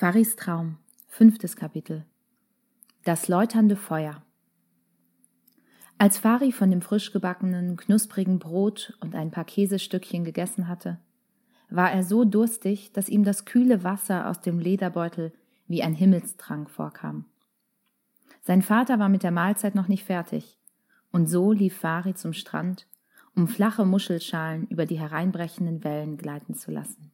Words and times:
Faris 0.00 0.36
Traum, 0.36 0.76
fünftes 1.08 1.56
Kapitel. 1.56 2.04
Das 3.02 3.26
läuternde 3.26 3.74
Feuer. 3.74 4.22
Als 5.98 6.18
Fari 6.18 6.52
von 6.52 6.70
dem 6.70 6.82
frisch 6.82 7.10
gebackenen, 7.10 7.76
knusprigen 7.76 8.38
Brot 8.38 8.96
und 9.00 9.16
ein 9.16 9.32
paar 9.32 9.44
Käsestückchen 9.44 10.22
gegessen 10.22 10.68
hatte, 10.68 11.00
war 11.68 11.90
er 11.90 12.04
so 12.04 12.24
durstig, 12.24 12.92
dass 12.92 13.08
ihm 13.08 13.24
das 13.24 13.44
kühle 13.44 13.82
Wasser 13.82 14.30
aus 14.30 14.40
dem 14.40 14.60
Lederbeutel 14.60 15.32
wie 15.66 15.82
ein 15.82 15.94
Himmelstrank 15.94 16.70
vorkam. 16.70 17.24
Sein 18.42 18.62
Vater 18.62 19.00
war 19.00 19.08
mit 19.08 19.24
der 19.24 19.32
Mahlzeit 19.32 19.74
noch 19.74 19.88
nicht 19.88 20.04
fertig, 20.04 20.60
und 21.10 21.28
so 21.28 21.50
lief 21.50 21.76
Fari 21.76 22.14
zum 22.14 22.34
Strand, 22.34 22.86
um 23.34 23.48
flache 23.48 23.84
Muschelschalen 23.84 24.68
über 24.68 24.86
die 24.86 25.00
hereinbrechenden 25.00 25.82
Wellen 25.82 26.18
gleiten 26.18 26.54
zu 26.54 26.70
lassen. 26.70 27.10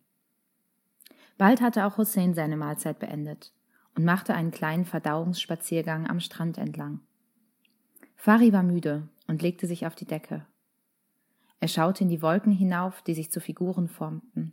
Bald 1.36 1.60
hatte 1.60 1.84
auch 1.84 1.98
Hussein 1.98 2.34
seine 2.34 2.56
Mahlzeit 2.56 2.98
beendet 2.98 3.52
und 3.94 4.04
machte 4.04 4.34
einen 4.34 4.50
kleinen 4.50 4.84
Verdauungsspaziergang 4.84 6.08
am 6.08 6.20
Strand 6.20 6.58
entlang. 6.58 7.00
Fari 8.16 8.52
war 8.52 8.62
müde 8.62 9.08
und 9.26 9.42
legte 9.42 9.66
sich 9.66 9.86
auf 9.86 9.94
die 9.94 10.06
Decke. 10.06 10.46
Er 11.60 11.68
schaute 11.68 12.04
in 12.04 12.10
die 12.10 12.22
Wolken 12.22 12.52
hinauf, 12.52 13.02
die 13.02 13.14
sich 13.14 13.30
zu 13.30 13.40
Figuren 13.40 13.88
formten. 13.88 14.52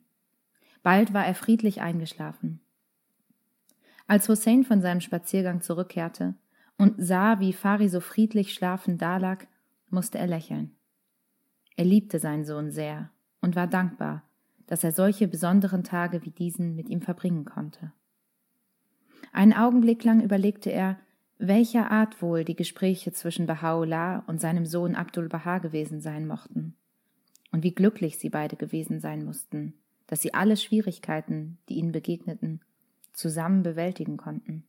Bald 0.84 1.14
war 1.14 1.26
er 1.26 1.36
friedlich 1.36 1.82
eingeschlafen. 1.82 2.60
Als 4.08 4.28
Hussein 4.28 4.64
von 4.64 4.82
seinem 4.82 5.02
Spaziergang 5.02 5.62
zurückkehrte 5.62 6.36
und 6.78 6.96
sah, 6.98 7.40
wie 7.40 7.54
Fari 7.54 7.88
so 7.90 8.00
friedlich 8.00 8.54
schlafend 8.54 9.02
dalag, 9.02 9.48
musste 9.90 10.18
er 10.18 10.28
lächeln. 10.28 10.76
Er 11.76 11.86
liebte 11.86 12.20
seinen 12.20 12.46
Sohn 12.46 12.72
sehr 12.72 13.12
und 13.42 13.56
war 13.56 13.68
dankbar, 13.68 14.24
dass 14.72 14.86
er 14.86 14.94
solche 14.94 15.28
besonderen 15.28 15.84
Tage 15.84 16.24
wie 16.24 16.30
diesen 16.30 16.78
mit 16.78 16.88
ihm 16.88 17.02
verbringen 17.02 17.44
konnte. 17.44 17.92
Einen 19.34 19.52
Augenblick 19.52 20.02
lang 20.06 20.24
überlegte 20.24 20.72
er, 20.72 20.98
welcher 21.38 21.92
Art 21.92 22.22
wohl 22.22 22.46
die 22.46 22.56
Gespräche 22.56 23.12
zwischen 23.12 23.48
Baha'u'llah 23.48 24.26
und 24.28 24.40
seinem 24.40 24.66
Sohn 24.66 24.96
Abdul 24.96 25.28
Baha 25.28 25.58
gewesen 25.58 26.00
sein 26.00 26.26
mochten, 26.26 26.78
und 27.52 27.64
wie 27.64 27.76
glücklich 27.76 28.18
sie 28.18 28.30
beide 28.30 28.56
gewesen 28.56 29.02
sein 29.02 29.26
mussten, 29.26 29.74
dass 30.08 30.22
sie 30.22 30.34
alle 30.34 30.56
Schwierigkeiten, 30.56 31.58
die 31.68 31.74
ihnen 31.74 31.92
begegneten, 31.92 32.62
zusammen 33.12 33.64
bewältigen 33.64 34.16
konnten. 34.16 34.64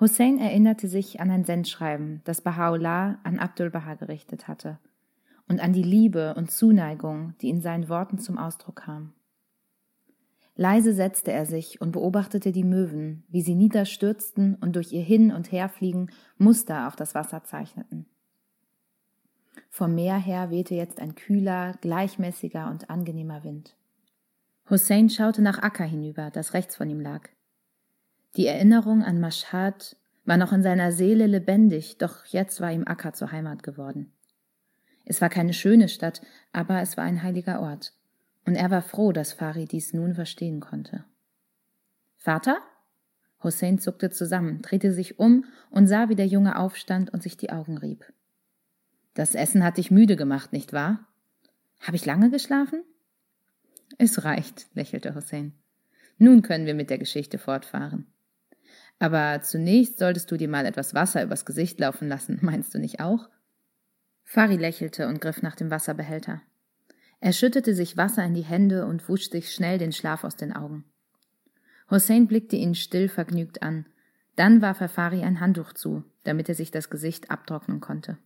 Hussein 0.00 0.38
erinnerte 0.38 0.88
sich 0.88 1.20
an 1.20 1.30
ein 1.30 1.44
Sendschreiben, 1.44 2.22
das 2.24 2.42
Baha'u'llah 2.46 3.18
an 3.24 3.38
Abdul 3.38 3.68
Baha 3.68 3.96
gerichtet 3.96 4.48
hatte– 4.48 4.78
und 5.50 5.60
an 5.60 5.72
die 5.72 5.82
Liebe 5.82 6.34
und 6.36 6.52
Zuneigung, 6.52 7.34
die 7.40 7.48
in 7.48 7.60
seinen 7.60 7.88
Worten 7.88 8.20
zum 8.20 8.38
Ausdruck 8.38 8.76
kam. 8.76 9.12
Leise 10.54 10.94
setzte 10.94 11.32
er 11.32 11.44
sich 11.44 11.80
und 11.80 11.90
beobachtete 11.90 12.52
die 12.52 12.62
Möwen, 12.62 13.24
wie 13.28 13.42
sie 13.42 13.56
niederstürzten 13.56 14.54
und 14.54 14.76
durch 14.76 14.92
ihr 14.92 15.02
Hin- 15.02 15.32
und 15.32 15.50
Herfliegen 15.50 16.12
Muster 16.38 16.86
auf 16.86 16.94
das 16.94 17.16
Wasser 17.16 17.42
zeichneten. 17.42 18.06
Vom 19.70 19.96
Meer 19.96 20.18
her 20.18 20.50
wehte 20.50 20.76
jetzt 20.76 21.00
ein 21.00 21.16
kühler, 21.16 21.74
gleichmäßiger 21.80 22.70
und 22.70 22.88
angenehmer 22.88 23.42
Wind. 23.42 23.74
Hussein 24.68 25.10
schaute 25.10 25.42
nach 25.42 25.58
Akka 25.58 25.82
hinüber, 25.82 26.30
das 26.30 26.54
rechts 26.54 26.76
von 26.76 26.88
ihm 26.88 27.00
lag. 27.00 27.28
Die 28.36 28.46
Erinnerung 28.46 29.02
an 29.02 29.18
Mashhad 29.18 29.96
war 30.24 30.36
noch 30.36 30.52
in 30.52 30.62
seiner 30.62 30.92
Seele 30.92 31.26
lebendig, 31.26 31.98
doch 31.98 32.24
jetzt 32.26 32.60
war 32.60 32.70
ihm 32.70 32.84
Akka 32.86 33.14
zur 33.14 33.32
Heimat 33.32 33.64
geworden. 33.64 34.12
Es 35.04 35.20
war 35.20 35.28
keine 35.28 35.54
schöne 35.54 35.88
Stadt, 35.88 36.20
aber 36.52 36.80
es 36.80 36.96
war 36.96 37.04
ein 37.04 37.22
heiliger 37.22 37.60
Ort, 37.60 37.92
und 38.46 38.54
er 38.54 38.70
war 38.70 38.82
froh, 38.82 39.12
dass 39.12 39.32
Fari 39.32 39.66
dies 39.66 39.92
nun 39.92 40.14
verstehen 40.14 40.60
konnte. 40.60 41.04
Vater? 42.16 42.58
Hussein 43.42 43.78
zuckte 43.78 44.10
zusammen, 44.10 44.60
drehte 44.60 44.92
sich 44.92 45.18
um 45.18 45.44
und 45.70 45.86
sah, 45.86 46.08
wie 46.08 46.14
der 46.14 46.26
Junge 46.26 46.58
aufstand 46.58 47.12
und 47.12 47.22
sich 47.22 47.36
die 47.36 47.50
Augen 47.50 47.78
rieb. 47.78 48.04
Das 49.14 49.34
Essen 49.34 49.64
hat 49.64 49.78
dich 49.78 49.90
müde 49.90 50.16
gemacht, 50.16 50.52
nicht 50.52 50.72
wahr? 50.72 51.06
Habe 51.80 51.96
ich 51.96 52.04
lange 52.04 52.30
geschlafen? 52.30 52.82
Es 53.98 54.24
reicht, 54.24 54.68
lächelte 54.74 55.14
Hussein. 55.14 55.54
Nun 56.18 56.42
können 56.42 56.66
wir 56.66 56.74
mit 56.74 56.90
der 56.90 56.98
Geschichte 56.98 57.38
fortfahren. 57.38 58.06
Aber 58.98 59.40
zunächst 59.40 59.98
solltest 59.98 60.30
du 60.30 60.36
dir 60.36 60.48
mal 60.48 60.66
etwas 60.66 60.94
Wasser 60.94 61.22
übers 61.22 61.46
Gesicht 61.46 61.80
laufen 61.80 62.08
lassen, 62.08 62.38
meinst 62.42 62.74
du 62.74 62.78
nicht 62.78 63.00
auch? 63.00 63.30
Fari 64.32 64.54
lächelte 64.54 65.08
und 65.08 65.20
griff 65.20 65.42
nach 65.42 65.56
dem 65.56 65.72
Wasserbehälter. 65.72 66.40
Er 67.18 67.32
schüttete 67.32 67.74
sich 67.74 67.96
Wasser 67.96 68.24
in 68.24 68.32
die 68.32 68.44
Hände 68.44 68.86
und 68.86 69.08
wusch 69.08 69.28
sich 69.28 69.52
schnell 69.52 69.76
den 69.76 69.90
Schlaf 69.90 70.22
aus 70.22 70.36
den 70.36 70.54
Augen. 70.54 70.84
Hussein 71.90 72.28
blickte 72.28 72.54
ihn 72.54 72.76
still 72.76 73.08
vergnügt 73.08 73.60
an. 73.60 73.86
Dann 74.36 74.62
warf 74.62 74.80
er 74.80 74.88
Fari 74.88 75.22
ein 75.22 75.40
Handtuch 75.40 75.72
zu, 75.72 76.04
damit 76.22 76.48
er 76.48 76.54
sich 76.54 76.70
das 76.70 76.90
Gesicht 76.90 77.28
abtrocknen 77.28 77.80
konnte. 77.80 78.18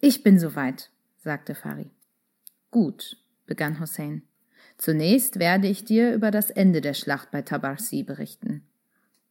Ich 0.00 0.24
bin 0.24 0.36
soweit, 0.36 0.90
sagte 1.18 1.54
Fari. 1.54 1.92
Gut, 2.72 3.18
begann 3.46 3.78
Hussein. 3.78 4.22
Zunächst 4.78 5.38
werde 5.38 5.68
ich 5.68 5.84
dir 5.84 6.12
über 6.12 6.32
das 6.32 6.50
Ende 6.50 6.80
der 6.80 6.94
Schlacht 6.94 7.30
bei 7.30 7.42
Tabarsi 7.42 8.02
berichten. 8.02 8.66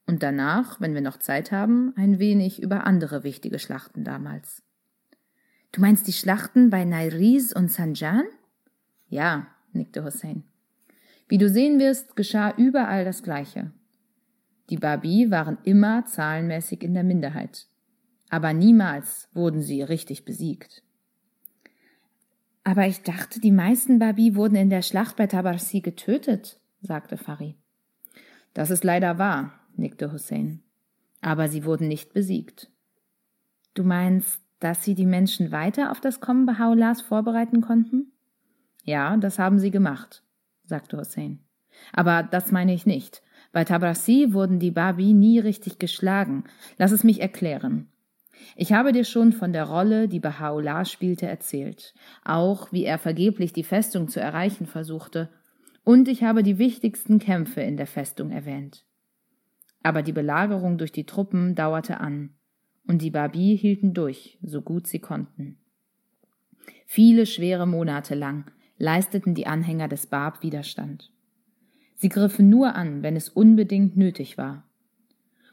Und 0.06 0.24
danach, 0.24 0.80
wenn 0.80 0.94
wir 0.94 1.02
noch 1.02 1.18
Zeit 1.18 1.52
haben, 1.52 1.92
ein 1.98 2.20
wenig 2.20 2.64
über 2.64 2.88
andere 2.88 3.26
wichtige 3.26 3.60
Schlachten 3.60 4.06
damals. 4.06 4.64
Du 5.72 5.82
meinst 5.82 6.08
die 6.08 6.14
Schlachten 6.14 6.70
bei 6.70 6.86
Nairiz 6.86 7.52
und 7.52 7.72
Sanjan? 7.72 8.24
Ja, 9.10 9.48
nickte 9.74 10.04
Hussein. 10.04 10.44
Wie 11.28 11.38
du 11.38 11.50
sehen 11.50 11.80
wirst, 11.80 12.16
geschah 12.16 12.54
überall 12.58 13.06
das 13.06 13.22
Gleiche. 13.22 13.72
Die 14.70 14.78
Babi 14.78 15.32
waren 15.32 15.58
immer 15.64 16.06
zahlenmäßig 16.06 16.84
in 16.84 16.94
der 16.94 17.04
Minderheit. 17.04 17.68
Aber 18.30 18.54
niemals 18.54 19.30
wurden 19.34 19.62
sie 19.62 19.82
richtig 19.82 20.26
besiegt. 20.26 20.84
Aber 22.64 22.86
ich 22.86 23.02
dachte, 23.02 23.40
die 23.40 23.52
meisten 23.52 24.00
Babi 24.00 24.36
wurden 24.36 24.56
in 24.56 24.70
der 24.70 24.82
Schlacht 24.82 25.16
bei 25.16 25.28
Tabarsi 25.28 25.80
getötet, 25.80 26.60
sagte 26.82 27.16
Fari. 27.16 27.56
Das 28.54 28.72
ist 28.72 28.84
leider 28.84 29.18
wahr, 29.18 29.54
nickte 29.78 30.12
Hussein. 30.12 30.62
Aber 31.22 31.48
sie 31.48 31.64
wurden 31.64 31.88
nicht 31.88 32.14
besiegt. 32.14 32.70
Du 33.74 33.84
meinst, 33.84 34.42
dass 34.60 34.84
sie 34.84 34.96
die 34.96 35.06
Menschen 35.06 35.52
weiter 35.52 35.92
auf 35.92 36.02
das 36.02 36.20
Kommen 36.20 36.48
Baha'u'llahs 36.48 37.02
vorbereiten 37.02 37.62
konnten? 37.62 38.12
Ja, 38.84 39.18
das 39.18 39.40
haben 39.40 39.60
sie 39.60 39.72
gemacht, 39.72 40.24
sagte 40.64 40.98
Hussein. 40.98 41.40
Aber 41.94 42.24
das 42.24 42.52
meine 42.52 42.74
ich 42.74 42.86
nicht. 42.86 43.22
Bei 43.52 43.64
Tabrasi 43.64 44.34
wurden 44.34 44.60
die 44.60 44.72
Babi 44.72 45.14
nie 45.14 45.40
richtig 45.40 45.80
geschlagen. 45.80 46.46
Lass 46.78 46.92
es 46.92 47.04
mich 47.04 47.22
erklären. 47.22 47.88
Ich 48.56 48.74
habe 48.74 48.92
dir 48.92 49.04
schon 49.04 49.34
von 49.34 49.54
der 49.54 49.66
Rolle, 49.66 50.08
die 50.08 50.22
Baha'u'llah 50.22 50.86
spielte, 50.86 51.28
erzählt, 51.28 51.94
auch 52.24 52.72
wie 52.72 52.84
er 52.84 52.98
vergeblich 52.98 53.54
die 53.54 53.64
Festung 53.64 54.08
zu 54.08 54.20
erreichen 54.20 54.66
versuchte, 54.66 55.30
und 55.84 56.08
ich 56.08 56.24
habe 56.24 56.44
die 56.44 56.58
wichtigsten 56.58 57.18
Kämpfe 57.18 57.62
in 57.62 57.78
der 57.78 57.88
Festung 57.88 58.30
erwähnt. 58.32 58.86
Aber 59.84 60.02
die 60.02 60.12
Belagerung 60.12 60.78
durch 60.78 60.92
die 60.92 61.06
Truppen 61.06 61.56
dauerte 61.56 62.00
an, 62.00 62.37
und 62.88 63.02
die 63.02 63.12
Babi 63.12 63.58
hielten 63.58 63.94
durch, 63.94 64.38
so 64.42 64.62
gut 64.62 64.88
sie 64.88 65.00
konnten. 65.00 65.58
Viele 66.86 67.26
schwere 67.26 67.68
Monate 67.68 68.16
lang 68.16 68.46
leisteten 68.78 69.36
die 69.36 69.48
Anhänger 69.48 69.88
des 69.88 70.08
Bab 70.08 70.42
Widerstand. 70.42 71.12
Sie 71.96 72.10
griffen 72.10 72.50
nur 72.50 72.76
an, 72.76 73.04
wenn 73.04 73.16
es 73.16 73.30
unbedingt 73.30 73.98
nötig 73.98 74.38
war. 74.38 74.64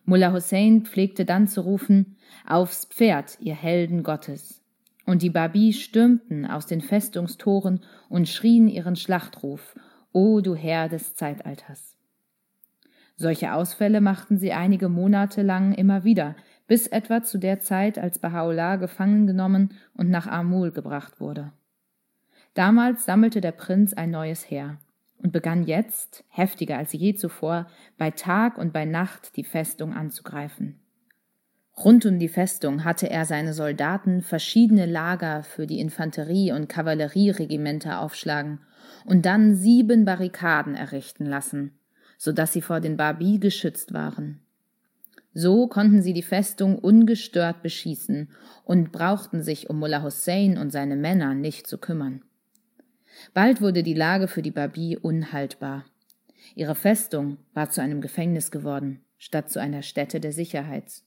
Mullah 0.05 0.33
Hussein 0.33 0.83
pflegte 0.83 1.25
dann 1.25 1.49
zu 1.49 1.63
rufen, 1.63 2.17
Aufs 2.47 2.85
Pferd, 2.85 3.39
ihr 3.41 3.55
Helden 3.55 4.03
Gottes. 4.03 4.63
Und 5.07 5.23
die 5.23 5.31
Babi 5.31 5.73
stürmten 5.73 6.47
aus 6.47 6.67
den 6.67 6.83
Festungstoren 6.83 7.81
und 8.09 8.29
schrien 8.29 8.69
ihren 8.69 8.97
Schlachtruf, 8.97 9.75
O 10.13 10.41
du 10.41 10.55
Herr 10.55 10.89
des 10.89 11.15
Zeitalters. 11.15 11.97
Solche 13.17 13.55
Ausfälle 13.55 14.01
machten 14.01 14.39
sie 14.39 14.53
einige 14.53 14.89
Monate 14.89 15.43
lang 15.43 15.73
immer 15.73 16.05
wieder, 16.05 16.37
bis 16.67 16.87
etwa 16.87 17.23
zu 17.23 17.39
der 17.39 17.61
Zeit, 17.61 17.99
als 17.99 18.23
Baha'u'llah 18.23 18.79
gefangen 18.79 19.27
genommen 19.27 19.75
und 19.95 20.11
nach 20.11 20.27
Amul 20.27 20.71
gebracht 20.71 21.21
wurde. 21.21 21.53
Damals 22.55 23.05
sammelte 23.05 23.41
der 23.41 23.53
Prinz 23.53 23.93
ein 23.93 24.11
neues 24.11 24.49
Heer 24.49 24.79
und 25.19 25.33
begann 25.33 25.65
jetzt, 25.65 26.25
heftiger 26.29 26.79
als 26.79 26.93
je 26.93 27.15
zuvor, 27.15 27.67
bei 27.99 28.11
Tag 28.11 28.59
und 28.59 28.73
bei 28.73 28.85
Nacht 28.85 29.37
die 29.37 29.45
Festung 29.45 29.93
anzugreifen. 29.93 30.81
Rund 31.77 32.07
um 32.07 32.21
die 32.21 32.29
Festung 32.29 32.85
hatte 32.85 33.11
er 33.11 33.25
seine 33.25 33.53
Soldaten 33.53 34.23
verschiedene 34.23 34.87
Lager 34.87 35.43
für 35.43 35.67
die 35.67 35.81
Infanterie- 35.81 36.53
und 36.53 36.69
Kavallerieregimenter 36.69 38.01
aufschlagen 38.01 38.61
und 39.05 39.27
dann 39.27 39.57
sieben 39.57 40.05
Barrikaden 40.05 40.77
errichten 40.77 41.27
lassen, 41.27 41.77
so 42.17 42.31
dass 42.31 42.53
sie 42.53 42.63
vor 42.63 42.81
den 42.81 42.97
Babi 42.97 43.39
geschützt 43.39 43.93
waren. 43.93 44.44
So 45.35 45.67
konnten 45.67 46.01
sie 46.01 46.13
die 46.13 46.23
Festung 46.23 46.79
ungestört 46.79 47.63
beschießen 47.63 48.31
und 48.65 48.93
brauchten 48.93 49.43
sich 49.43 49.69
um 49.69 49.81
Mullah 49.81 50.05
Hussein 50.05 50.57
und 50.57 50.71
seine 50.71 50.95
Männer 50.95 51.35
nicht 51.35 51.67
zu 51.67 51.77
kümmern. 51.77 52.23
Bald 53.33 53.61
wurde 53.61 53.83
die 53.83 53.95
Lage 53.95 54.29
für 54.29 54.43
die 54.43 54.53
Babi 54.53 54.97
unhaltbar. 54.97 55.85
Ihre 56.55 56.77
Festung 56.77 57.39
war 57.53 57.69
zu 57.69 57.83
einem 57.83 58.01
Gefängnis 58.01 58.53
geworden, 58.53 59.01
statt 59.19 59.51
zu 59.51 59.61
einer 59.61 59.83
Stätte 59.83 60.21
der 60.21 60.33
Sicherheit. 60.33 61.03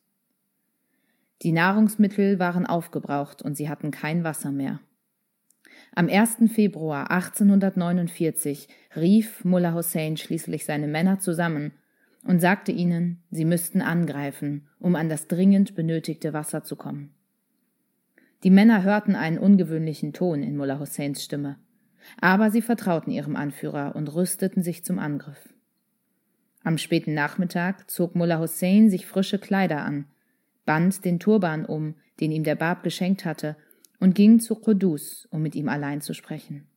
Die 1.42 1.54
Nahrungsmittel 1.54 2.38
waren 2.40 2.66
aufgebraucht 2.66 3.42
und 3.42 3.56
sie 3.56 3.70
hatten 3.70 3.92
kein 3.92 4.26
Wasser 4.26 4.52
mehr. 4.52 4.82
Am 5.96 6.10
1. 6.10 6.52
Februar 6.52 7.12
1849 7.12 8.68
rief 8.96 9.46
Mullah 9.46 9.74
Hussein 9.74 10.18
schließlich 10.18 10.66
seine 10.66 10.88
Männer 10.88 11.20
zusammen 11.20 11.72
und 12.28 12.42
sagte 12.42 12.74
ihnen, 12.74 13.24
sie 13.32 13.46
müssten 13.46 13.82
angreifen, 13.82 14.68
um 14.80 14.96
an 14.96 15.08
das 15.08 15.28
dringend 15.28 15.76
benötigte 15.76 16.34
Wasser 16.34 16.62
zu 16.62 16.76
kommen. 16.76 17.14
Die 18.44 18.50
Männer 18.50 18.84
hörten 18.84 19.16
einen 19.16 19.38
ungewöhnlichen 19.38 20.12
Ton 20.12 20.44
in 20.44 20.58
Mullah 20.58 20.80
Husseins 20.80 21.24
Stimme, 21.24 21.58
aber 22.20 22.52
sie 22.52 22.62
vertrauten 22.62 23.12
ihrem 23.12 23.38
Anführer 23.38 23.96
und 23.96 24.14
rüsteten 24.14 24.62
sich 24.62 24.84
zum 24.84 25.00
Angriff. 25.00 25.54
Am 26.64 26.78
späten 26.78 27.14
Nachmittag 27.14 27.90
zog 27.90 28.14
Mullah 28.14 28.40
Hussein 28.40 28.90
sich 28.90 29.08
frische 29.08 29.40
Kleider 29.40 29.84
an, 29.84 30.06
band 30.66 31.06
den 31.06 31.20
Turban 31.20 31.66
um, 31.66 31.96
den 32.20 32.34
ihm 32.34 32.44
der 32.44 32.56
Bab 32.56 32.84
geschenkt 32.84 33.24
hatte, 33.24 33.56
und 34.00 34.16
ging 34.16 34.42
zu 34.42 34.56
Qudus, 34.56 35.28
um 35.32 35.42
mit 35.42 35.56
ihm 35.56 35.70
allein 35.70 36.02
zu 36.02 36.14
sprechen. 36.14 36.68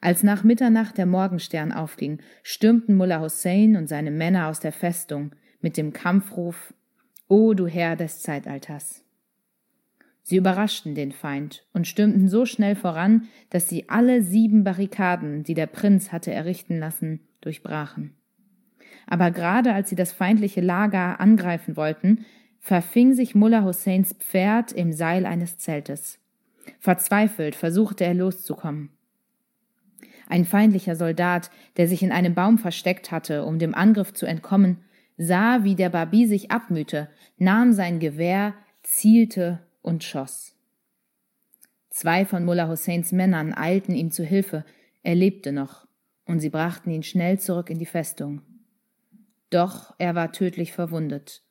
Als 0.00 0.22
nach 0.22 0.44
Mitternacht 0.44 0.96
der 0.96 1.06
Morgenstern 1.06 1.72
aufging, 1.72 2.18
stürmten 2.42 2.96
Mullah 2.96 3.20
Hussein 3.20 3.76
und 3.76 3.88
seine 3.88 4.10
Männer 4.10 4.48
aus 4.48 4.60
der 4.60 4.72
Festung 4.72 5.32
mit 5.60 5.76
dem 5.76 5.92
Kampfruf 5.92 6.72
O 7.26 7.52
du 7.52 7.66
Herr 7.66 7.96
des 7.96 8.20
Zeitalters. 8.20 9.04
Sie 10.22 10.36
überraschten 10.36 10.94
den 10.94 11.12
Feind 11.12 11.64
und 11.72 11.86
stürmten 11.86 12.28
so 12.28 12.44
schnell 12.44 12.76
voran, 12.76 13.28
dass 13.50 13.68
sie 13.68 13.88
alle 13.88 14.22
sieben 14.22 14.62
Barrikaden, 14.62 15.42
die 15.42 15.54
der 15.54 15.66
Prinz 15.66 16.12
hatte 16.12 16.32
errichten 16.32 16.78
lassen, 16.78 17.20
durchbrachen. 17.40 18.14
Aber 19.06 19.30
gerade 19.30 19.72
als 19.72 19.88
sie 19.88 19.96
das 19.96 20.12
feindliche 20.12 20.60
Lager 20.60 21.18
angreifen 21.18 21.76
wollten, 21.76 22.26
verfing 22.60 23.14
sich 23.14 23.34
Mullah 23.34 23.64
Husseins 23.64 24.12
Pferd 24.12 24.72
im 24.72 24.92
Seil 24.92 25.24
eines 25.24 25.58
Zeltes. 25.58 26.18
Verzweifelt 26.78 27.54
versuchte 27.54 28.04
er 28.04 28.14
loszukommen. 28.14 28.90
Ein 30.28 30.44
feindlicher 30.44 30.94
Soldat, 30.94 31.50
der 31.78 31.88
sich 31.88 32.02
in 32.02 32.12
einem 32.12 32.34
Baum 32.34 32.58
versteckt 32.58 33.10
hatte, 33.10 33.46
um 33.46 33.58
dem 33.58 33.74
Angriff 33.74 34.12
zu 34.12 34.26
entkommen, 34.26 34.84
sah, 35.16 35.64
wie 35.64 35.74
der 35.74 35.88
Babi 35.88 36.26
sich 36.26 36.50
abmühte, 36.50 37.08
nahm 37.38 37.72
sein 37.72 37.98
Gewehr, 37.98 38.54
zielte 38.82 39.60
und 39.80 40.04
schoss. 40.04 40.54
Zwei 41.88 42.26
von 42.26 42.44
Mullah 42.44 42.68
Husseins 42.68 43.10
Männern 43.10 43.54
eilten 43.54 43.94
ihm 43.94 44.10
zu 44.10 44.22
Hilfe, 44.22 44.66
er 45.02 45.14
lebte 45.14 45.50
noch, 45.50 45.88
und 46.26 46.40
sie 46.40 46.50
brachten 46.50 46.90
ihn 46.90 47.02
schnell 47.02 47.40
zurück 47.40 47.70
in 47.70 47.78
die 47.78 47.86
Festung. 47.86 48.42
Doch 49.48 49.94
er 49.96 50.14
war 50.14 50.32
tödlich 50.32 50.72
verwundet 50.72 51.42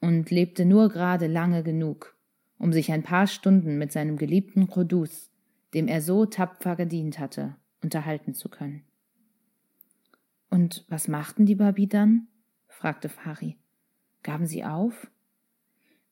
und 0.00 0.32
lebte 0.32 0.64
nur 0.64 0.88
gerade 0.88 1.28
lange 1.28 1.62
genug, 1.62 2.16
um 2.58 2.72
sich 2.72 2.90
ein 2.90 3.04
paar 3.04 3.28
Stunden 3.28 3.78
mit 3.78 3.92
seinem 3.92 4.16
geliebten 4.16 4.66
Qudus, 4.66 5.30
dem 5.74 5.86
er 5.86 6.00
so 6.00 6.26
tapfer 6.26 6.74
gedient 6.74 7.20
hatte, 7.20 7.54
unterhalten 7.86 8.34
zu 8.34 8.48
können. 8.48 8.82
Und 10.50 10.84
was 10.88 11.08
machten 11.08 11.46
die 11.46 11.54
Babi 11.54 11.86
dann? 11.86 12.28
fragte 12.68 13.08
Fari. 13.08 13.56
Gaben 14.22 14.46
sie 14.46 14.64
auf? 14.64 15.10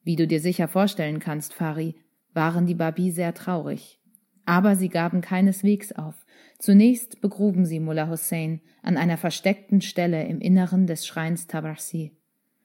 Wie 0.03 0.17
du 0.17 0.27
dir 0.27 0.41
sicher 0.41 0.69
vorstellen 0.69 1.19
kannst, 1.19 1.53
Fari, 1.53 1.95
waren 2.33 2.67
die 2.67 2.75
Babi 2.75 3.11
sehr 3.11 3.35
traurig. 3.35 4.01
Aber 4.47 4.77
sie 4.77 4.89
gaben 4.89 5.21
keineswegs 5.21 5.93
auf. 5.93 6.25
Zunächst 6.59 7.21
begruben 7.21 7.67
sie 7.67 7.81
Mullah 7.81 8.09
Hussein 8.09 8.61
an 8.83 8.97
einer 8.97 9.17
versteckten 9.17 9.81
Stelle 9.81 10.25
im 10.27 10.41
Inneren 10.41 10.87
des 10.87 11.07
Schreins 11.07 11.47
Tabarsi 11.47 12.17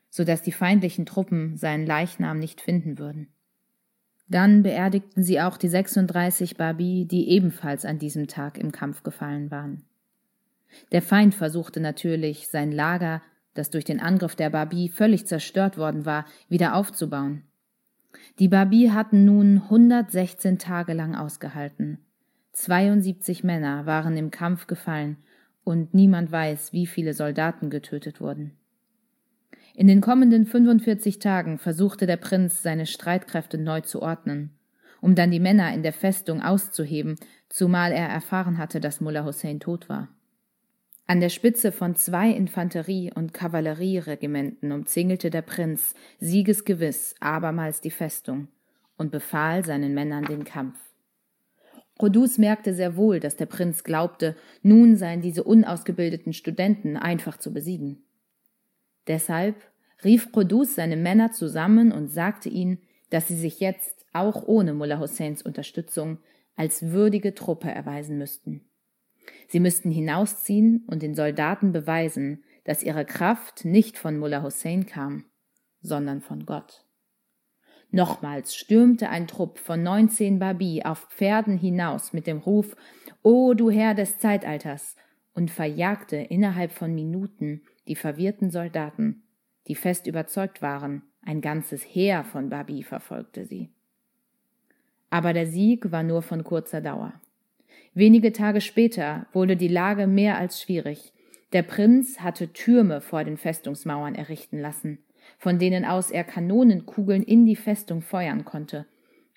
so 0.09 0.23
dass 0.23 0.41
die 0.41 0.51
feindlichen 0.51 1.05
Truppen 1.05 1.55
seinen 1.55 1.85
Leichnam 1.85 2.39
nicht 2.39 2.61
finden 2.61 2.97
würden. 2.97 3.29
Dann 4.29 4.61
beerdigten 4.61 5.23
sie 5.23 5.41
auch 5.41 5.57
die 5.57 5.67
36 5.67 6.55
Babi, 6.55 7.05
die 7.05 7.29
ebenfalls 7.29 7.83
an 7.83 7.97
diesem 7.97 8.27
Tag 8.27 8.57
im 8.57 8.71
Kampf 8.71 9.01
gefallen 9.01 9.49
waren. 9.49 9.83
Der 10.91 11.01
Feind 11.01 11.33
versuchte 11.33 11.79
natürlich, 11.79 12.47
sein 12.47 12.71
Lager, 12.71 13.23
das 13.55 13.71
durch 13.71 13.85
den 13.85 13.99
Angriff 13.99 14.35
der 14.35 14.51
Babi 14.51 14.87
völlig 14.87 15.25
zerstört 15.25 15.77
worden 15.77 16.05
war, 16.05 16.25
wieder 16.47 16.75
aufzubauen. 16.75 17.43
Die 18.37 18.47
Babi 18.47 18.91
hatten 18.93 19.25
nun 19.25 19.63
116 19.63 20.59
Tage 20.59 20.93
lang 20.93 21.15
ausgehalten. 21.15 21.97
72 22.53 23.43
Männer 23.43 23.87
waren 23.87 24.15
im 24.15 24.29
Kampf 24.29 24.67
gefallen 24.67 25.17
und 25.63 25.93
niemand 25.93 26.31
weiß, 26.31 26.71
wie 26.71 26.85
viele 26.85 27.13
Soldaten 27.13 27.69
getötet 27.69 28.21
wurden. 28.21 28.58
In 29.79 29.87
den 29.87 30.01
kommenden 30.01 30.45
45 30.45 31.19
Tagen 31.19 31.57
versuchte 31.57 32.05
der 32.05 32.17
Prinz, 32.17 32.61
seine 32.61 32.85
Streitkräfte 32.85 33.57
neu 33.57 33.79
zu 33.79 34.01
ordnen, 34.01 34.49
um 34.99 35.15
dann 35.15 35.31
die 35.31 35.39
Männer 35.39 35.73
in 35.73 35.83
der 35.83 35.93
Festung 35.93 36.41
auszuheben, 36.41 37.15
zumal 37.47 37.93
er 37.93 38.09
erfahren 38.09 38.57
hatte, 38.57 38.81
dass 38.81 38.99
Mullah 38.99 39.23
Hussein 39.23 39.61
tot 39.61 39.87
war. 39.87 40.09
An 41.07 41.21
der 41.21 41.29
Spitze 41.29 41.71
von 41.71 41.95
zwei 41.95 42.29
Infanterie- 42.29 43.13
und 43.15 43.33
Kavallerieregimenten 43.33 44.73
umzingelte 44.73 45.29
der 45.29 45.43
Prinz 45.43 45.93
siegesgewiss 46.19 47.15
abermals 47.21 47.79
die 47.79 47.89
Festung 47.89 48.49
und 48.97 49.13
befahl 49.13 49.63
seinen 49.63 49.93
Männern 49.93 50.25
den 50.25 50.43
Kampf. 50.43 50.77
Rodus 52.01 52.37
merkte 52.37 52.73
sehr 52.73 52.97
wohl, 52.97 53.21
dass 53.21 53.37
der 53.37 53.45
Prinz 53.45 53.85
glaubte, 53.85 54.35
nun 54.61 54.97
seien 54.97 55.21
diese 55.21 55.45
unausgebildeten 55.45 56.33
Studenten 56.33 56.97
einfach 56.97 57.37
zu 57.37 57.53
besiegen. 57.53 58.03
Deshalb 59.09 59.55
rief 60.05 60.31
Qudus 60.31 60.75
seine 60.75 60.95
Männer 60.95 61.33
zusammen 61.33 61.91
und 61.91 62.07
sagte 62.07 62.47
ihnen, 62.47 62.77
dass 63.09 63.27
sie 63.27 63.35
sich 63.35 63.59
jetzt, 63.59 64.05
auch 64.13 64.43
ohne 64.47 64.73
Mullah 64.73 64.99
Husseins 64.99 65.41
Unterstützung, 65.41 66.19
als 66.55 66.91
würdige 66.91 67.35
Truppe 67.35 67.69
erweisen 67.69 68.17
müssten. 68.17 68.69
Sie 69.47 69.59
müssten 69.59 69.91
hinausziehen 69.91 70.83
und 70.87 71.01
den 71.01 71.15
Soldaten 71.15 71.71
beweisen, 71.71 72.43
dass 72.63 72.83
ihre 72.83 73.05
Kraft 73.05 73.65
nicht 73.65 73.97
von 73.97 74.17
Mullah 74.17 74.43
Hussein 74.43 74.85
kam, 74.85 75.25
sondern 75.81 76.21
von 76.21 76.45
Gott. 76.45 76.85
Nochmals 77.91 78.55
stürmte 78.55 79.09
ein 79.09 79.25
Trupp 79.27 79.57
von 79.57 79.81
neunzehn 79.81 80.37
Babi 80.37 80.83
auf 80.83 81.07
Pferden 81.09 81.57
hinaus 81.57 82.13
mit 82.13 82.27
dem 82.27 82.37
Ruf 82.37 82.75
O 83.23 83.55
du 83.55 83.71
Herr 83.71 83.95
des 83.95 84.19
Zeitalters 84.19 84.95
und 85.33 85.49
verjagte 85.49 86.17
innerhalb 86.17 86.71
von 86.71 86.93
Minuten 86.93 87.63
die 87.89 87.95
verwirrten 87.95 88.51
Soldaten, 88.51 89.23
die 89.67 89.75
fest 89.75 90.07
überzeugt 90.07 90.61
waren, 90.61 91.01
ein 91.21 91.41
ganzes 91.41 91.83
Heer 91.83 92.23
von 92.23 92.49
Babi 92.49 92.83
verfolgte 92.83 93.45
sie. 93.45 93.69
Aber 95.09 95.33
der 95.33 95.47
Sieg 95.47 95.91
war 95.91 96.03
nur 96.03 96.21
von 96.21 96.43
kurzer 96.43 96.81
Dauer. 96.81 97.19
Wenige 97.95 98.31
Tage 98.31 98.61
später 98.61 99.25
wurde 99.33 99.57
die 99.57 99.67
Lage 99.67 100.05
mehr 100.05 100.37
als 100.37 100.61
schwierig. 100.61 101.13
Der 101.51 101.63
Prinz 101.63 102.19
hatte 102.19 102.53
Türme 102.53 103.01
vor 103.01 103.23
den 103.23 103.37
Festungsmauern 103.37 104.13
errichten 104.13 104.59
lassen, 104.59 104.99
von 105.39 105.57
denen 105.57 105.83
aus 105.83 106.11
er 106.11 106.23
Kanonenkugeln 106.23 107.23
in 107.23 107.47
die 107.47 107.55
Festung 107.55 108.01
feuern 108.01 108.45
konnte, 108.45 108.85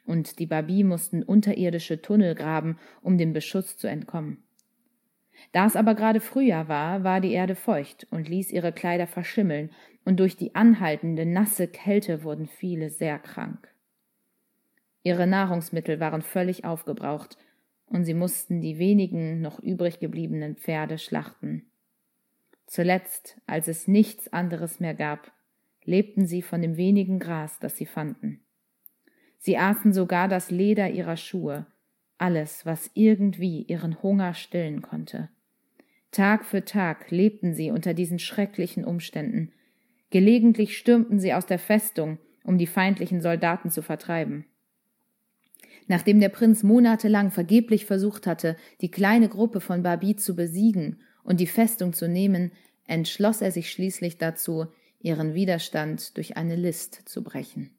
und 0.05 0.39
die 0.39 0.47
Babi 0.47 0.85
mussten 0.85 1.23
unterirdische 1.23 2.03
Tunnel 2.03 2.35
graben, 2.35 2.77
um 3.01 3.17
dem 3.17 3.33
Beschuss 3.33 3.79
zu 3.79 3.87
entkommen. 3.87 4.42
Da 5.53 5.67
es 5.67 5.77
aber 5.77 5.95
gerade 5.95 6.21
Frühjahr 6.21 6.69
war, 6.69 7.05
war 7.05 7.21
die 7.21 7.33
Erde 7.33 7.55
feucht 7.55 8.07
und 8.11 8.29
ließ 8.29 8.51
ihre 8.51 8.73
Kleider 8.73 9.07
verschimmeln, 9.07 9.71
und 10.05 10.19
durch 10.19 10.37
die 10.37 10.57
anhaltende 10.57 11.25
nasse 11.27 11.69
Kälte 11.69 12.25
wurden 12.25 12.49
viele 12.49 12.91
sehr 12.91 13.21
krank. 13.21 13.73
Ihre 15.05 15.27
Nahrungsmittel 15.27 16.01
waren 16.01 16.23
völlig 16.23 16.65
aufgebraucht, 16.65 17.37
und 17.87 18.05
sie 18.05 18.15
mussten 18.15 18.61
die 18.61 18.79
wenigen 18.79 19.41
noch 19.43 19.61
übrig 19.61 20.01
gebliebenen 20.01 20.57
Pferde 20.57 20.99
schlachten. 20.99 21.67
Zuletzt, 22.67 23.39
als 23.47 23.69
es 23.69 23.87
nichts 23.87 24.33
anderes 24.33 24.81
mehr 24.81 24.95
gab, 24.95 25.31
lebten 25.85 26.27
sie 26.27 26.41
von 26.41 26.63
dem 26.63 26.77
wenigen 26.79 27.19
Gras, 27.19 27.59
das 27.59 27.77
sie 27.77 27.87
fanden. 27.87 28.41
Sie 29.39 29.59
aßen 29.59 29.93
sogar 29.93 30.29
das 30.29 30.51
Leder 30.51 30.89
ihrer 30.89 31.17
Schuhe, 31.17 31.67
alles, 32.17 32.65
was 32.65 32.91
irgendwie 32.95 33.63
ihren 33.63 34.03
Hunger 34.03 34.33
stillen 34.33 34.81
konnte. 34.81 35.29
Tag 36.13 36.45
für 36.45 36.65
Tag 36.65 37.11
lebten 37.11 37.55
sie 37.55 37.71
unter 37.71 37.95
diesen 37.95 38.19
schrecklichen 38.19 38.85
Umständen. 38.85 39.51
Gelegentlich 40.11 40.77
stürmten 40.77 41.19
sie 41.19 41.33
aus 41.33 41.47
der 41.47 41.59
Festung, 41.59 42.19
um 42.45 42.59
die 42.59 42.67
feindlichen 42.67 43.23
Soldaten 43.23 43.71
zu 43.71 43.83
vertreiben. 43.83 44.45
Nachdem 45.89 46.21
der 46.21 46.29
Prinz 46.29 46.63
monatelang 46.63 47.31
vergeblich 47.31 47.87
versucht 47.87 48.27
hatte, 48.27 48.57
die 48.83 48.91
kleine 48.91 49.29
Gruppe 49.29 49.61
von 49.61 49.83
Babi 49.83 50.15
zu 50.15 50.37
besiegen 50.37 51.01
und 51.25 51.41
die 51.41 51.47
Festung 51.47 51.95
zu 51.95 52.09
nehmen, 52.09 52.53
entschloss 52.87 53.41
er 53.41 53.51
sich 53.51 53.71
schließlich 53.71 54.19
dazu, 54.19 54.67
ihren 55.01 55.35
Widerstand 55.35 56.17
durch 56.17 56.37
eine 56.37 56.57
List 56.57 57.09
zu 57.09 57.25
brechen. 57.25 57.71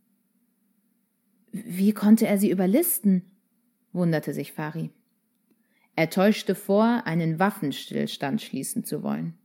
Wie 1.52 1.94
konnte 1.94 2.26
er 2.26 2.40
sie 2.40 2.50
überlisten? 2.50 3.32
wunderte 3.92 4.34
sich 4.34 4.54
Fari. 4.54 4.90
Er 5.96 6.10
täuschte 6.10 6.56
vor, 6.56 7.04
einen 7.06 7.40
Waffenstillstand 7.40 8.42
schließen 8.42 8.84
zu 8.84 9.04
wollen. 9.04 9.38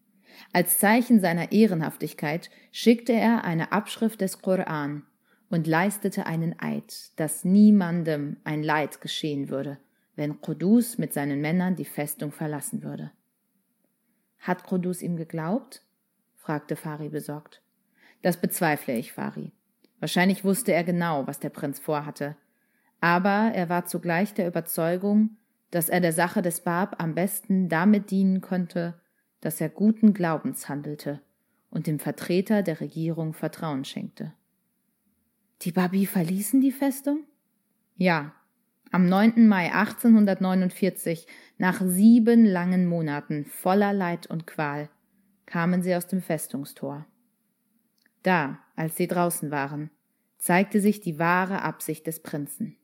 Als 0.53 0.79
Zeichen 0.79 1.21
seiner 1.21 1.53
Ehrenhaftigkeit 1.53 2.51
schickte 2.73 3.13
er 3.13 3.45
eine 3.45 3.73
Abschrift 3.73 4.21
des 4.21 4.41
Koran 4.41 5.05
und 5.51 5.67
leistete 5.67 6.27
einen 6.27 6.59
Eid, 6.59 7.13
dass 7.17 7.45
niemandem 7.45 8.37
ein 8.45 8.63
Leid 8.63 9.01
geschehen 9.01 9.49
würde, 9.49 9.79
wenn 10.17 10.41
Qudus 10.41 10.99
mit 10.99 11.13
seinen 11.13 11.41
Männern 11.41 11.77
die 11.77 11.85
Festung 11.85 12.33
verlassen 12.33 12.83
würde. 12.83 13.13
Hat 14.39 14.65
Qudus 14.65 15.03
ihm 15.03 15.17
geglaubt? 15.17 15.83
fragte 16.37 16.77
Fari 16.77 17.09
besorgt. 17.09 17.63
Das 18.23 18.41
bezweifle 18.41 18.95
ich, 18.97 19.13
Fari. 19.13 19.53
Wahrscheinlich 20.01 20.45
wusste 20.45 20.73
er 20.73 20.85
genau, 20.85 21.27
was 21.27 21.41
der 21.41 21.51
Prinz 21.51 21.79
vorhatte. 21.79 22.37
Aber 23.01 23.53
er 23.55 23.69
war 23.69 23.87
zugleich 23.87 24.35
der 24.35 24.47
Überzeugung, 24.47 25.37
dass 25.71 25.89
er 25.89 26.01
der 26.01 26.13
Sache 26.13 26.43
des 26.43 26.61
Bab 26.61 27.01
am 27.03 27.15
besten 27.15 27.69
damit 27.69 28.11
dienen 28.11 28.41
konnte, 28.41 29.01
dass 29.41 29.61
er 29.61 29.69
guten 29.69 30.15
Glaubens 30.15 30.69
handelte 30.69 31.21
und 31.71 31.87
dem 31.87 31.99
Vertreter 31.99 32.63
der 32.63 32.81
Regierung 32.81 33.35
Vertrauen 33.35 33.85
schenkte. 33.85 34.33
Die 35.63 35.73
Babi 35.73 36.07
verließen 36.07 36.61
die 36.61 36.73
Festung? 36.73 37.25
Ja, 37.97 38.33
am 38.91 39.07
9. 39.09 39.47
Mai 39.49 39.73
1849, 39.73 41.27
nach 41.59 41.83
sieben 41.85 42.47
langen 42.47 42.87
Monaten 42.87 43.45
voller 43.45 43.93
Leid 43.93 44.29
und 44.29 44.47
Qual, 44.47 44.89
kamen 45.45 45.83
sie 45.83 45.95
aus 45.95 46.07
dem 46.07 46.23
Festungstor. 46.23 47.07
Da, 48.23 48.61
als 48.77 48.97
sie 48.97 49.07
draußen 49.07 49.51
waren, 49.51 49.91
zeigte 50.39 50.81
sich 50.81 51.01
die 51.01 51.19
wahre 51.19 51.63
Absicht 51.63 52.07
des 52.07 52.23
Prinzen. 52.23 52.77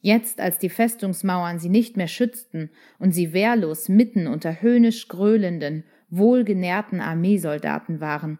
Jetzt, 0.00 0.40
als 0.40 0.58
die 0.58 0.68
Festungsmauern 0.68 1.58
sie 1.58 1.68
nicht 1.68 1.96
mehr 1.96 2.06
schützten 2.06 2.70
und 2.98 3.12
sie 3.12 3.32
wehrlos 3.32 3.88
mitten 3.88 4.26
unter 4.26 4.62
höhnisch 4.62 5.08
gröhlenden, 5.08 5.84
wohlgenährten 6.08 7.00
Armeesoldaten 7.00 8.00
waren, 8.00 8.38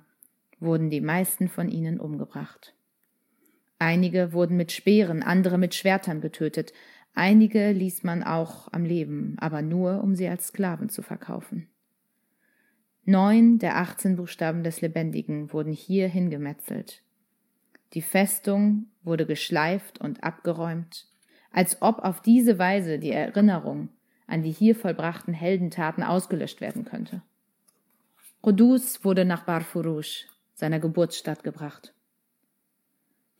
wurden 0.60 0.90
die 0.90 1.00
meisten 1.00 1.48
von 1.48 1.68
ihnen 1.68 2.00
umgebracht. 2.00 2.74
Einige 3.78 4.32
wurden 4.32 4.56
mit 4.56 4.72
Speeren, 4.72 5.22
andere 5.22 5.58
mit 5.58 5.74
Schwertern 5.74 6.20
getötet, 6.20 6.72
einige 7.14 7.72
ließ 7.72 8.02
man 8.02 8.22
auch 8.22 8.72
am 8.72 8.84
Leben, 8.84 9.36
aber 9.38 9.62
nur, 9.62 10.02
um 10.02 10.14
sie 10.14 10.28
als 10.28 10.48
Sklaven 10.48 10.88
zu 10.88 11.02
verkaufen. 11.02 11.68
Neun 13.04 13.58
der 13.58 13.76
achtzehn 13.78 14.16
Buchstaben 14.16 14.62
des 14.62 14.80
Lebendigen 14.80 15.52
wurden 15.52 15.72
hier 15.72 16.08
hingemetzelt. 16.08 17.02
Die 17.94 18.02
Festung 18.02 18.86
wurde 19.02 19.24
geschleift 19.24 19.98
und 19.98 20.22
abgeräumt, 20.22 21.06
als 21.58 21.82
ob 21.82 22.04
auf 22.04 22.22
diese 22.22 22.60
Weise 22.60 23.00
die 23.00 23.10
Erinnerung 23.10 23.88
an 24.28 24.42
die 24.42 24.52
hier 24.52 24.76
vollbrachten 24.76 25.34
Heldentaten 25.34 26.04
ausgelöscht 26.04 26.60
werden 26.60 26.84
könnte. 26.84 27.20
Qudus 28.42 29.04
wurde 29.04 29.24
nach 29.24 29.42
Barfurush, 29.42 30.28
seiner 30.54 30.78
Geburtsstadt, 30.78 31.42
gebracht. 31.42 31.92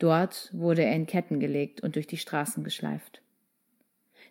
Dort 0.00 0.50
wurde 0.52 0.82
er 0.82 0.96
in 0.96 1.06
Ketten 1.06 1.38
gelegt 1.38 1.80
und 1.80 1.94
durch 1.94 2.08
die 2.08 2.16
Straßen 2.16 2.64
geschleift. 2.64 3.22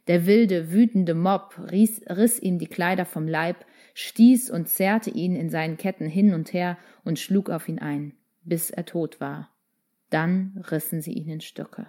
Der 0.08 0.26
wilde, 0.26 0.74
wütende 0.74 1.14
Mob 1.14 1.58
riss, 1.72 2.02
riss 2.10 2.42
ihm 2.42 2.60
die 2.60 2.68
Kleider 2.68 3.06
vom 3.06 3.26
Leib, 3.26 3.66
stieß 3.94 4.50
und 4.50 4.68
zerrte 4.68 5.12
ihn 5.12 5.34
in 5.34 5.50
seinen 5.50 5.78
Ketten 5.78 6.08
hin 6.08 6.34
und 6.34 6.52
her 6.52 6.78
und 7.06 7.20
schlug 7.20 7.50
auf 7.50 7.70
ihn 7.70 7.80
ein, 7.80 8.12
bis 8.44 8.70
er 8.70 8.84
tot 8.84 9.22
war. 9.22 9.50
Dann 10.10 10.62
rissen 10.70 11.02
sie 11.02 11.14
ihn 11.14 11.30
in 11.30 11.40
Stücke. 11.40 11.88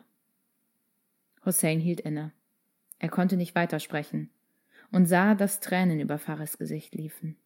Hussein 1.48 1.80
hielt 1.80 2.00
inne. 2.00 2.32
Er 2.98 3.08
konnte 3.08 3.36
nicht 3.36 3.54
weitersprechen 3.54 4.30
und 4.92 5.06
sah, 5.06 5.34
dass 5.34 5.60
Tränen 5.60 5.98
über 5.98 6.18
Fares 6.18 6.58
Gesicht 6.58 6.94
liefen. 6.94 7.36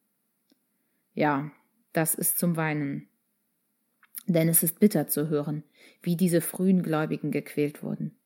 Ja, 1.14 1.50
das 1.92 2.14
ist 2.14 2.38
zum 2.38 2.56
Weinen. 2.56 3.09
Denn 4.26 4.49
es 4.49 4.62
ist 4.62 4.80
bitter 4.80 5.09
zu 5.09 5.28
hören, 5.28 5.62
wie 6.02 6.16
diese 6.16 6.40
frühen 6.40 6.82
Gläubigen 6.82 7.30
gequält 7.30 7.82
wurden. 7.82 8.16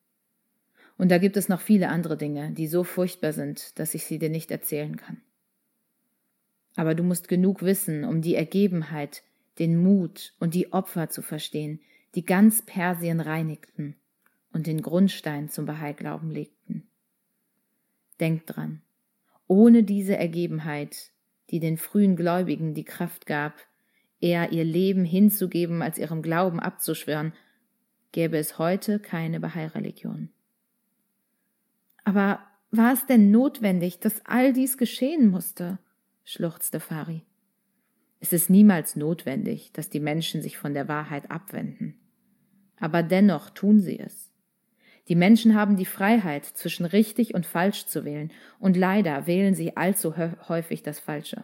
Und 0.99 1.11
da 1.11 1.19
gibt 1.19 1.37
es 1.37 1.49
noch 1.49 1.61
viele 1.61 1.91
andere 1.91 2.17
Dinge, 2.17 2.53
die 2.53 2.69
so 2.69 2.83
furchtbar 2.83 3.35
sind, 3.35 3.79
dass 3.79 3.95
ich 3.95 4.07
sie 4.07 4.19
dir 4.19 4.31
nicht 4.31 4.51
erzählen 4.51 4.97
kann. 4.97 5.21
Aber 6.75 6.95
du 6.95 7.03
musst 7.03 7.29
genug 7.29 7.63
wissen, 7.63 8.05
um 8.05 8.23
die 8.23 8.35
Ergebenheit, 8.35 9.25
den 9.59 9.77
Mut 9.77 10.35
und 10.39 10.55
die 10.55 10.73
Opfer 10.73 11.11
zu 11.11 11.21
verstehen, 11.21 11.81
die 12.15 12.25
ganz 12.25 12.63
Persien 12.63 13.21
reinigten 13.21 13.97
und 14.57 14.67
den 14.67 14.81
Grundstein 14.81 15.51
zum 15.51 15.67
Bahai-Glauben 15.67 16.31
legten. 16.31 16.89
Denk 18.19 18.47
dran, 18.47 18.81
ohne 19.47 19.83
diese 19.83 20.17
Ergebenheit, 20.17 21.11
die 21.51 21.61
den 21.61 21.77
frühen 21.77 22.17
Gläubigen 22.17 22.73
die 22.73 22.87
Kraft 22.87 23.27
gab, 23.27 23.53
eher 24.19 24.53
ihr 24.53 24.65
Leben 24.65 25.05
hinzugeben, 25.05 25.83
als 25.83 25.99
ihrem 25.99 26.23
Glauben 26.23 26.59
abzuschwören, 26.59 27.35
gäbe 28.13 28.39
es 28.39 28.59
heute 28.59 28.99
keine 28.99 29.41
Bahai-Religion. 29.41 30.31
Aber 32.05 32.41
war 32.71 32.95
es 32.95 33.05
denn 33.05 33.31
notwendig, 33.31 34.01
dass 34.01 34.25
all 34.25 34.55
dies 34.55 34.79
geschehen 34.79 35.29
musste? 35.29 35.79
schluchzte 36.25 36.81
Fari. 36.81 37.27
Es 38.21 38.33
ist 38.33 38.49
niemals 38.49 38.97
notwendig, 38.97 39.71
dass 39.75 39.91
die 39.91 40.01
Menschen 40.01 40.41
sich 40.41 40.57
von 40.57 40.73
der 40.73 40.89
Wahrheit 40.89 41.31
abwenden. 41.31 42.01
Aber 42.81 43.03
dennoch 43.03 43.51
tun 43.51 43.81
sie 43.81 43.99
es. 43.99 44.26
Die 45.09 45.15
Menschen 45.15 45.55
haben 45.55 45.77
die 45.77 45.85
Freiheit, 45.85 46.45
zwischen 46.45 46.85
richtig 46.85 47.35
und 47.35 47.47
falsch 47.47 47.87
zu 47.87 48.05
wählen, 48.05 48.33
und 48.59 48.77
leider 48.77 49.27
wählen 49.27 49.55
sie 49.55 49.77
allzu 49.77 50.17
häufig 50.17 50.83
das 50.83 50.99
Falsche. 50.99 51.43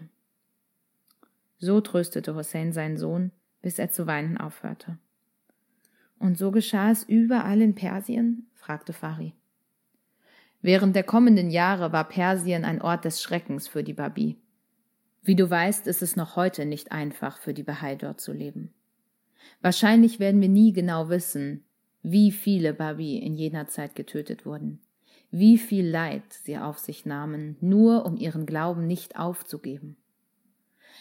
So 1.59 1.81
tröstete 1.81 2.35
Hussein 2.35 2.73
seinen 2.73 2.97
Sohn, 2.97 3.31
bis 3.61 3.79
er 3.79 3.91
zu 3.91 4.07
weinen 4.09 4.37
aufhörte. 4.37 4.99
Und 6.19 6.37
so 6.37 6.51
geschah 6.51 6.91
es 6.91 7.05
überall 7.05 7.61
in 7.61 7.75
Persien? 7.75 8.49
fragte 8.55 8.93
Fari. 8.93 9.35
Während 10.61 10.95
der 10.95 11.03
kommenden 11.03 11.51
Jahre 11.51 11.93
war 11.93 12.09
Persien 12.09 12.65
ein 12.65 12.81
Ort 12.81 13.05
des 13.05 13.21
Schreckens 13.23 13.67
für 13.67 13.83
die 13.83 13.95
Babi. 13.95 14.37
Wie 15.23 15.37
du 15.37 15.49
weißt, 15.49 15.87
ist 15.87 16.03
es 16.03 16.17
noch 16.17 16.35
heute 16.35 16.67
nicht 16.67 16.91
einfach 16.91 17.39
für 17.39 17.55
die 17.55 17.63
Bahai 17.63 17.95
dort 17.95 18.21
zu 18.21 18.33
leben. 18.33 18.73
Wahrscheinlich 19.61 20.21
werden 20.21 20.41
wir 20.41 20.49
nie 20.49 20.73
genau 20.73 21.09
wissen, 21.09 21.65
wie 22.03 22.33
viele 22.33 22.75
Babi 22.75 23.19
in 23.19 23.35
jener 23.35 23.69
Zeit 23.69 23.95
getötet 23.95 24.45
wurden, 24.45 24.81
wie 25.31 25.57
viel 25.59 25.87
Leid 25.87 26.25
sie 26.33 26.59
auf 26.59 26.79
sich 26.79 27.07
nahmen, 27.07 27.57
nur 27.61 28.05
um 28.05 28.17
ihren 28.17 28.47
Glauben 28.47 28.87
nicht 28.87 29.17
aufzugeben. 29.17 29.97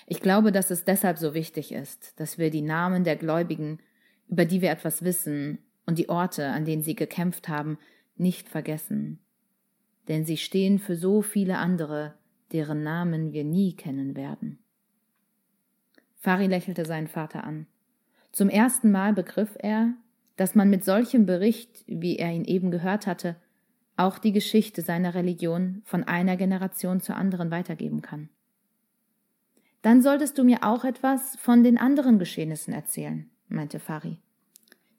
Ich 0.08 0.22
glaube, 0.22 0.52
dass 0.52 0.72
es 0.72 0.86
deshalb 0.86 1.18
so 1.18 1.34
wichtig 1.34 1.72
ist, 1.72 2.20
dass 2.20 2.38
wir 2.38 2.50
die 2.50 2.62
Namen 2.62 3.04
der 3.04 3.16
Gläubigen, 3.16 3.80
über 4.28 4.46
die 4.46 4.62
wir 4.62 4.72
etwas 4.72 5.04
wissen, 5.04 5.60
und 5.86 5.98
die 5.98 6.10
Orte, 6.10 6.48
an 6.48 6.64
denen 6.64 6.84
sie 6.84 6.96
gekämpft 6.96 7.50
haben, 7.50 7.78
nicht 8.16 8.48
vergessen. 8.48 9.20
Denn 10.08 10.26
sie 10.26 10.38
stehen 10.38 10.80
für 10.80 10.96
so 10.96 11.22
viele 11.22 11.58
andere, 11.58 12.14
deren 12.52 12.84
Namen 12.84 13.34
wir 13.34 13.44
nie 13.44 13.76
kennen 13.76 14.16
werden. 14.16 14.60
Fari 16.18 16.48
lächelte 16.48 16.86
seinen 16.86 17.08
Vater 17.08 17.44
an. 17.44 17.66
Zum 18.32 18.48
ersten 18.48 18.92
Mal 18.92 19.14
begriff 19.14 19.58
er, 19.60 19.94
dass 20.36 20.56
man 20.56 20.70
mit 20.70 20.84
solchem 20.84 21.26
Bericht, 21.26 21.84
wie 21.88 22.18
er 22.18 22.32
ihn 22.32 22.46
eben 22.46 22.72
gehört 22.72 23.08
hatte, 23.08 23.36
auch 23.98 24.18
die 24.18 24.32
Geschichte 24.32 24.82
seiner 24.82 25.14
Religion 25.14 25.82
von 25.86 26.04
einer 26.04 26.38
Generation 26.38 27.02
zur 27.02 27.16
anderen 27.16 27.52
weitergeben 27.52 28.02
kann. 28.02 28.30
Dann 29.82 30.02
solltest 30.02 30.38
du 30.38 30.44
mir 30.44 30.64
auch 30.64 30.84
etwas 30.84 31.36
von 31.38 31.64
den 31.64 31.78
anderen 31.78 32.20
Geschehnissen 32.20 32.74
erzählen, 32.74 33.30
meinte 33.48 33.80
Fari, 33.80 34.18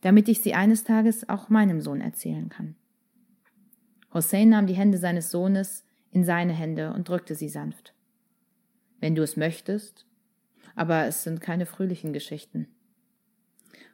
damit 0.00 0.28
ich 0.28 0.40
sie 0.40 0.54
eines 0.54 0.84
Tages 0.84 1.28
auch 1.28 1.48
meinem 1.48 1.80
Sohn 1.80 2.00
erzählen 2.00 2.48
kann. 2.48 2.74
Hossein 4.12 4.50
nahm 4.50 4.66
die 4.66 4.74
Hände 4.74 4.98
seines 4.98 5.30
Sohnes 5.30 5.84
in 6.10 6.24
seine 6.24 6.52
Hände 6.52 6.92
und 6.92 7.08
drückte 7.08 7.34
sie 7.34 7.48
sanft. 7.48 7.94
Wenn 9.00 9.14
du 9.14 9.22
es 9.22 9.36
möchtest, 9.36 10.06
aber 10.74 11.06
es 11.06 11.22
sind 11.22 11.40
keine 11.40 11.66
fröhlichen 11.66 12.12
Geschichten. 12.12 12.68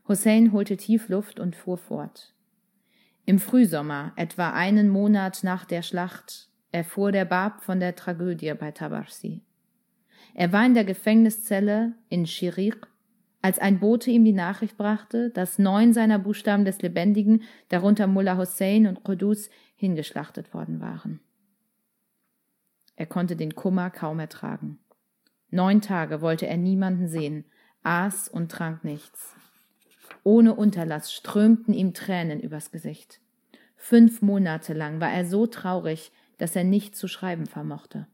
Hussein 0.08 0.52
holte 0.52 0.78
tief 0.78 1.08
Luft 1.10 1.38
und 1.38 1.54
fuhr 1.54 1.76
fort. 1.76 2.34
Im 3.26 3.38
Frühsommer, 3.38 4.12
etwa 4.16 4.50
einen 4.52 4.88
Monat 4.88 5.40
nach 5.42 5.66
der 5.66 5.82
Schlacht, 5.82 6.48
erfuhr 6.72 7.12
der 7.12 7.26
Bab 7.26 7.62
von 7.62 7.78
der 7.78 7.94
Tragödie 7.94 8.54
bei 8.54 8.70
Tabarsi. 8.70 9.42
Er 10.32 10.52
war 10.52 10.64
in 10.64 10.72
der 10.72 10.84
Gefängniszelle 10.84 11.92
in 12.08 12.26
Schirik, 12.26 12.86
als 13.42 13.58
ein 13.58 13.80
Bote 13.80 14.10
ihm 14.10 14.24
die 14.24 14.32
Nachricht 14.32 14.78
brachte, 14.78 15.30
dass 15.30 15.58
neun 15.58 15.92
seiner 15.92 16.18
Buchstaben 16.18 16.64
des 16.64 16.80
Lebendigen, 16.80 17.42
darunter 17.68 18.06
Mullah 18.06 18.38
Hussein 18.38 18.86
und 18.86 19.04
Qudus, 19.04 19.50
hingeschlachtet 19.76 20.54
worden 20.54 20.80
waren. 20.80 21.20
Er 22.96 23.06
konnte 23.06 23.36
den 23.36 23.54
Kummer 23.54 23.90
kaum 23.90 24.18
ertragen. 24.18 24.78
Neun 25.50 25.80
Tage 25.80 26.20
wollte 26.20 26.46
er 26.46 26.56
niemanden 26.56 27.06
sehen, 27.06 27.44
aß 27.82 28.28
und 28.28 28.50
trank 28.50 28.84
nichts. 28.84 29.37
Ohne 30.28 30.54
Unterlass 30.54 31.10
strömten 31.10 31.72
ihm 31.72 31.94
Tränen 31.94 32.38
übers 32.38 32.70
Gesicht. 32.70 33.18
Fünf 33.76 34.20
Monate 34.20 34.74
lang 34.74 35.00
war 35.00 35.10
er 35.10 35.24
so 35.24 35.46
traurig, 35.46 36.12
dass 36.36 36.54
er 36.54 36.64
nicht 36.64 36.94
zu 36.94 37.08
schreiben 37.08 37.46
vermochte. 37.46 38.06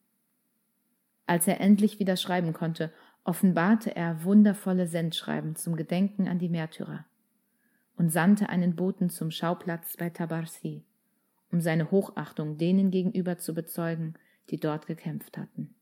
Als 1.26 1.48
er 1.48 1.60
endlich 1.60 1.98
wieder 1.98 2.16
schreiben 2.16 2.52
konnte, 2.52 2.92
offenbarte 3.24 3.96
er 3.96 4.22
wundervolle 4.22 4.86
Sendschreiben 4.86 5.56
zum 5.56 5.74
Gedenken 5.74 6.28
an 6.28 6.38
die 6.38 6.48
Märtyrer 6.48 7.04
und 7.96 8.12
sandte 8.12 8.48
einen 8.48 8.76
Boten 8.76 9.10
zum 9.10 9.32
Schauplatz 9.32 9.96
bei 9.96 10.08
Tabarsi, 10.08 10.84
um 11.50 11.60
seine 11.60 11.90
Hochachtung 11.90 12.58
denen 12.58 12.92
gegenüber 12.92 13.38
zu 13.38 13.54
bezeugen, 13.54 14.14
die 14.50 14.60
dort 14.60 14.86
gekämpft 14.86 15.36
hatten. 15.36 15.74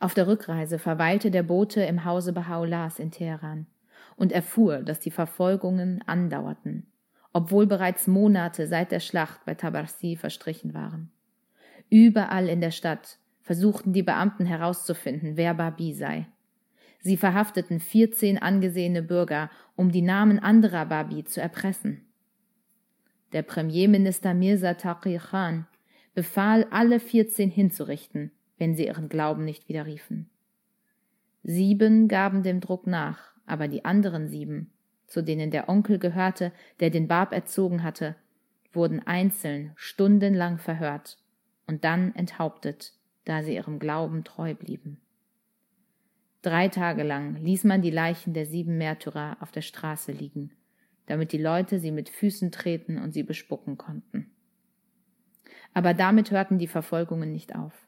Auf 0.00 0.14
der 0.14 0.26
Rückreise 0.26 0.78
verweilte 0.78 1.30
der 1.30 1.42
Bote 1.42 1.82
im 1.82 2.06
Hause 2.06 2.32
Baha'u'llahs 2.32 2.98
in 2.98 3.10
Teheran 3.10 3.66
und 4.16 4.32
erfuhr, 4.32 4.78
dass 4.78 4.98
die 4.98 5.10
Verfolgungen 5.10 6.02
andauerten, 6.06 6.86
obwohl 7.32 7.66
bereits 7.66 8.06
Monate 8.06 8.66
seit 8.66 8.90
der 8.90 9.00
Schlacht 9.00 9.44
bei 9.44 9.54
Tabarsi 9.54 10.16
verstrichen 10.16 10.74
waren. 10.74 11.10
Überall 11.90 12.48
in 12.48 12.60
der 12.60 12.72
Stadt 12.72 13.18
versuchten 13.42 13.92
die 13.92 14.02
Beamten 14.02 14.44
herauszufinden, 14.46 15.36
wer 15.36 15.54
Babi 15.54 15.92
sei. 15.92 16.26
Sie 16.98 17.16
verhafteten 17.16 17.78
vierzehn 17.78 18.38
angesehene 18.38 19.02
Bürger, 19.02 19.50
um 19.76 19.92
die 19.92 20.02
Namen 20.02 20.40
anderer 20.40 20.86
Babi 20.86 21.22
zu 21.22 21.40
erpressen. 21.40 22.02
Der 23.32 23.42
Premierminister 23.42 24.34
Mirza 24.34 24.74
Taqi 24.74 25.18
Khan 25.18 25.66
befahl, 26.14 26.66
alle 26.70 26.98
vierzehn 26.98 27.50
hinzurichten, 27.50 28.32
wenn 28.58 28.74
sie 28.74 28.86
ihren 28.86 29.08
Glauben 29.08 29.44
nicht 29.44 29.68
widerriefen. 29.68 30.30
Sieben 31.44 32.08
gaben 32.08 32.42
dem 32.42 32.60
Druck 32.60 32.86
nach, 32.88 33.35
aber 33.46 33.68
die 33.68 33.84
anderen 33.84 34.28
sieben, 34.28 34.72
zu 35.06 35.22
denen 35.22 35.50
der 35.50 35.68
Onkel 35.68 35.98
gehörte, 35.98 36.52
der 36.80 36.90
den 36.90 37.08
Bab 37.08 37.32
erzogen 37.32 37.82
hatte, 37.82 38.16
wurden 38.72 39.06
einzeln 39.06 39.72
stundenlang 39.76 40.58
verhört 40.58 41.18
und 41.66 41.84
dann 41.84 42.14
enthauptet, 42.14 42.92
da 43.24 43.42
sie 43.42 43.54
ihrem 43.54 43.78
Glauben 43.78 44.24
treu 44.24 44.54
blieben. 44.54 45.00
Drei 46.42 46.68
Tage 46.68 47.02
lang 47.02 47.36
ließ 47.36 47.64
man 47.64 47.82
die 47.82 47.90
Leichen 47.90 48.34
der 48.34 48.46
sieben 48.46 48.78
Märtyrer 48.78 49.38
auf 49.40 49.50
der 49.50 49.62
Straße 49.62 50.12
liegen, 50.12 50.52
damit 51.06 51.32
die 51.32 51.42
Leute 51.42 51.80
sie 51.80 51.90
mit 51.90 52.08
Füßen 52.08 52.52
treten 52.52 52.98
und 52.98 53.12
sie 53.12 53.24
bespucken 53.24 53.76
konnten. 53.76 54.30
Aber 55.74 55.92
damit 55.92 56.30
hörten 56.30 56.58
die 56.58 56.68
Verfolgungen 56.68 57.32
nicht 57.32 57.54
auf. 57.56 57.85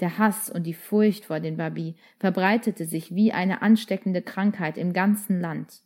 Der 0.00 0.18
Hass 0.18 0.50
und 0.50 0.64
die 0.64 0.74
Furcht 0.74 1.26
vor 1.26 1.40
den 1.40 1.56
Babi 1.56 1.94
verbreitete 2.18 2.84
sich 2.84 3.14
wie 3.14 3.32
eine 3.32 3.62
ansteckende 3.62 4.22
Krankheit 4.22 4.76
im 4.76 4.92
ganzen 4.92 5.40
Land, 5.40 5.82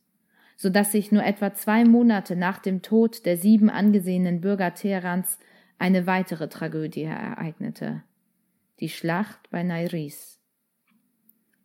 so 0.56 0.70
dass 0.70 0.92
sich 0.92 1.12
nur 1.12 1.24
etwa 1.24 1.52
zwei 1.52 1.84
Monate 1.84 2.34
nach 2.34 2.58
dem 2.58 2.80
Tod 2.80 3.26
der 3.26 3.36
sieben 3.36 3.68
angesehenen 3.68 4.40
Bürger 4.40 4.74
Teherans 4.74 5.38
eine 5.78 6.06
weitere 6.06 6.48
Tragödie 6.48 7.02
ereignete. 7.02 8.02
Die 8.80 8.88
Schlacht 8.88 9.50
bei 9.50 9.62
Nairis. 9.62 10.40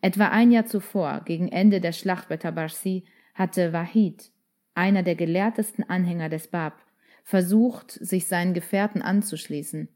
Etwa 0.01 0.27
ein 0.27 0.51
Jahr 0.51 0.65
zuvor, 0.65 1.21
gegen 1.23 1.47
Ende 1.47 1.79
der 1.79 1.93
Schlacht 1.93 2.27
bei 2.27 2.35
Tabarsi, 2.35 3.05
hatte 3.33 3.71
Wahid, 3.71 4.31
einer 4.75 5.01
der 5.01 5.15
gelehrtesten 5.15 5.89
Anhänger 5.89 6.27
des 6.27 6.49
Bab, 6.49 6.83
versucht, 7.23 7.91
sich 7.91 8.27
seinen 8.27 8.53
Gefährten 8.53 9.01
anzuschließen 9.01 9.87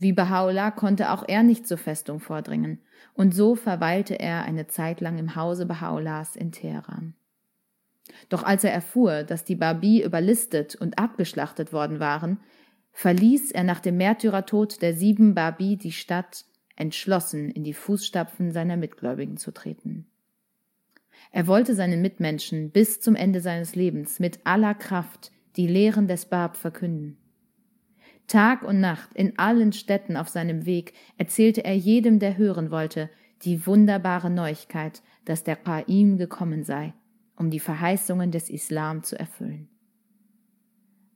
wie 0.00 0.12
Baha'u'llah 0.12 0.72
konnte 0.72 1.12
auch 1.12 1.24
er 1.28 1.42
nicht 1.42 1.68
zur 1.68 1.78
Festung 1.78 2.18
vordringen, 2.20 2.80
und 3.14 3.34
so 3.34 3.54
verweilte 3.54 4.18
er 4.18 4.44
eine 4.44 4.66
Zeit 4.66 5.00
lang 5.00 5.18
im 5.18 5.36
Hause 5.36 5.66
Baha'u'llahs 5.66 6.36
in 6.36 6.52
Teheran. 6.52 7.14
Doch 8.28 8.42
als 8.42 8.64
er 8.64 8.72
erfuhr, 8.72 9.22
dass 9.22 9.44
die 9.44 9.56
Babi 9.56 10.02
überlistet 10.02 10.74
und 10.74 10.98
abgeschlachtet 10.98 11.72
worden 11.72 12.00
waren, 12.00 12.40
verließ 12.92 13.52
er 13.52 13.62
nach 13.62 13.80
dem 13.80 13.98
Märtyrertod 13.98 14.82
der 14.82 14.94
sieben 14.94 15.34
Babi 15.34 15.76
die 15.76 15.92
Stadt, 15.92 16.44
entschlossen 16.76 17.50
in 17.50 17.62
die 17.62 17.74
Fußstapfen 17.74 18.52
seiner 18.52 18.78
Mitgläubigen 18.78 19.36
zu 19.36 19.52
treten. 19.52 20.06
Er 21.30 21.46
wollte 21.46 21.74
seinen 21.74 22.00
Mitmenschen 22.00 22.70
bis 22.70 23.00
zum 23.00 23.14
Ende 23.14 23.42
seines 23.42 23.74
Lebens 23.74 24.18
mit 24.18 24.40
aller 24.44 24.74
Kraft 24.74 25.30
die 25.56 25.66
Lehren 25.66 26.08
des 26.08 26.24
Bab 26.24 26.56
verkünden. 26.56 27.19
Tag 28.30 28.62
und 28.62 28.78
Nacht 28.78 29.12
in 29.14 29.36
allen 29.40 29.72
Städten 29.72 30.16
auf 30.16 30.28
seinem 30.28 30.64
Weg 30.64 30.92
erzählte 31.16 31.64
er 31.64 31.76
jedem, 31.76 32.20
der 32.20 32.38
hören 32.38 32.70
wollte, 32.70 33.10
die 33.42 33.66
wunderbare 33.66 34.30
Neuigkeit, 34.30 35.02
dass 35.24 35.42
der 35.42 35.56
Qaim 35.56 36.16
gekommen 36.16 36.62
sei, 36.62 36.94
um 37.34 37.50
die 37.50 37.58
Verheißungen 37.58 38.30
des 38.30 38.48
Islam 38.48 39.02
zu 39.02 39.18
erfüllen. 39.18 39.68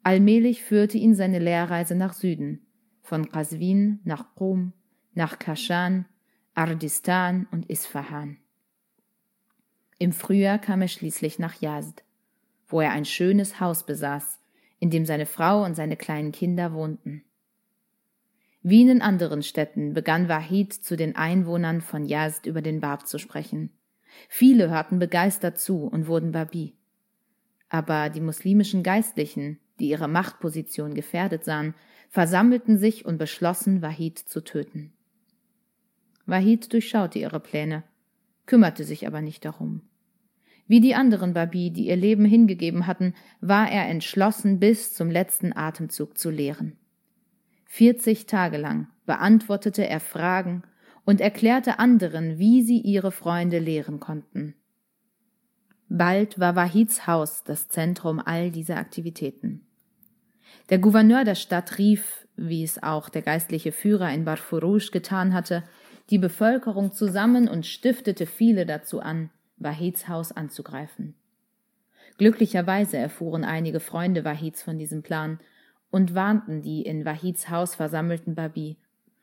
Allmählich 0.03 0.64
führte 0.64 0.98
ihn 0.98 1.14
seine 1.14 1.38
Lehrreise 1.38 1.94
nach 1.94 2.14
Süden, 2.14 2.66
von 3.00 3.31
Qaswin 3.31 4.00
nach 4.03 4.35
Qum, 4.35 4.72
nach 5.14 5.38
Kashan, 5.38 6.07
Ardistan 6.55 7.46
und 7.53 7.70
Isfahan. 7.70 8.38
Im 9.98 10.11
Frühjahr 10.11 10.59
kam 10.59 10.83
er 10.83 10.88
schließlich 10.88 11.38
nach 11.38 11.61
Yazd, 11.61 12.03
wo 12.66 12.81
er 12.81 12.90
ein 12.90 13.05
schönes 13.05 13.61
Haus 13.61 13.87
besaß, 13.87 14.40
in 14.85 14.90
dem 14.90 15.07
seine 15.07 15.25
Frau 15.25 15.64
und 15.64 15.75
seine 15.75 15.97
kleinen 15.97 16.31
Kinder 16.31 16.75
wohnten. 16.75 17.25
Wie 18.61 18.83
in 18.83 18.88
den 18.88 19.01
anderen 19.01 19.42
Städten 19.42 19.94
begann 19.94 20.29
Wahid 20.29 20.75
zu 20.75 20.94
den 20.94 21.16
Einwohnern 21.16 21.81
von 21.81 22.05
Yazd 22.05 22.44
über 22.44 22.61
den 22.61 22.81
Bab 22.81 23.09
zu 23.09 23.18
sprechen. 23.18 23.70
Viele 24.29 24.68
hörten 24.68 24.99
begeistert 24.99 25.59
zu 25.59 25.87
und 25.87 26.07
wurden 26.07 26.33
Babi. 26.33 26.75
Aber 27.70 28.11
die 28.11 28.20
muslimischen 28.20 28.83
Geistlichen, 28.83 29.59
die 29.81 29.88
ihre 29.88 30.07
Machtposition 30.07 30.92
gefährdet 30.92 31.47
sahen, 31.47 31.75
versammelten 32.11 32.77
sich 32.77 33.07
und 33.07 33.16
beschlossen, 33.16 33.81
Wahid 33.81 34.18
zu 34.18 34.44
töten. 34.44 34.92
Wahid 36.27 36.70
durchschaute 36.75 37.18
ihre 37.18 37.40
Pläne, 37.40 37.85
kümmerte 38.44 38.85
sich 38.85 39.07
aber 39.07 39.23
nicht 39.23 39.47
darum. 39.47 39.81
Wie 40.66 40.81
die 40.81 40.94
anderen 40.94 41.35
Babi, 41.35 41.70
die 41.70 41.88
ihr 41.88 41.96
Leben 41.96 42.24
hingegeben 42.24 42.87
hatten, 42.87 43.14
war 43.40 43.70
er 43.70 43.88
entschlossen, 43.88 44.59
bis 44.59 44.94
zum 44.94 45.11
letzten 45.11 45.55
Atemzug 45.55 46.16
zu 46.16 46.31
lehren. 46.31 46.77
Vierzig 47.66 48.27
Tage 48.27 48.57
lang 48.57 48.88
beantwortete 49.05 49.87
er 49.87 50.00
Fragen 50.00 50.62
und 51.05 51.20
erklärte 51.20 51.79
anderen, 51.79 52.38
wie 52.38 52.62
sie 52.62 52.81
ihre 52.81 53.12
Freunde 53.12 53.59
lehren 53.59 54.00
konnten. 54.00 54.55
Bald 55.88 56.38
war 56.38 56.57
Wahids 56.57 57.07
Haus 57.07 57.44
das 57.44 57.68
Zentrum 57.68 58.20
all 58.24 58.50
dieser 58.50 58.79
Aktivitäten. 58.79 59.66
Der 60.70 60.79
Gouverneur 60.79 61.24
der 61.24 61.35
Stadt 61.35 61.79
rief, 61.79 62.27
wie 62.37 62.62
es 62.62 62.83
auch 62.83 63.09
der 63.09 63.22
geistliche 63.22 63.70
Führer 63.70 64.12
in 64.12 64.24
Barfurush 64.24 64.90
getan 64.90 65.35
hatte, 65.35 65.62
die 66.11 66.18
Bevölkerung 66.18 66.92
zusammen 66.92 67.48
und 67.48 67.66
stiftete 67.66 68.27
viele 68.27 68.66
dazu 68.66 69.00
an, 69.00 69.31
Wahids 69.56 70.08
Haus 70.08 70.32
anzugreifen. 70.32 71.14
Glücklicherweise 72.18 72.96
erfuhren 72.96 73.44
einige 73.44 73.80
Freunde 73.80 74.24
Wahids 74.24 74.62
von 74.62 74.78
diesem 74.78 75.02
Plan 75.02 75.40
und 75.90 76.14
warnten 76.14 76.62
die 76.62 76.82
in 76.82 77.04
Wahids 77.04 77.50
Haus 77.50 77.74
versammelten 77.74 78.34
Babi, 78.34 78.76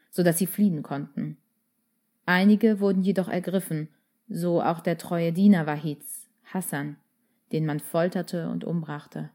so 0.10 0.24
dass 0.24 0.38
sie 0.38 0.48
fliehen 0.48 0.84
konnten. 0.84 1.38
Einige 2.26 2.80
wurden 2.80 3.02
jedoch 3.02 3.28
ergriffen, 3.28 3.90
so 4.30 4.62
auch 4.62 4.80
der 4.80 4.98
treue 4.98 5.34
Diener 5.34 5.66
Wahids, 5.66 6.30
Hassan, 6.46 6.98
den 7.52 7.66
man 7.66 7.80
folterte 7.80 8.50
und 8.50 8.64
umbrachte. 8.64 9.30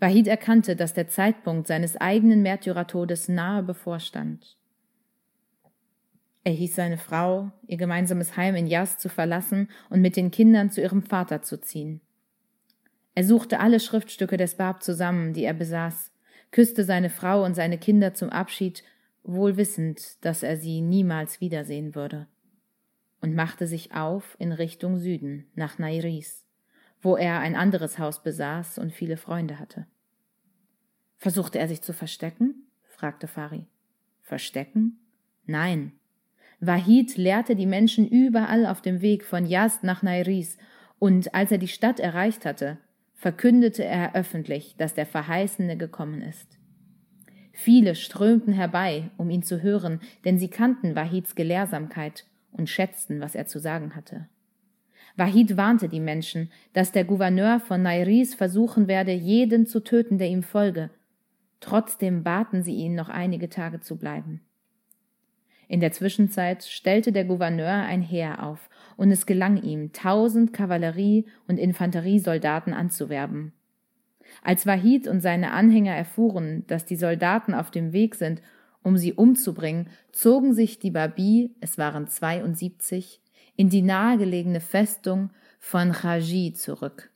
Wahid 0.00 0.26
erkannte, 0.26 0.76
dass 0.76 0.92
der 0.92 1.08
Zeitpunkt 1.08 1.66
seines 1.66 1.96
eigenen 1.96 2.42
Märtyrertodes 2.42 3.28
nahe 3.28 3.62
bevorstand. 3.62 4.56
Er 6.44 6.52
hieß 6.52 6.76
seine 6.76 6.98
Frau, 6.98 7.50
ihr 7.66 7.78
gemeinsames 7.78 8.36
Heim 8.36 8.54
in 8.54 8.66
Jas 8.66 8.98
zu 8.98 9.08
verlassen 9.08 9.68
und 9.88 10.02
mit 10.02 10.14
den 10.14 10.30
Kindern 10.30 10.70
zu 10.70 10.82
ihrem 10.82 11.02
Vater 11.02 11.40
zu 11.40 11.58
ziehen. 11.58 12.02
Er 13.14 13.24
suchte 13.24 13.60
alle 13.60 13.80
Schriftstücke 13.80 14.36
des 14.36 14.56
Bab 14.56 14.82
zusammen, 14.82 15.32
die 15.32 15.44
er 15.44 15.54
besaß, 15.54 16.12
küsste 16.50 16.84
seine 16.84 17.08
Frau 17.08 17.44
und 17.44 17.54
seine 17.54 17.78
Kinder 17.78 18.12
zum 18.12 18.28
Abschied, 18.28 18.84
wohl 19.22 19.56
wissend, 19.56 20.22
dass 20.22 20.42
er 20.42 20.58
sie 20.58 20.82
niemals 20.82 21.40
wiedersehen 21.40 21.94
würde, 21.94 22.26
und 23.22 23.34
machte 23.34 23.66
sich 23.66 23.94
auf 23.94 24.36
in 24.38 24.52
Richtung 24.52 24.98
Süden, 24.98 25.46
nach 25.54 25.78
Nairis, 25.78 26.44
wo 27.00 27.16
er 27.16 27.38
ein 27.38 27.56
anderes 27.56 27.98
Haus 27.98 28.22
besaß 28.22 28.78
und 28.78 28.92
viele 28.92 29.16
Freunde 29.16 29.58
hatte. 29.58 29.86
Versuchte 31.16 31.58
er 31.58 31.68
sich 31.68 31.80
zu 31.80 31.94
verstecken? 31.94 32.66
fragte 32.86 33.28
Fari. 33.28 33.66
Verstecken? 34.20 34.98
Nein, 35.46 35.92
Wahid 36.66 37.16
lehrte 37.16 37.56
die 37.56 37.66
Menschen 37.66 38.08
überall 38.08 38.66
auf 38.66 38.80
dem 38.80 39.00
Weg 39.00 39.24
von 39.24 39.46
Yazd 39.46 39.84
nach 39.84 40.02
Nairis, 40.02 40.56
und 40.98 41.34
als 41.34 41.50
er 41.52 41.58
die 41.58 41.68
Stadt 41.68 42.00
erreicht 42.00 42.46
hatte, 42.46 42.78
verkündete 43.14 43.84
er 43.84 44.14
öffentlich, 44.14 44.76
dass 44.76 44.94
der 44.94 45.06
Verheißene 45.06 45.76
gekommen 45.76 46.22
ist. 46.22 46.58
Viele 47.52 47.94
strömten 47.94 48.52
herbei, 48.52 49.10
um 49.16 49.30
ihn 49.30 49.42
zu 49.42 49.62
hören, 49.62 50.00
denn 50.24 50.38
sie 50.38 50.48
kannten 50.48 50.96
Wahids 50.96 51.34
Gelehrsamkeit 51.34 52.24
und 52.52 52.68
schätzten, 52.68 53.20
was 53.20 53.34
er 53.34 53.46
zu 53.46 53.58
sagen 53.58 53.94
hatte. 53.94 54.28
Wahid 55.16 55.56
warnte 55.56 55.88
die 55.88 56.00
Menschen, 56.00 56.50
dass 56.72 56.90
der 56.90 57.04
Gouverneur 57.04 57.60
von 57.60 57.82
Nairis 57.82 58.34
versuchen 58.34 58.88
werde, 58.88 59.12
jeden 59.12 59.66
zu 59.66 59.80
töten, 59.80 60.18
der 60.18 60.28
ihm 60.28 60.42
folge. 60.42 60.90
Trotzdem 61.60 62.24
baten 62.24 62.62
sie 62.62 62.74
ihn, 62.74 62.94
noch 62.94 63.08
einige 63.08 63.48
Tage 63.48 63.80
zu 63.80 63.96
bleiben. 63.96 64.40
In 65.68 65.80
der 65.80 65.92
Zwischenzeit 65.92 66.64
stellte 66.64 67.12
der 67.12 67.24
Gouverneur 67.24 67.72
ein 67.72 68.02
Heer 68.02 68.42
auf, 68.42 68.68
und 68.96 69.10
es 69.10 69.26
gelang 69.26 69.62
ihm, 69.62 69.92
tausend 69.92 70.52
Kavallerie- 70.52 71.26
und 71.48 71.58
Infanteriesoldaten 71.58 72.72
anzuwerben. 72.72 73.52
Als 74.42 74.66
Wahid 74.66 75.08
und 75.08 75.20
seine 75.20 75.52
Anhänger 75.52 75.94
erfuhren, 75.94 76.64
dass 76.66 76.84
die 76.84 76.96
Soldaten 76.96 77.54
auf 77.54 77.70
dem 77.70 77.92
Weg 77.92 78.14
sind, 78.14 78.40
um 78.82 78.96
sie 78.96 79.12
umzubringen, 79.12 79.88
zogen 80.12 80.52
sich 80.52 80.78
die 80.78 80.90
Babi, 80.90 81.54
es 81.60 81.78
waren 81.78 82.06
72, 82.06 83.20
in 83.56 83.70
die 83.70 83.82
nahegelegene 83.82 84.60
Festung 84.60 85.30
von 85.58 85.90
Raji 85.90 86.52
zurück. 86.52 87.10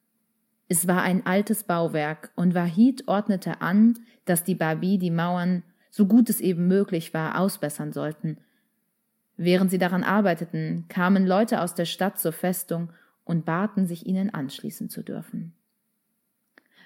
Es 0.68 0.87
war 0.87 1.02
ein 1.02 1.24
altes 1.26 1.64
Bauwerk 1.64 2.30
und 2.37 2.54
Wahid 2.54 3.08
ordnete 3.08 3.61
an, 3.61 3.98
dass 4.24 4.44
die 4.44 4.54
Babi 4.54 4.98
die 4.98 5.11
Mauern, 5.11 5.62
so 5.98 6.06
gut 6.06 6.30
es 6.30 6.40
eben 6.40 6.68
möglich 6.68 7.12
war, 7.12 7.40
ausbessern 7.40 7.92
sollten. 7.92 8.38
Während 9.37 9.72
sie 9.72 9.78
daran 9.78 10.04
arbeiteten, 10.04 10.84
kamen 10.88 11.26
Leute 11.26 11.61
aus 11.61 11.74
der 11.74 11.87
Stadt 11.87 12.20
zur 12.20 12.30
Festung 12.30 12.92
und 13.24 13.44
baten, 13.44 13.84
sich 13.84 14.06
ihnen 14.06 14.32
anschließen 14.32 14.90
zu 14.90 15.02
dürfen. 15.02 15.54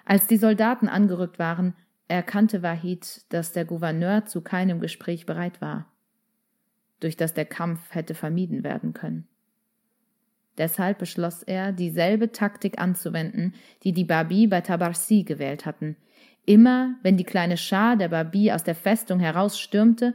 Als 0.07 0.29
die 0.29 0.39
Soldaten 0.39 0.89
angerückt 0.89 1.39
waren, 1.39 1.75
erkannte 2.09 2.63
Wahid, 2.63 3.27
dass 3.29 3.53
der 3.53 3.67
Gouverneur 3.67 4.25
zu 4.25 4.41
keinem 4.41 4.81
Gespräch 4.81 5.27
bereit 5.27 5.61
war, 5.61 5.93
durch 7.01 7.19
das 7.19 7.35
der 7.35 7.45
Kampf 7.45 7.95
hätte 7.95 8.15
vermieden 8.15 8.65
werden 8.65 8.95
können. 8.95 9.29
Deshalb 10.57 10.97
beschloss 10.97 11.43
er, 11.43 11.73
dieselbe 11.73 12.33
Taktik 12.33 12.81
anzuwenden, 12.81 13.53
die 13.83 13.93
die 13.93 14.05
Babi 14.05 14.47
bei 14.47 14.63
Tabarsi 14.63 15.25
gewählt 15.25 15.67
hatten. 15.67 15.97
Immer, 16.45 16.97
wenn 17.03 17.17
die 17.17 17.25
kleine 17.25 17.57
Schar 17.57 17.97
der 17.97 18.09
Babi 18.09 18.51
aus 18.51 18.65
der 18.65 18.75
Festung 18.75 19.21
herausstürmte, 19.21 20.15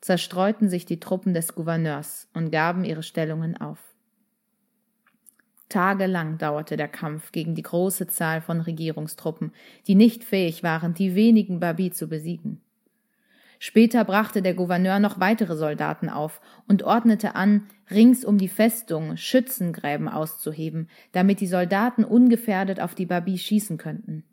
zerstreuten 0.00 0.68
sich 0.68 0.86
die 0.86 1.00
Truppen 1.00 1.34
des 1.34 1.54
Gouverneurs 1.54 2.28
und 2.34 2.50
gaben 2.50 2.84
ihre 2.84 3.02
Stellungen 3.02 3.56
auf. 3.56 3.78
Tagelang 5.68 6.38
dauerte 6.38 6.76
der 6.76 6.88
Kampf 6.88 7.30
gegen 7.30 7.54
die 7.54 7.62
große 7.62 8.06
Zahl 8.06 8.40
von 8.40 8.60
Regierungstruppen, 8.60 9.52
die 9.86 9.94
nicht 9.94 10.24
fähig 10.24 10.62
waren, 10.62 10.94
die 10.94 11.14
wenigen 11.14 11.60
Babi 11.60 11.90
zu 11.90 12.08
besiegen. 12.08 12.62
Später 13.60 14.04
brachte 14.04 14.40
der 14.40 14.54
Gouverneur 14.54 14.98
noch 15.00 15.20
weitere 15.20 15.56
Soldaten 15.56 16.08
auf 16.08 16.40
und 16.68 16.84
ordnete 16.84 17.34
an, 17.34 17.66
rings 17.90 18.24
um 18.24 18.38
die 18.38 18.48
Festung 18.48 19.16
Schützengräben 19.16 20.08
auszuheben, 20.08 20.88
damit 21.12 21.40
die 21.40 21.48
Soldaten 21.48 22.04
ungefährdet 22.04 22.80
auf 22.80 22.94
die 22.94 23.06
Babi 23.06 23.36
schießen 23.36 23.76
könnten. 23.76 24.24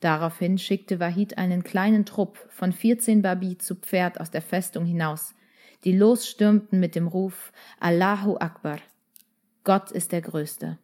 Daraufhin 0.00 0.58
schickte 0.58 1.00
Wahid 1.00 1.38
einen 1.38 1.64
kleinen 1.64 2.04
Trupp 2.04 2.38
von 2.50 2.72
vierzehn 2.72 3.22
Babi 3.22 3.58
zu 3.58 3.74
Pferd 3.74 4.20
aus 4.20 4.30
der 4.30 4.42
Festung 4.42 4.84
hinaus, 4.84 5.34
die 5.84 5.96
losstürmten 5.96 6.78
mit 6.78 6.94
dem 6.94 7.08
Ruf 7.08 7.52
Allahu 7.80 8.36
Akbar. 8.38 8.78
Gott 9.64 9.90
ist 9.90 10.12
der 10.12 10.22
Größte. 10.22 10.78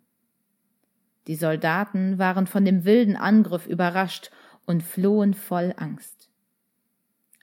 Die 1.27 1.37
Soldaten 1.37 2.18
waren 2.18 2.46
von 2.46 2.64
dem 2.64 2.85
wilden 2.85 3.16
Angriff 3.16 3.66
überrascht 3.66 4.31
und 4.66 4.83
flohen 4.83 5.35
voll 5.35 5.72
Angst. 5.77 6.29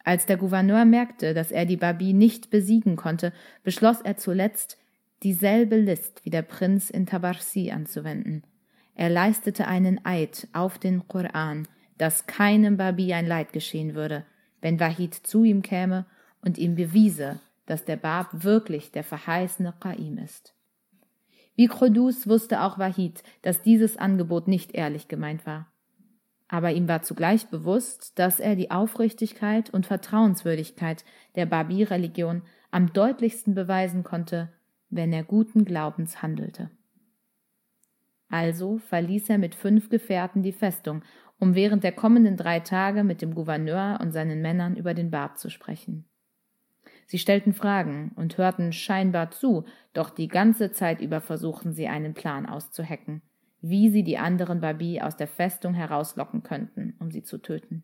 Als 0.04 0.26
der 0.26 0.38
Gouverneur 0.38 0.86
merkte, 0.86 1.34
dass 1.34 1.52
er 1.52 1.66
die 1.66 1.78
Babi 1.78 2.14
nicht 2.14 2.50
besiegen 2.50 2.96
konnte, 2.96 3.34
beschloss 3.64 4.02
er 4.02 4.18
zuletzt, 4.18 4.78
dieselbe 5.24 5.78
List 5.78 6.26
wie 6.26 6.32
der 6.32 6.42
Prinz 6.42 6.90
in 6.90 7.06
Tabarsi 7.06 7.72
anzuwenden. 7.72 8.44
Er 8.96 9.10
leistete 9.10 9.68
einen 9.68 10.06
Eid 10.06 10.48
auf 10.54 10.78
den 10.78 11.08
Koran, 11.08 11.68
dass 11.98 12.28
keinem 12.28 12.78
Babi 12.78 13.14
ein 13.14 13.28
Leid 13.28 13.54
geschehen 13.54 13.96
würde, 13.96 14.26
wenn 14.62 14.80
Wahid 14.80 15.14
zu 15.14 15.44
ihm 15.44 15.62
käme 15.62 16.06
und 16.42 16.58
ihm 16.58 16.76
bewiese, 16.76 17.40
dass 17.66 17.86
der 17.86 17.98
Bab 17.98 18.44
wirklich 18.44 18.92
der 18.92 19.04
verheißene 19.04 19.74
Qaim 19.80 20.18
ist. 20.18 20.54
Wie 21.56 21.68
Khodus 21.68 22.28
wusste 22.28 22.62
auch 22.62 22.80
Wahid, 22.80 23.24
dass 23.42 23.62
dieses 23.62 23.98
Angebot 23.98 24.48
nicht 24.48 24.74
ehrlich 24.74 25.08
gemeint 25.08 25.46
war 25.46 25.72
aber 26.52 26.74
ihm 26.74 26.90
war 26.90 27.02
zugleich 27.02 27.48
bewusst, 27.48 28.20
dass 28.20 28.42
er 28.42 28.58
die 28.58 28.72
Aufrichtigkeit 28.72 29.70
und 29.70 29.86
Vertrauenswürdigkeit 29.86 31.06
der 31.36 31.46
Babi-Religion 31.46 32.42
am 32.72 32.92
deutlichsten 32.92 33.56
beweisen 33.56 34.04
konnte, 34.04 34.50
wenn 34.90 35.14
er 35.14 35.24
guten 35.24 35.64
Glaubens 35.64 36.22
handelte. 36.22 36.70
Also 38.32 38.80
verließ 38.80 39.30
er 39.30 39.38
mit 39.38 39.54
fünf 39.54 39.90
Gefährten 39.90 40.42
die 40.42 40.52
Festung, 40.52 41.04
um 41.38 41.54
während 41.54 41.84
der 41.84 41.92
kommenden 41.92 42.38
drei 42.38 42.60
Tage 42.60 43.04
mit 43.04 43.22
dem 43.22 43.36
Gouverneur 43.36 44.00
und 44.02 44.12
seinen 44.12 44.42
Männern 44.42 44.76
über 44.76 44.94
den 44.94 45.12
Bab 45.12 45.38
zu 45.38 45.50
sprechen. 45.50 46.06
Sie 47.06 47.20
stellten 47.20 47.54
Fragen 47.54 48.14
und 48.16 48.38
hörten 48.38 48.72
scheinbar 48.72 49.32
zu, 49.32 49.66
doch 49.94 50.10
die 50.10 50.30
ganze 50.30 50.72
Zeit 50.72 51.02
über 51.02 51.22
versuchten 51.22 51.74
sie 51.74 51.88
einen 51.88 52.14
Plan 52.14 52.46
auszuhecken 52.46 53.22
wie 53.62 53.90
sie 53.90 54.04
die 54.04 54.18
anderen 54.18 54.60
Babi 54.60 55.02
aus 55.02 55.16
der 55.16 55.28
Festung 55.28 55.74
herauslocken 55.74 56.44
könnten, 56.44 56.96
um 57.00 57.12
sie 57.12 57.24
zu 57.24 57.38
töten. 57.38 57.84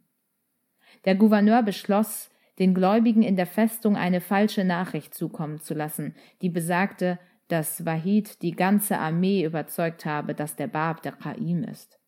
Der 1.05 1.15
Gouverneur 1.15 1.63
beschloss, 1.63 2.31
den 2.59 2.73
Gläubigen 2.73 3.21
in 3.21 3.35
der 3.35 3.45
Festung 3.45 3.95
eine 3.95 4.19
falsche 4.19 4.63
Nachricht 4.63 5.13
zukommen 5.13 5.59
zu 5.59 5.75
lassen, 5.75 6.15
die 6.41 6.49
besagte, 6.49 7.19
dass 7.47 7.85
Wahid 7.85 8.41
die 8.41 8.51
ganze 8.51 8.99
Armee 8.99 9.43
überzeugt 9.43 10.05
habe, 10.05 10.33
dass 10.33 10.55
der 10.55 10.67
Bab 10.67 11.01
der 11.01 11.13
Qaim 11.13 11.63
ist. 11.63 11.99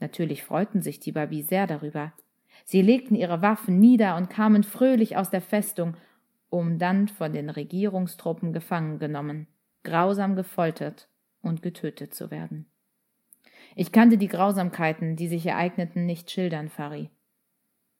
Natürlich 0.00 0.42
freuten 0.42 0.82
sich 0.82 1.00
die 1.00 1.12
Babi 1.12 1.42
sehr 1.42 1.66
darüber. 1.66 2.12
Sie 2.64 2.82
legten 2.82 3.14
ihre 3.14 3.42
Waffen 3.42 3.78
nieder 3.78 4.16
und 4.16 4.30
kamen 4.30 4.62
fröhlich 4.62 5.16
aus 5.16 5.30
der 5.30 5.42
Festung, 5.42 5.96
um 6.50 6.78
dann 6.78 7.08
von 7.08 7.32
den 7.32 7.50
Regierungstruppen 7.50 8.52
gefangen 8.52 8.98
genommen, 8.98 9.46
grausam 9.82 10.36
gefoltert 10.36 11.08
und 11.40 11.62
getötet 11.62 12.14
zu 12.14 12.30
werden. 12.30 12.66
Ich 13.76 13.92
kannte 13.92 14.18
die 14.18 14.28
Grausamkeiten, 14.28 15.16
die 15.16 15.28
sich 15.28 15.46
ereigneten, 15.46 16.06
nicht 16.06 16.30
schildern, 16.30 16.68
Fari. 16.68 17.10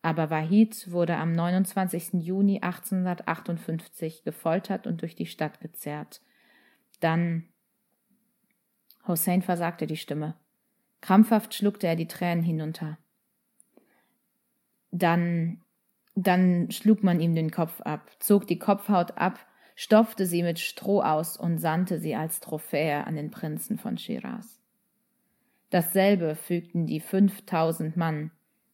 Aber 0.02 0.30
Wahid 0.30 0.90
wurde 0.90 1.16
am 1.16 1.32
29. 1.32 2.22
Juni 2.22 2.60
1858 2.60 4.22
gefoltert 4.22 4.87
und 4.87 5.00
durch 5.00 5.14
die 5.14 5.26
Stadt 5.26 5.60
gezerrt. 5.60 6.20
Dann 7.04 7.44
Hossein 9.06 9.42
versagte 9.42 9.86
die 9.86 9.98
Stimme. 9.98 10.36
Krampfhaft 11.02 11.52
schluckte 11.52 11.86
er 11.86 11.96
die 11.96 12.08
Tränen 12.08 12.42
hinunter. 12.42 12.96
Dann, 14.90 15.60
dann 16.14 16.70
schlug 16.70 17.02
man 17.02 17.20
ihm 17.20 17.34
den 17.34 17.50
Kopf 17.50 17.82
ab, 17.82 18.10
zog 18.20 18.46
die 18.46 18.58
Kopfhaut 18.58 19.18
ab, 19.18 19.38
stopfte 19.74 20.24
sie 20.24 20.42
mit 20.42 20.58
Stroh 20.58 21.02
aus 21.02 21.36
und 21.36 21.58
sandte 21.58 21.98
sie 21.98 22.14
als 22.14 22.40
Trophäe 22.40 23.06
an 23.06 23.16
den 23.16 23.30
Prinzen 23.30 23.76
von 23.76 23.98
Shiraz. 23.98 24.58
Dasselbe 25.68 26.34
fügten 26.36 26.86
die 26.86 27.00
fünftausend 27.00 27.98
Mann, 27.98 28.30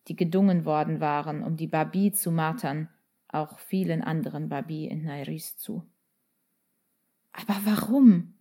die 0.06 0.14
gedungen 0.14 0.64
worden 0.64 1.00
waren, 1.00 1.42
um 1.42 1.56
die 1.56 1.66
Babi 1.66 2.12
zu 2.12 2.30
martern, 2.30 2.90
auch 3.26 3.58
vielen 3.58 4.02
anderen 4.02 4.48
Babi 4.48 4.86
in 4.86 5.02
Nairis 5.02 5.56
zu. 5.56 5.89
Aber 7.32 7.56
warum? 7.64 8.34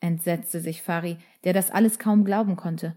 entsetzte 0.00 0.60
sich 0.60 0.82
Fari, 0.82 1.18
der 1.44 1.52
das 1.52 1.70
alles 1.70 1.98
kaum 1.98 2.24
glauben 2.24 2.56
konnte. 2.56 2.96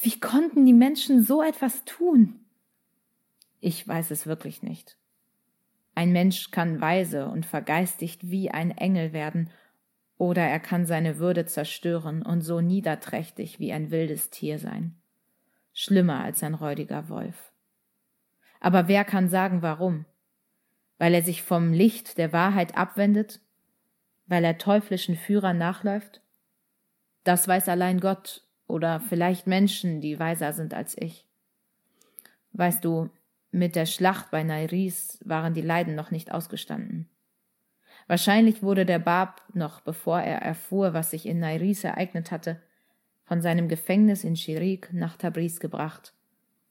Wie 0.00 0.18
konnten 0.18 0.64
die 0.66 0.72
Menschen 0.72 1.22
so 1.22 1.42
etwas 1.42 1.84
tun? 1.84 2.40
Ich 3.60 3.86
weiß 3.86 4.10
es 4.10 4.26
wirklich 4.26 4.62
nicht. 4.62 4.96
Ein 5.94 6.12
Mensch 6.12 6.50
kann 6.50 6.80
weise 6.80 7.28
und 7.28 7.44
vergeistigt 7.44 8.30
wie 8.30 8.50
ein 8.50 8.70
Engel 8.70 9.12
werden 9.12 9.50
oder 10.16 10.42
er 10.42 10.60
kann 10.60 10.86
seine 10.86 11.18
Würde 11.18 11.46
zerstören 11.46 12.22
und 12.22 12.40
so 12.42 12.60
niederträchtig 12.60 13.58
wie 13.58 13.72
ein 13.72 13.90
wildes 13.90 14.30
Tier 14.30 14.58
sein. 14.58 14.96
Schlimmer 15.74 16.22
als 16.22 16.42
ein 16.42 16.54
räudiger 16.54 17.08
Wolf. 17.08 17.52
Aber 18.60 18.88
wer 18.88 19.04
kann 19.04 19.28
sagen 19.28 19.62
warum? 19.62 20.04
Weil 20.98 21.14
er 21.14 21.22
sich 21.22 21.42
vom 21.42 21.72
Licht 21.72 22.18
der 22.18 22.32
Wahrheit 22.32 22.76
abwendet? 22.76 23.40
Weil 24.26 24.44
er 24.44 24.58
teuflischen 24.58 25.16
Führern 25.16 25.58
nachläuft? 25.58 26.20
Das 27.24 27.46
weiß 27.46 27.68
allein 27.68 28.00
Gott 28.00 28.42
oder 28.66 29.00
vielleicht 29.00 29.46
Menschen, 29.46 30.00
die 30.00 30.18
weiser 30.18 30.52
sind 30.52 30.74
als 30.74 30.96
ich. 30.98 31.26
Weißt 32.52 32.84
du, 32.84 33.10
mit 33.50 33.76
der 33.76 33.86
Schlacht 33.86 34.30
bei 34.30 34.42
Nairis 34.42 35.18
waren 35.24 35.54
die 35.54 35.60
Leiden 35.60 35.94
noch 35.94 36.10
nicht 36.10 36.32
ausgestanden. 36.32 37.08
Wahrscheinlich 38.06 38.62
wurde 38.62 38.86
der 38.86 38.98
Bab, 38.98 39.42
noch 39.54 39.80
bevor 39.80 40.20
er 40.20 40.38
erfuhr, 40.42 40.94
was 40.94 41.10
sich 41.10 41.26
in 41.26 41.38
Nairis 41.38 41.84
ereignet 41.84 42.30
hatte, 42.30 42.60
von 43.24 43.40
seinem 43.40 43.68
Gefängnis 43.68 44.24
in 44.24 44.36
Schirik 44.36 44.92
nach 44.92 45.16
Tabriz 45.16 45.60
gebracht, 45.60 46.14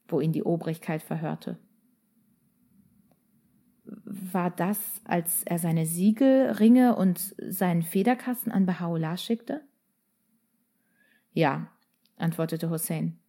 wo 0.08 0.20
ihn 0.20 0.34
die 0.34 0.44
Obrigkeit 0.44 1.02
verhörte. 1.02 1.58
War 4.06 4.52
das, 4.52 4.80
als 5.04 5.44
er 5.44 5.60
seine 5.60 5.86
Siegel, 5.86 6.52
Ringe 6.52 6.96
und 6.96 7.36
seinen 7.38 7.82
Federkasten 7.82 8.52
an 8.52 8.66
Baha'u'llah 8.66 9.18
schickte? 9.18 9.62
Ja, 11.34 11.68
antwortete 12.18 12.70
Hussein. 12.70 13.20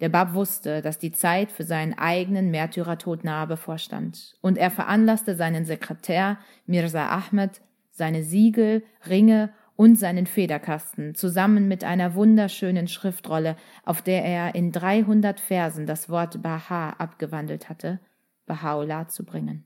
Der 0.00 0.08
Bab 0.08 0.34
wusste, 0.34 0.82
dass 0.82 0.98
die 0.98 1.10
Zeit 1.10 1.50
für 1.50 1.64
seinen 1.64 1.98
eigenen 1.98 2.52
Märtyrertod 2.52 3.24
nahe 3.24 3.48
bevorstand, 3.48 4.36
und 4.40 4.56
er 4.56 4.70
veranlasste 4.70 5.34
seinen 5.34 5.64
Sekretär 5.64 6.38
Mirza 6.66 7.08
Ahmed, 7.08 7.60
seine 7.90 8.22
Siegel, 8.22 8.84
Ringe 9.08 9.52
und 9.74 9.96
seinen 9.96 10.26
Federkasten 10.26 11.16
zusammen 11.16 11.66
mit 11.66 11.82
einer 11.82 12.14
wunderschönen 12.14 12.86
Schriftrolle, 12.86 13.56
auf 13.84 14.02
der 14.02 14.24
er 14.24 14.54
in 14.54 14.70
300 14.70 15.40
Versen 15.40 15.86
das 15.86 16.08
Wort 16.08 16.40
Baha 16.42 16.90
abgewandelt 16.90 17.68
hatte, 17.68 17.98
Baha'u'llah 18.46 19.08
zu 19.08 19.24
bringen. 19.24 19.64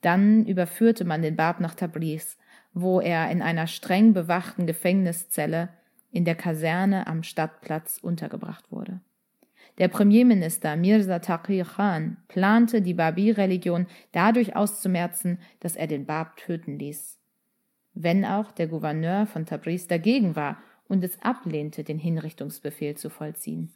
Dann 0.00 0.46
überführte 0.46 1.04
man 1.04 1.22
den 1.22 1.36
Bab 1.36 1.60
nach 1.60 1.74
Tabriz, 1.74 2.38
wo 2.72 3.00
er 3.00 3.30
in 3.30 3.42
einer 3.42 3.66
streng 3.66 4.12
bewachten 4.12 4.66
Gefängniszelle 4.66 5.70
in 6.10 6.24
der 6.24 6.34
Kaserne 6.34 7.06
am 7.06 7.22
Stadtplatz 7.22 7.98
untergebracht 8.00 8.70
wurde. 8.70 9.00
Der 9.78 9.88
Premierminister 9.88 10.76
Mirza 10.76 11.20
Taqi 11.20 11.62
Khan 11.62 12.16
plante, 12.26 12.82
die 12.82 12.94
Babi-Religion 12.94 13.86
dadurch 14.12 14.56
auszumerzen, 14.56 15.38
dass 15.60 15.76
er 15.76 15.86
den 15.86 16.04
Bab 16.04 16.36
töten 16.36 16.78
ließ. 16.78 17.18
Wenn 17.94 18.24
auch 18.24 18.50
der 18.50 18.66
Gouverneur 18.66 19.26
von 19.26 19.46
Tabriz 19.46 19.86
dagegen 19.86 20.34
war 20.34 20.58
und 20.88 21.04
es 21.04 21.20
ablehnte, 21.22 21.84
den 21.84 21.98
Hinrichtungsbefehl 21.98 22.96
zu 22.96 23.10
vollziehen. 23.10 23.72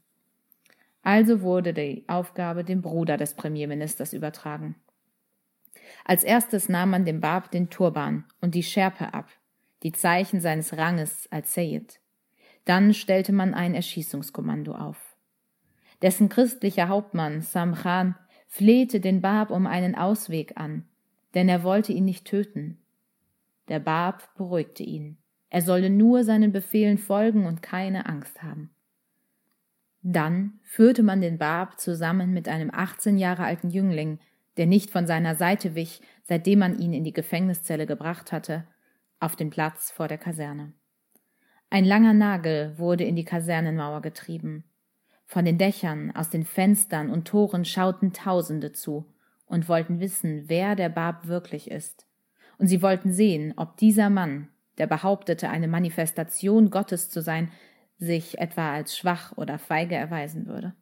Also 1.03 1.43
wurde 1.43 1.73
die 1.73 2.05
Aufgabe 2.09 2.65
dem 2.65 2.83
Bruder 2.83 3.17
des 3.17 3.35
Premierministers 3.35 4.13
übertragen. 4.13 4.77
Als 6.05 6.25
erstes 6.25 6.69
nahm 6.69 6.91
man 6.91 7.05
dem 7.05 7.21
Bab 7.21 7.51
den 7.51 7.71
Turban 7.71 8.25
und 8.41 8.55
die 8.55 8.63
Schärpe 8.63 9.15
ab, 9.15 9.29
die 9.83 9.93
Zeichen 9.93 10.41
seines 10.41 10.77
Ranges 10.77 11.29
als 11.31 11.55
Sayyid. 11.55 12.01
Dann 12.65 12.95
stellte 12.95 13.33
man 13.33 13.55
ein 13.55 13.75
Erschießungskommando 13.75 14.75
auf. 14.75 15.17
Dessen 16.03 16.29
christlicher 16.29 16.89
Hauptmann 16.89 17.43
Sam 17.43 17.75
Khan 17.75 18.17
flehte 18.49 19.01
den 19.01 19.21
Bab 19.21 19.51
um 19.51 19.67
einen 19.67 19.95
Ausweg 19.95 20.57
an, 20.57 20.85
denn 21.35 21.49
er 21.49 21.63
wollte 21.63 21.93
ihn 21.93 22.05
nicht 22.05 22.27
töten. 22.27 22.79
Der 23.69 23.79
Bab 23.79 24.35
beruhigte 24.35 24.83
ihn. 24.83 25.17
Er 25.49 25.63
solle 25.63 25.91
nur 25.91 26.25
seinen 26.25 26.53
Befehlen 26.53 26.99
folgen 26.99 27.47
und 27.47 27.63
keine 27.63 28.07
Angst 28.07 28.43
haben. 28.43 28.71
Dann 30.03 30.59
führte 30.63 31.03
man 31.03 31.21
den 31.21 31.39
Bab 31.39 31.79
zusammen 31.79 32.33
mit 32.33 32.49
einem 32.49 32.71
18 32.73 33.19
Jahre 33.19 33.45
alten 33.45 33.71
Jüngling, 33.71 34.19
der 34.57 34.67
nicht 34.67 34.91
von 34.91 35.07
seiner 35.07 35.35
Seite 35.35 35.75
wich, 35.75 36.01
seitdem 36.25 36.61
man 36.61 36.79
ihn 36.79 36.93
in 36.93 37.05
die 37.05 37.13
Gefängniszelle 37.13 37.87
gebracht 37.87 38.33
hatte, 38.33 38.67
auf 39.21 39.37
den 39.37 39.51
Platz 39.51 39.91
vor 39.91 40.09
der 40.09 40.19
Kaserne. 40.19 40.73
Ein 41.71 41.85
langer 41.85 42.13
Nagel 42.13 42.77
wurde 42.77 43.05
in 43.05 43.17
die 43.17 43.25
Kasernenmauer 43.25 44.03
getrieben. 44.03 44.65
Von 45.25 45.47
den 45.47 45.57
Dächern, 45.57 46.11
aus 46.15 46.29
den 46.29 46.45
Fenstern 46.45 47.09
und 47.09 47.27
Toren 47.27 47.65
schauten 47.65 48.13
Tausende 48.13 48.73
zu 48.73 49.07
und 49.47 49.69
wollten 49.69 50.01
wissen, 50.01 50.45
wer 50.49 50.77
der 50.77 50.91
Bab 50.91 51.29
wirklich 51.29 51.71
ist. 51.71 52.07
Und 52.59 52.67
sie 52.67 52.83
wollten 52.83 53.13
sehen, 53.13 53.55
ob 53.57 53.79
dieser 53.79 54.11
Mann, 54.11 54.49
der 54.77 54.87
behauptete, 54.87 55.49
eine 55.49 55.69
Manifestation 55.69 56.71
Gottes 56.71 57.09
zu 57.09 57.23
sein, 57.23 57.51
sich 57.99 58.39
etwa 58.39 58.73
als 58.73 58.97
schwach 58.97 59.33
oder 59.37 59.59
feige 59.59 59.95
erweisen 59.95 60.47
würde. 60.47 60.75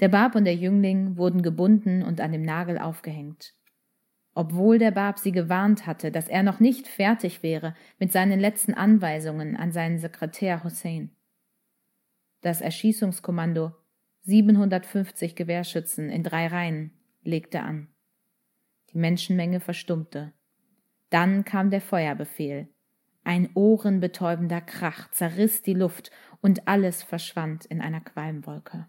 Der 0.00 0.08
Bab 0.08 0.34
und 0.34 0.44
der 0.44 0.56
Jüngling 0.56 1.16
wurden 1.16 1.42
gebunden 1.42 2.02
und 2.02 2.20
an 2.20 2.32
dem 2.32 2.42
Nagel 2.42 2.78
aufgehängt 2.78 3.56
obwohl 4.36 4.78
der 4.78 4.90
Bab 4.90 5.18
sie 5.18 5.32
gewarnt 5.32 5.86
hatte, 5.86 6.12
dass 6.12 6.28
er 6.28 6.42
noch 6.42 6.60
nicht 6.60 6.86
fertig 6.86 7.42
wäre 7.42 7.74
mit 7.98 8.12
seinen 8.12 8.38
letzten 8.38 8.74
Anweisungen 8.74 9.56
an 9.56 9.72
seinen 9.72 9.98
Sekretär 9.98 10.62
Hussein. 10.62 11.10
Das 12.42 12.60
Erschießungskommando 12.60 13.72
750 14.24 15.36
Gewehrschützen 15.36 16.10
in 16.10 16.22
drei 16.22 16.48
Reihen 16.48 16.92
legte 17.22 17.62
an. 17.62 17.88
Die 18.92 18.98
Menschenmenge 18.98 19.60
verstummte. 19.60 20.34
Dann 21.08 21.46
kam 21.46 21.70
der 21.70 21.80
Feuerbefehl. 21.80 22.68
Ein 23.24 23.48
ohrenbetäubender 23.54 24.60
Krach 24.60 25.10
zerriss 25.12 25.62
die 25.62 25.74
Luft 25.74 26.10
und 26.42 26.68
alles 26.68 27.02
verschwand 27.02 27.64
in 27.64 27.80
einer 27.80 28.02
Qualmwolke. 28.02 28.86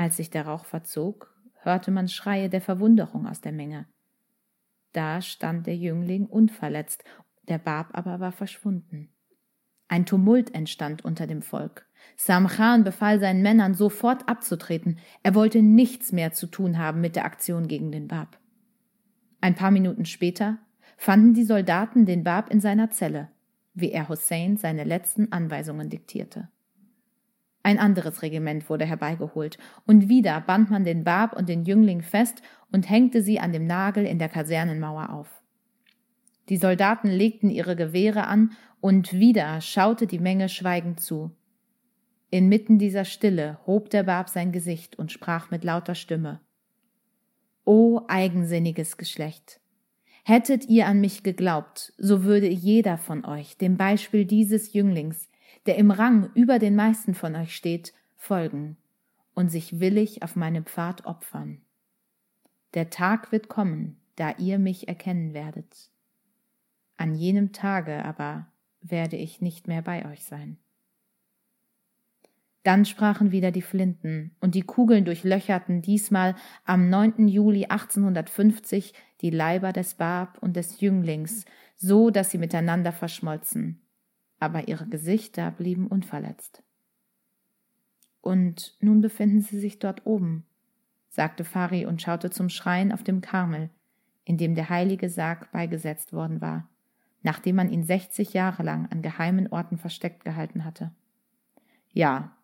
Als 0.00 0.16
sich 0.16 0.30
der 0.30 0.46
Rauch 0.46 0.64
verzog, 0.64 1.30
hörte 1.56 1.90
man 1.90 2.08
Schreie 2.08 2.48
der 2.48 2.62
Verwunderung 2.62 3.26
aus 3.26 3.42
der 3.42 3.52
Menge. 3.52 3.84
Da 4.94 5.20
stand 5.20 5.66
der 5.66 5.76
Jüngling 5.76 6.24
unverletzt, 6.24 7.04
der 7.50 7.58
Bab 7.58 7.90
aber 7.92 8.18
war 8.18 8.32
verschwunden. 8.32 9.10
Ein 9.88 10.06
Tumult 10.06 10.54
entstand 10.54 11.04
unter 11.04 11.26
dem 11.26 11.42
Volk. 11.42 11.86
Sam 12.16 12.46
Khan 12.46 12.82
befahl 12.82 13.20
seinen 13.20 13.42
Männern 13.42 13.74
sofort 13.74 14.26
abzutreten. 14.26 14.98
Er 15.22 15.34
wollte 15.34 15.60
nichts 15.60 16.12
mehr 16.12 16.32
zu 16.32 16.46
tun 16.46 16.78
haben 16.78 17.02
mit 17.02 17.14
der 17.14 17.26
Aktion 17.26 17.68
gegen 17.68 17.92
den 17.92 18.08
Bab. 18.08 18.38
Ein 19.42 19.54
paar 19.54 19.70
Minuten 19.70 20.06
später 20.06 20.56
fanden 20.96 21.34
die 21.34 21.44
Soldaten 21.44 22.06
den 22.06 22.24
Bab 22.24 22.50
in 22.50 22.62
seiner 22.62 22.88
Zelle, 22.88 23.28
wie 23.74 23.92
er 23.92 24.08
Hussein 24.08 24.56
seine 24.56 24.84
letzten 24.84 25.30
Anweisungen 25.30 25.90
diktierte. 25.90 26.48
Ein 27.62 27.78
anderes 27.78 28.22
Regiment 28.22 28.70
wurde 28.70 28.86
herbeigeholt, 28.86 29.58
und 29.86 30.08
wieder 30.08 30.40
band 30.40 30.70
man 30.70 30.84
den 30.84 31.04
Bab 31.04 31.36
und 31.36 31.48
den 31.48 31.64
Jüngling 31.64 32.02
fest 32.02 32.42
und 32.72 32.88
hängte 32.88 33.22
sie 33.22 33.38
an 33.38 33.52
dem 33.52 33.66
Nagel 33.66 34.06
in 34.06 34.18
der 34.18 34.28
Kasernenmauer 34.28 35.10
auf. 35.10 35.42
Die 36.48 36.56
Soldaten 36.56 37.08
legten 37.08 37.50
ihre 37.50 37.76
Gewehre 37.76 38.26
an, 38.26 38.52
und 38.80 39.12
wieder 39.12 39.60
schaute 39.60 40.06
die 40.06 40.18
Menge 40.18 40.48
schweigend 40.48 41.00
zu. 41.00 41.30
Inmitten 42.30 42.78
dieser 42.78 43.04
Stille 43.04 43.58
hob 43.66 43.90
der 43.90 44.04
Bab 44.04 44.30
sein 44.30 44.52
Gesicht 44.52 44.98
und 44.98 45.12
sprach 45.12 45.50
mit 45.50 45.64
lauter 45.64 45.94
Stimme 45.94 46.40
O 47.66 48.00
eigensinniges 48.08 48.96
Geschlecht. 48.96 49.60
Hättet 50.24 50.66
ihr 50.68 50.86
an 50.86 51.00
mich 51.00 51.22
geglaubt, 51.22 51.92
so 51.98 52.24
würde 52.24 52.48
jeder 52.48 52.98
von 52.98 53.24
euch 53.24 53.56
dem 53.58 53.76
Beispiel 53.76 54.24
dieses 54.24 54.72
Jünglings 54.72 55.29
der 55.66 55.76
im 55.76 55.90
Rang 55.90 56.30
über 56.34 56.58
den 56.58 56.74
meisten 56.74 57.14
von 57.14 57.36
euch 57.36 57.54
steht, 57.54 57.92
folgen 58.16 58.76
und 59.34 59.50
sich 59.50 59.80
willig 59.80 60.22
auf 60.22 60.36
meinem 60.36 60.64
Pfad 60.64 61.06
opfern. 61.06 61.60
Der 62.74 62.90
Tag 62.90 63.32
wird 63.32 63.48
kommen, 63.48 63.96
da 64.16 64.32
ihr 64.38 64.58
mich 64.58 64.88
erkennen 64.88 65.34
werdet. 65.34 65.90
An 66.96 67.14
jenem 67.14 67.52
Tage 67.52 68.04
aber 68.04 68.46
werde 68.80 69.16
ich 69.16 69.40
nicht 69.40 69.68
mehr 69.68 69.82
bei 69.82 70.10
euch 70.10 70.24
sein. 70.24 70.58
Dann 72.62 72.84
sprachen 72.84 73.32
wieder 73.32 73.50
die 73.50 73.62
Flinten, 73.62 74.36
und 74.40 74.54
die 74.54 74.62
Kugeln 74.62 75.06
durchlöcherten 75.06 75.80
diesmal 75.80 76.34
am 76.64 76.90
9. 76.90 77.26
Juli 77.26 77.64
1850 77.64 78.92
die 79.22 79.30
Leiber 79.30 79.72
des 79.72 79.94
Bab 79.94 80.42
und 80.42 80.56
des 80.56 80.80
Jünglings, 80.80 81.46
so 81.76 82.10
dass 82.10 82.30
sie 82.30 82.38
miteinander 82.38 82.92
verschmolzen 82.92 83.79
aber 84.40 84.68
ihre 84.68 84.86
Gesichter 84.86 85.50
blieben 85.50 85.86
unverletzt. 85.86 86.62
Und 88.22 88.76
nun 88.80 89.00
befinden 89.00 89.42
sie 89.42 89.60
sich 89.60 89.78
dort 89.78 90.06
oben, 90.06 90.44
sagte 91.08 91.44
Fari 91.44 91.86
und 91.86 92.02
schaute 92.02 92.30
zum 92.30 92.48
Schrein 92.48 92.92
auf 92.92 93.02
dem 93.02 93.20
Karmel, 93.20 93.70
in 94.24 94.36
dem 94.36 94.54
der 94.54 94.68
heilige 94.68 95.08
Sarg 95.08 95.52
beigesetzt 95.52 96.12
worden 96.12 96.40
war, 96.40 96.68
nachdem 97.22 97.56
man 97.56 97.70
ihn 97.70 97.84
sechzig 97.84 98.32
Jahre 98.32 98.62
lang 98.62 98.86
an 98.90 99.02
geheimen 99.02 99.48
Orten 99.48 99.78
versteckt 99.78 100.24
gehalten 100.24 100.64
hatte. 100.64 100.92
Ja, 101.92 102.36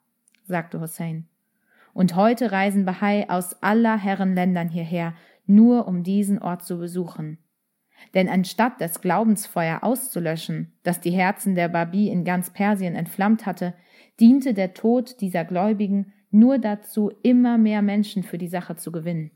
sagte 0.44 0.80
Hussein, 0.80 1.26
und 1.92 2.14
heute 2.14 2.52
reisen 2.52 2.85
Bahai 2.85 3.28
aus 3.30 3.62
aller 3.62 3.96
Herren 3.96 4.35
Ländern 4.35 4.68
hierher, 4.68 5.14
nur 5.46 5.88
um 5.88 6.02
diesen 6.02 6.38
Ort 6.40 6.64
zu 6.64 6.78
besuchen, 6.78 7.38
denn 8.14 8.28
anstatt 8.28 8.80
das 8.80 9.00
Glaubensfeuer 9.00 9.82
auszulöschen, 9.82 10.72
das 10.82 11.00
die 11.00 11.11
Herzen 11.11 11.54
der 11.54 11.68
Babi 11.68 12.09
in 12.09 12.24
ganz 12.24 12.50
Persien 12.50 12.94
entflammt 12.94 13.46
hatte, 13.46 13.74
diente 14.20 14.54
der 14.54 14.74
Tod 14.74 15.20
dieser 15.20 15.44
Gläubigen 15.44 16.12
nur 16.30 16.59
dazu, 16.59 17.12
immer 17.22 17.59
mehr 17.59 17.82
Menschen 17.82 18.22
für 18.22 18.38
die 18.38 18.48
Sache 18.48 18.76
zu 18.76 18.92
gewinnen. 18.92 19.30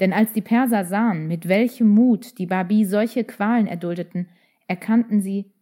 Denn 0.00 0.12
als 0.12 0.32
die 0.32 0.40
Perser 0.40 0.84
sahen, 0.84 1.28
mit 1.28 1.48
welchem 1.48 1.88
Mut 1.88 2.38
die 2.38 2.46
Babi 2.46 2.84
solche 2.84 3.24
Qualen 3.24 3.66
erduldeten, 3.66 4.28
erkannten 4.66 5.20
sie, 5.20 5.52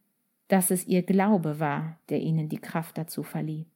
dass 0.46 0.70
es 0.70 0.86
ihr 0.86 1.02
Glaube 1.02 1.60
war, 1.60 1.98
der 2.08 2.20
ihnen 2.20 2.48
die 2.48 2.58
Kraft 2.58 2.96
dazu 2.96 3.22
verlieh. 3.22 3.66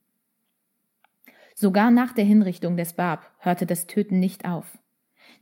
Sogar 1.55 1.91
nach 1.91 2.13
der 2.13 2.25
Hinrichtung 2.25 2.77
des 2.77 2.93
Bab 2.93 3.31
hörte 3.39 3.65
das 3.65 3.85
Töten 3.87 4.19
nicht 4.19 4.45
auf. 4.45 4.77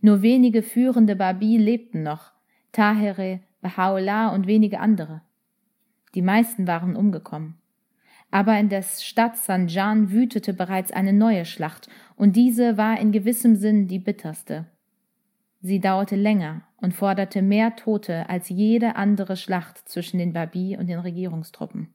Nur 0.02 0.22
wenige 0.22 0.62
führende 0.62 1.16
Babi 1.16 1.58
lebten 1.58 2.04
noch, 2.04 2.34
Tahere, 2.72 3.42
Baha'u'llah 3.64 4.34
und 4.34 4.48
wenige 4.48 4.80
andere. 4.80 5.22
Die 6.16 6.22
meisten 6.22 6.68
waren 6.68 6.96
umgekommen. 6.96 7.56
Aber 8.32 8.58
in 8.58 8.70
der 8.70 8.82
Stadt 8.82 9.38
Sanjan 9.38 10.12
wütete 10.12 10.54
bereits 10.54 10.92
eine 10.92 11.14
neue 11.14 11.46
Schlacht, 11.46 11.90
und 12.16 12.36
diese 12.36 12.78
war 12.78 13.00
in 13.00 13.12
gewissem 13.12 13.56
Sinn 13.56 13.88
die 13.88 14.00
bitterste. 14.00 14.68
Sie 15.62 15.80
dauerte 15.80 16.16
länger 16.16 16.62
und 16.78 16.94
forderte 16.94 17.42
mehr 17.42 17.76
Tote 17.76 18.30
als 18.30 18.50
jede 18.50 18.96
andere 18.96 19.36
Schlacht 19.36 19.78
zwischen 19.88 20.18
den 20.18 20.34
Babi 20.34 20.78
und 20.78 20.88
den 20.88 21.00
Regierungstruppen. 21.00 21.94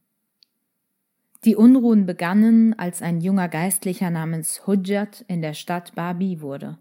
Die 1.45 1.57
Unruhen 1.57 2.07
begannen, 2.07 2.79
als 2.79 3.03
ein 3.03 3.21
junger 3.21 3.49
Geistlicher 3.49 4.11
namens 4.11 4.67
Hujjat 4.67 5.25
in 5.29 5.43
der 5.43 5.55
Stadt 5.55 5.95
Babi 5.95 6.41
wurde. 6.41 6.79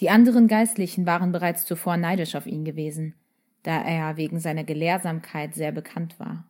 Die 0.00 0.10
anderen 0.10 0.48
Geistlichen 0.48 1.06
waren 1.06 1.32
bereits 1.32 1.64
zuvor 1.66 1.96
neidisch 1.96 2.34
auf 2.34 2.46
ihn 2.46 2.64
gewesen, 2.64 3.14
da 3.62 3.82
er 3.82 4.16
wegen 4.16 4.40
seiner 4.40 4.64
Gelehrsamkeit 4.64 5.54
sehr 5.54 5.72
bekannt 5.72 6.18
war. 6.18 6.44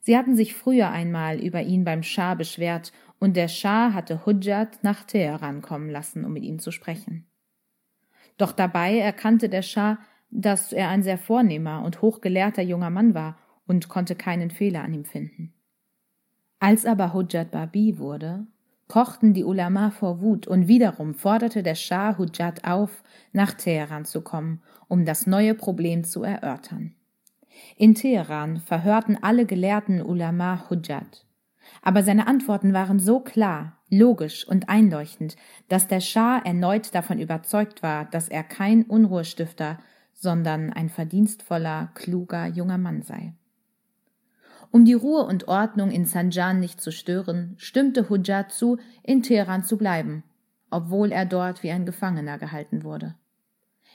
Sie 0.00 0.16
hatten 0.16 0.36
sich 0.36 0.54
früher 0.54 0.90
einmal 0.90 1.38
über 1.38 1.62
ihn 1.62 1.84
beim 1.84 2.02
Schah 2.02 2.34
beschwert, 2.34 2.92
und 3.18 3.36
der 3.36 3.48
Schah 3.48 3.92
hatte 3.92 4.24
Hujjat 4.24 4.82
nach 4.82 5.04
Teheran 5.04 5.60
kommen 5.60 5.90
lassen, 5.90 6.24
um 6.24 6.32
mit 6.32 6.42
ihm 6.42 6.58
zu 6.58 6.70
sprechen. 6.70 7.26
Doch 8.38 8.52
dabei 8.52 8.98
erkannte 8.98 9.50
der 9.50 9.60
Schah, 9.60 9.98
dass 10.30 10.72
er 10.72 10.88
ein 10.88 11.02
sehr 11.02 11.18
vornehmer 11.18 11.84
und 11.84 12.00
hochgelehrter 12.00 12.62
junger 12.62 12.88
Mann 12.88 13.12
war 13.12 13.38
und 13.66 13.88
konnte 13.88 14.14
keinen 14.14 14.50
Fehler 14.50 14.82
an 14.82 14.94
ihm 14.94 15.04
finden. 15.04 15.52
Als 16.60 16.86
aber 16.86 17.12
Hujjat 17.12 17.50
Babi 17.50 17.98
wurde, 17.98 18.46
kochten 18.90 19.34
die 19.34 19.44
Ulama 19.44 19.90
vor 19.90 20.20
Wut 20.20 20.48
und 20.48 20.66
wiederum 20.66 21.14
forderte 21.14 21.62
der 21.62 21.76
Schah 21.76 22.18
Hujjat 22.18 22.64
auf, 22.64 23.04
nach 23.32 23.52
Teheran 23.52 24.04
zu 24.04 24.20
kommen, 24.20 24.62
um 24.88 25.04
das 25.04 25.28
neue 25.28 25.54
Problem 25.54 26.02
zu 26.02 26.24
erörtern. 26.24 26.96
In 27.76 27.94
Teheran 27.94 28.56
verhörten 28.58 29.16
alle 29.22 29.46
gelehrten 29.46 30.02
Ulama 30.02 30.68
Hujjat. 30.68 31.24
Aber 31.82 32.02
seine 32.02 32.26
Antworten 32.26 32.72
waren 32.72 32.98
so 32.98 33.20
klar, 33.20 33.78
logisch 33.90 34.44
und 34.48 34.68
einleuchtend, 34.68 35.36
dass 35.68 35.86
der 35.86 36.00
Schah 36.00 36.38
erneut 36.38 36.92
davon 36.92 37.20
überzeugt 37.20 37.84
war, 37.84 38.06
dass 38.06 38.28
er 38.28 38.42
kein 38.42 38.82
Unruhestifter, 38.82 39.78
sondern 40.14 40.72
ein 40.72 40.88
verdienstvoller, 40.88 41.90
kluger 41.94 42.48
junger 42.48 42.78
Mann 42.78 43.02
sei. 43.02 43.34
Um 44.70 44.84
die 44.84 44.94
Ruhe 44.94 45.24
und 45.24 45.48
Ordnung 45.48 45.90
in 45.90 46.04
Sanjan 46.04 46.60
nicht 46.60 46.80
zu 46.80 46.92
stören, 46.92 47.54
stimmte 47.58 48.08
Hujjat 48.08 48.52
zu, 48.52 48.78
in 49.02 49.22
Teheran 49.22 49.64
zu 49.64 49.76
bleiben, 49.76 50.22
obwohl 50.70 51.10
er 51.10 51.26
dort 51.26 51.62
wie 51.62 51.70
ein 51.70 51.86
Gefangener 51.86 52.38
gehalten 52.38 52.84
wurde. 52.84 53.16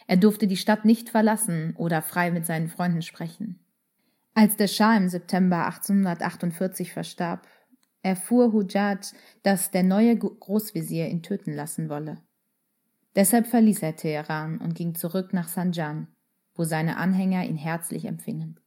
Er 0.07 0.17
durfte 0.17 0.47
die 0.47 0.57
Stadt 0.57 0.83
nicht 0.85 1.09
verlassen 1.09 1.73
oder 1.77 2.01
frei 2.01 2.29
mit 2.29 2.45
seinen 2.45 2.67
Freunden 2.67 3.01
sprechen. 3.01 3.59
Als 4.33 4.57
der 4.57 4.67
Schah 4.67 4.97
im 4.97 5.07
September 5.07 5.65
1848 5.65 6.91
verstarb, 6.91 7.47
erfuhr 8.03 8.51
Hujjat, 8.51 9.13
dass 9.43 9.71
der 9.71 9.83
neue 9.83 10.17
Großvezier 10.17 11.07
ihn 11.07 11.23
töten 11.23 11.53
lassen 11.53 11.89
wolle. 11.89 12.17
Deshalb 13.15 13.47
verließ 13.47 13.81
er 13.81 13.95
Teheran 13.95 14.57
und 14.57 14.75
ging 14.75 14.93
zurück 14.93 15.31
nach 15.31 15.47
Sanjan, 15.47 16.07
wo 16.53 16.65
seine 16.65 16.97
Anhänger 16.97 17.45
ihn 17.45 17.55
herzlich 17.55 18.05
empfingen. 18.05 18.59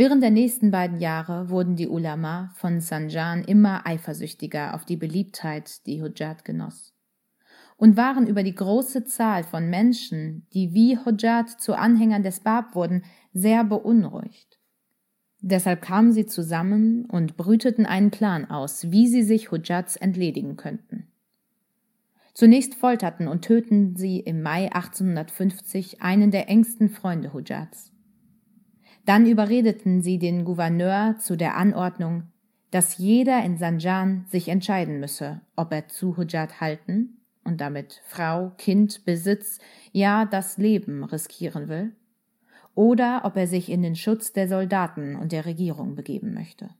Während 0.00 0.22
der 0.22 0.30
nächsten 0.30 0.70
beiden 0.70 0.98
Jahre 0.98 1.50
wurden 1.50 1.76
die 1.76 1.86
Ulama 1.86 2.54
von 2.54 2.80
Sanjan 2.80 3.44
immer 3.44 3.86
eifersüchtiger 3.86 4.72
auf 4.72 4.86
die 4.86 4.96
Beliebtheit, 4.96 5.86
die 5.86 6.00
Hujjat 6.00 6.46
genoss, 6.46 6.94
und 7.76 7.98
waren 7.98 8.26
über 8.26 8.42
die 8.42 8.54
große 8.54 9.04
Zahl 9.04 9.44
von 9.44 9.68
Menschen, 9.68 10.46
die 10.54 10.72
wie 10.72 10.96
Hujjat 10.96 11.50
zu 11.50 11.74
Anhängern 11.74 12.22
des 12.22 12.40
Bab 12.40 12.74
wurden, 12.74 13.04
sehr 13.34 13.62
beunruhigt. 13.62 14.58
Deshalb 15.42 15.82
kamen 15.82 16.12
sie 16.12 16.24
zusammen 16.24 17.04
und 17.04 17.36
brüteten 17.36 17.84
einen 17.84 18.10
Plan 18.10 18.48
aus, 18.50 18.90
wie 18.90 19.06
sie 19.06 19.22
sich 19.22 19.50
Hujjats 19.50 19.96
entledigen 19.96 20.56
könnten. 20.56 21.08
Zunächst 22.32 22.74
folterten 22.74 23.28
und 23.28 23.42
töten 23.42 23.96
sie 23.96 24.18
im 24.18 24.40
Mai 24.40 24.72
1850 24.72 26.00
einen 26.00 26.30
der 26.30 26.48
engsten 26.48 26.88
Freunde 26.88 27.34
Hujjats. 27.34 27.89
Dann 29.06 29.26
überredeten 29.26 30.02
sie 30.02 30.18
den 30.18 30.44
Gouverneur 30.44 31.16
zu 31.18 31.36
der 31.36 31.56
Anordnung, 31.56 32.24
dass 32.70 32.98
jeder 32.98 33.42
in 33.44 33.56
Sanjan 33.56 34.26
sich 34.28 34.48
entscheiden 34.48 35.00
müsse, 35.00 35.40
ob 35.56 35.72
er 35.72 35.88
zu 35.88 36.16
Hujjat 36.16 36.60
halten 36.60 37.20
und 37.44 37.60
damit 37.60 38.00
Frau, 38.06 38.52
Kind, 38.58 39.04
Besitz, 39.04 39.58
ja 39.92 40.24
das 40.24 40.56
Leben 40.56 41.02
riskieren 41.04 41.68
will, 41.68 41.92
oder 42.74 43.22
ob 43.24 43.36
er 43.36 43.46
sich 43.46 43.70
in 43.70 43.82
den 43.82 43.96
Schutz 43.96 44.32
der 44.32 44.48
Soldaten 44.48 45.16
und 45.16 45.32
der 45.32 45.46
Regierung 45.46 45.96
begeben 45.96 46.32
möchte. 46.34 46.70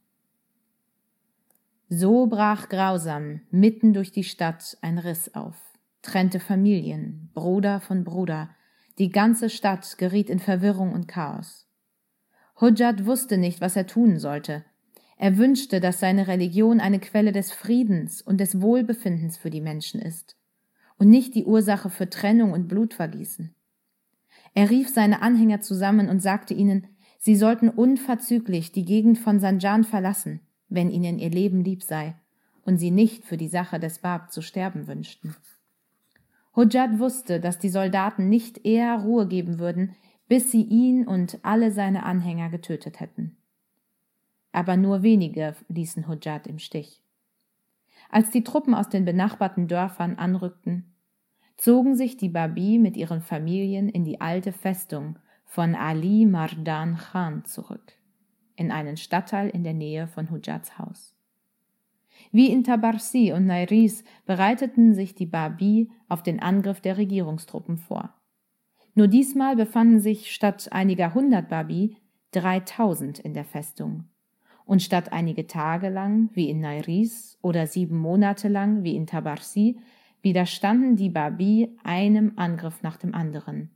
So 1.89 2.27
brach 2.27 2.69
grausam 2.69 3.41
mitten 3.51 3.93
durch 3.93 4.13
die 4.13 4.23
Stadt 4.23 4.77
ein 4.81 4.97
Riss 4.97 5.35
auf, 5.35 5.57
trennte 6.01 6.39
Familien, 6.39 7.29
Bruder 7.33 7.81
von 7.81 8.05
Bruder, 8.05 8.49
die 8.97 9.09
ganze 9.09 9.49
Stadt 9.49 9.97
geriet 9.97 10.29
in 10.29 10.39
Verwirrung 10.39 10.93
und 10.93 11.09
Chaos. 11.09 11.67
Hujjat 12.61 13.07
wusste 13.07 13.39
nicht, 13.39 13.59
was 13.59 13.75
er 13.75 13.87
tun 13.87 14.19
sollte. 14.19 14.63
Er 15.17 15.37
wünschte, 15.37 15.79
dass 15.79 15.99
seine 15.99 16.27
Religion 16.27 16.79
eine 16.79 16.99
Quelle 16.99 17.31
des 17.31 17.51
Friedens 17.51 18.21
und 18.21 18.39
des 18.39 18.61
Wohlbefindens 18.61 19.37
für 19.37 19.49
die 19.49 19.61
Menschen 19.61 19.99
ist 19.99 20.37
und 20.97 21.09
nicht 21.09 21.33
die 21.33 21.45
Ursache 21.45 21.89
für 21.89 22.07
Trennung 22.07 22.51
und 22.51 22.67
Blutvergießen. 22.67 23.55
Er 24.53 24.69
rief 24.69 24.89
seine 24.89 25.23
Anhänger 25.23 25.61
zusammen 25.61 26.09
und 26.09 26.21
sagte 26.21 26.53
ihnen, 26.53 26.87
sie 27.17 27.35
sollten 27.35 27.69
unverzüglich 27.69 28.71
die 28.71 28.85
Gegend 28.85 29.17
von 29.17 29.39
Sanjan 29.39 29.83
verlassen, 29.83 30.41
wenn 30.69 30.91
ihnen 30.91 31.17
ihr 31.17 31.31
Leben 31.31 31.63
lieb 31.63 31.81
sei 31.81 32.15
und 32.63 32.77
sie 32.77 32.91
nicht 32.91 33.25
für 33.25 33.37
die 33.37 33.47
Sache 33.47 33.79
des 33.79 33.99
Bab 33.99 34.31
zu 34.31 34.43
sterben 34.43 34.85
wünschten. 34.87 35.35
Hujjat 36.55 36.99
wusste, 36.99 37.39
dass 37.39 37.57
die 37.57 37.69
Soldaten 37.69 38.29
nicht 38.29 38.65
eher 38.65 38.97
Ruhe 38.99 39.27
geben 39.27 39.57
würden, 39.57 39.95
bis 40.31 40.49
sie 40.49 40.63
ihn 40.63 41.05
und 41.05 41.39
alle 41.41 41.71
seine 41.71 42.03
Anhänger 42.03 42.47
getötet 42.47 43.01
hätten. 43.01 43.35
Aber 44.53 44.77
nur 44.77 45.03
wenige 45.03 45.57
ließen 45.67 46.07
Hujjat 46.07 46.47
im 46.47 46.57
Stich. 46.57 47.03
Als 48.09 48.29
die 48.29 48.45
Truppen 48.45 48.73
aus 48.73 48.87
den 48.87 49.03
benachbarten 49.03 49.67
Dörfern 49.67 50.15
anrückten, 50.15 50.95
zogen 51.57 51.97
sich 51.97 52.15
die 52.15 52.29
Babi 52.29 52.79
mit 52.79 52.95
ihren 52.95 53.19
Familien 53.19 53.89
in 53.89 54.05
die 54.05 54.21
alte 54.21 54.53
Festung 54.53 55.19
von 55.43 55.75
Ali 55.75 56.25
Mardan 56.25 56.95
Khan 56.95 57.43
zurück, 57.43 57.91
in 58.55 58.71
einen 58.71 58.95
Stadtteil 58.95 59.49
in 59.49 59.65
der 59.65 59.73
Nähe 59.73 60.07
von 60.07 60.31
Hujjats 60.31 60.79
Haus. 60.79 61.13
Wie 62.31 62.49
in 62.53 62.63
Tabarsi 62.63 63.33
und 63.33 63.47
Nairis 63.47 64.05
bereiteten 64.25 64.93
sich 64.93 65.13
die 65.13 65.25
Babi 65.25 65.91
auf 66.07 66.23
den 66.23 66.41
Angriff 66.41 66.79
der 66.79 66.95
Regierungstruppen 66.95 67.75
vor. 67.75 68.13
Nur 68.93 69.07
diesmal 69.07 69.55
befanden 69.55 69.99
sich 69.99 70.31
statt 70.31 70.69
einiger 70.71 71.13
hundert 71.13 71.49
Babi 71.49 71.95
dreitausend 72.31 73.19
in 73.19 73.33
der 73.33 73.45
Festung. 73.45 74.05
Und 74.65 74.81
statt 74.81 75.11
einige 75.11 75.47
Tage 75.47 75.89
lang, 75.89 76.29
wie 76.33 76.49
in 76.49 76.61
Nairis, 76.61 77.37
oder 77.41 77.67
sieben 77.67 77.97
Monate 77.97 78.47
lang, 78.47 78.83
wie 78.83 78.95
in 78.95 79.07
Tabarsi, 79.07 79.77
widerstanden 80.21 80.95
die 80.95 81.09
Babi 81.09 81.75
einem 81.83 82.33
Angriff 82.35 82.83
nach 82.83 82.97
dem 82.97 83.13
anderen 83.13 83.69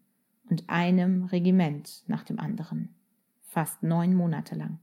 und 0.49 0.69
einem 0.69 1.25
Regiment 1.25 2.04
nach 2.08 2.23
dem 2.23 2.39
anderen. 2.39 2.93
Fast 3.41 3.84
neun 3.84 4.13
Monate 4.13 4.56
lang. 4.56 4.80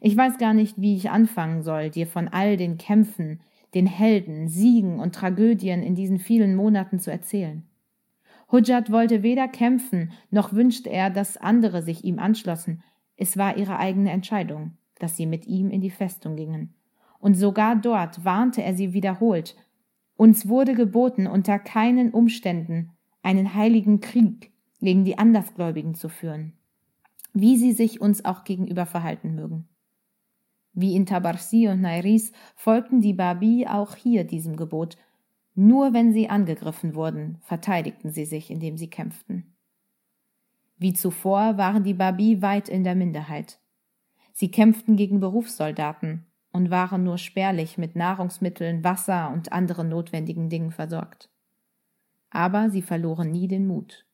Ich 0.00 0.16
weiß 0.16 0.38
gar 0.38 0.54
nicht, 0.54 0.80
wie 0.80 0.96
ich 0.96 1.10
anfangen 1.10 1.62
soll, 1.62 1.90
dir 1.90 2.06
von 2.06 2.28
all 2.28 2.56
den 2.56 2.78
Kämpfen, 2.78 3.40
den 3.74 3.86
Helden, 3.86 4.48
Siegen 4.48 5.00
und 5.00 5.14
Tragödien 5.14 5.82
in 5.82 5.94
diesen 5.94 6.18
vielen 6.18 6.54
Monaten 6.54 6.98
zu 7.00 7.10
erzählen. 7.10 7.64
Hujjat 8.50 8.92
wollte 8.92 9.22
weder 9.22 9.48
kämpfen, 9.48 10.12
noch 10.30 10.52
wünschte 10.52 10.88
er, 10.88 11.10
dass 11.10 11.36
andere 11.36 11.82
sich 11.82 12.04
ihm 12.04 12.18
anschlossen. 12.18 12.82
Es 13.16 13.36
war 13.36 13.56
ihre 13.56 13.78
eigene 13.78 14.10
Entscheidung, 14.10 14.76
dass 14.98 15.16
sie 15.16 15.26
mit 15.26 15.46
ihm 15.46 15.70
in 15.70 15.80
die 15.80 15.90
Festung 15.90 16.36
gingen. 16.36 16.74
Und 17.18 17.34
sogar 17.34 17.76
dort 17.76 18.24
warnte 18.24 18.62
er 18.62 18.74
sie 18.74 18.92
wiederholt. 18.92 19.56
Uns 20.16 20.48
wurde 20.48 20.74
geboten, 20.74 21.26
unter 21.26 21.58
keinen 21.58 22.10
Umständen 22.12 22.92
einen 23.22 23.54
heiligen 23.54 24.00
Krieg 24.00 24.52
gegen 24.80 25.04
die 25.04 25.18
Andersgläubigen 25.18 25.94
zu 25.94 26.08
führen, 26.08 26.52
wie 27.32 27.56
sie 27.56 27.72
sich 27.72 28.00
uns 28.00 28.24
auch 28.24 28.44
gegenüber 28.44 28.86
verhalten 28.86 29.34
mögen. 29.34 29.68
Wie 30.72 30.94
in 30.94 31.06
Tabarsi 31.06 31.68
und 31.68 31.80
Nairis 31.80 32.32
folgten 32.54 33.00
die 33.00 33.14
Babi 33.14 33.66
auch 33.66 33.96
hier 33.96 34.24
diesem 34.24 34.56
Gebot 34.56 34.96
nur 35.56 35.94
wenn 35.94 36.12
sie 36.12 36.28
angegriffen 36.28 36.94
wurden, 36.94 37.38
verteidigten 37.40 38.10
sie 38.10 38.26
sich, 38.26 38.50
indem 38.50 38.76
sie 38.76 38.90
kämpften. 38.90 39.56
Wie 40.76 40.92
zuvor 40.92 41.56
waren 41.56 41.82
die 41.82 41.94
Babi 41.94 42.42
weit 42.42 42.68
in 42.68 42.84
der 42.84 42.94
Minderheit. 42.94 43.58
Sie 44.32 44.50
kämpften 44.50 44.96
gegen 44.96 45.18
Berufssoldaten 45.18 46.26
und 46.52 46.70
waren 46.70 47.04
nur 47.04 47.16
spärlich 47.16 47.78
mit 47.78 47.96
Nahrungsmitteln, 47.96 48.84
Wasser 48.84 49.30
und 49.32 49.52
anderen 49.52 49.88
notwendigen 49.88 50.50
Dingen 50.50 50.72
versorgt. 50.72 51.30
Aber 52.28 52.68
sie 52.68 52.82
verloren 52.82 53.30
nie 53.30 53.48
den 53.48 53.66
Mut. 53.66 54.04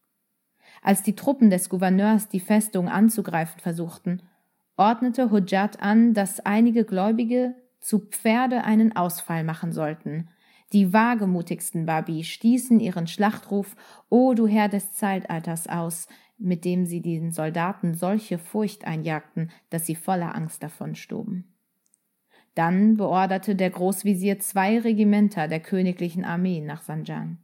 Als 0.80 1.02
die 1.02 1.16
Truppen 1.16 1.50
des 1.50 1.68
Gouverneurs 1.68 2.28
die 2.28 2.40
Festung 2.40 2.88
anzugreifen 2.88 3.60
versuchten, 3.60 4.22
ordnete 4.76 5.32
Hujjat 5.32 5.82
an, 5.82 6.14
dass 6.14 6.38
einige 6.38 6.84
Gläubige 6.84 7.56
zu 7.80 7.98
Pferde 7.98 8.62
einen 8.62 8.94
Ausfall 8.94 9.42
machen 9.42 9.72
sollten, 9.72 10.28
die 10.72 10.92
wagemutigsten 10.92 11.86
Babi 11.86 12.24
stießen 12.24 12.80
ihren 12.80 13.06
Schlachtruf 13.06 13.76
O 14.08 14.34
du 14.34 14.46
Herr 14.46 14.68
des 14.68 14.92
Zeitalters 14.92 15.68
aus, 15.68 16.08
mit 16.38 16.64
dem 16.64 16.86
sie 16.86 17.00
den 17.00 17.30
Soldaten 17.30 17.94
solche 17.94 18.38
Furcht 18.38 18.84
einjagten, 18.84 19.50
dass 19.70 19.86
sie 19.86 19.94
voller 19.94 20.34
Angst 20.34 20.62
davonstoben. 20.62 21.52
Dann 22.54 22.96
beorderte 22.96 23.54
der 23.54 23.70
Großvisier 23.70 24.38
zwei 24.38 24.78
Regimenter 24.78 25.48
der 25.48 25.60
königlichen 25.60 26.24
Armee 26.24 26.60
nach 26.60 26.82
Sanjan. 26.82 27.38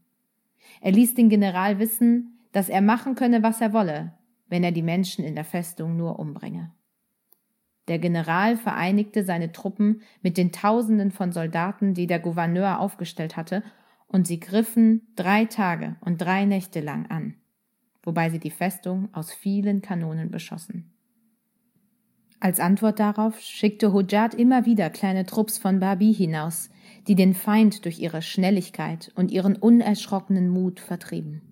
Er 0.80 0.92
ließ 0.92 1.14
den 1.14 1.28
General 1.28 1.78
wissen, 1.78 2.38
dass 2.52 2.68
er 2.68 2.82
machen 2.82 3.14
könne, 3.14 3.42
was 3.42 3.60
er 3.60 3.72
wolle, 3.72 4.12
wenn 4.48 4.64
er 4.64 4.72
die 4.72 4.82
Menschen 4.82 5.24
in 5.24 5.34
der 5.34 5.44
Festung 5.44 5.96
nur 5.96 6.18
umbringe. 6.18 6.72
Der 7.88 7.98
General 7.98 8.56
vereinigte 8.56 9.24
seine 9.24 9.50
Truppen 9.50 10.02
mit 10.22 10.36
den 10.36 10.52
Tausenden 10.52 11.10
von 11.10 11.32
Soldaten, 11.32 11.94
die 11.94 12.06
der 12.06 12.20
Gouverneur 12.20 12.80
aufgestellt 12.80 13.36
hatte, 13.36 13.62
und 14.06 14.26
sie 14.26 14.40
griffen 14.40 15.08
drei 15.16 15.46
Tage 15.46 15.96
und 16.00 16.18
drei 16.18 16.44
Nächte 16.44 16.80
lang 16.80 17.06
an, 17.06 17.34
wobei 18.02 18.30
sie 18.30 18.38
die 18.38 18.50
Festung 18.50 19.08
aus 19.12 19.32
vielen 19.32 19.82
Kanonen 19.82 20.30
beschossen. 20.30 20.92
Als 22.40 22.60
Antwort 22.60 23.00
darauf 23.00 23.40
schickte 23.40 23.92
Hujat 23.92 24.34
immer 24.34 24.64
wieder 24.64 24.90
kleine 24.90 25.26
Trupps 25.26 25.58
von 25.58 25.80
Babi 25.80 26.14
hinaus, 26.14 26.70
die 27.08 27.16
den 27.16 27.34
Feind 27.34 27.84
durch 27.84 27.98
ihre 27.98 28.22
Schnelligkeit 28.22 29.10
und 29.16 29.30
ihren 29.30 29.56
unerschrockenen 29.56 30.48
Mut 30.48 30.78
vertrieben. 30.78 31.42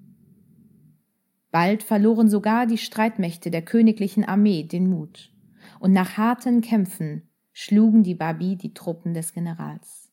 Bald 1.51 1.83
verloren 1.83 2.29
sogar 2.29 2.67
die 2.67 2.79
Streitmächte 2.79 3.51
der 3.51 3.63
königlichen 3.63 4.25
Armee 4.25 4.63
den 4.63 4.89
Mut, 4.89 5.33
und 5.87 5.93
nach 5.93 6.17
harten 6.17 6.63
Kämpfen 6.63 7.31
schlugen 7.53 8.03
die 8.03 8.17
Babi 8.17 8.57
die 8.57 8.75
Truppen 8.75 9.15
des 9.15 9.33
Generals. 9.33 10.11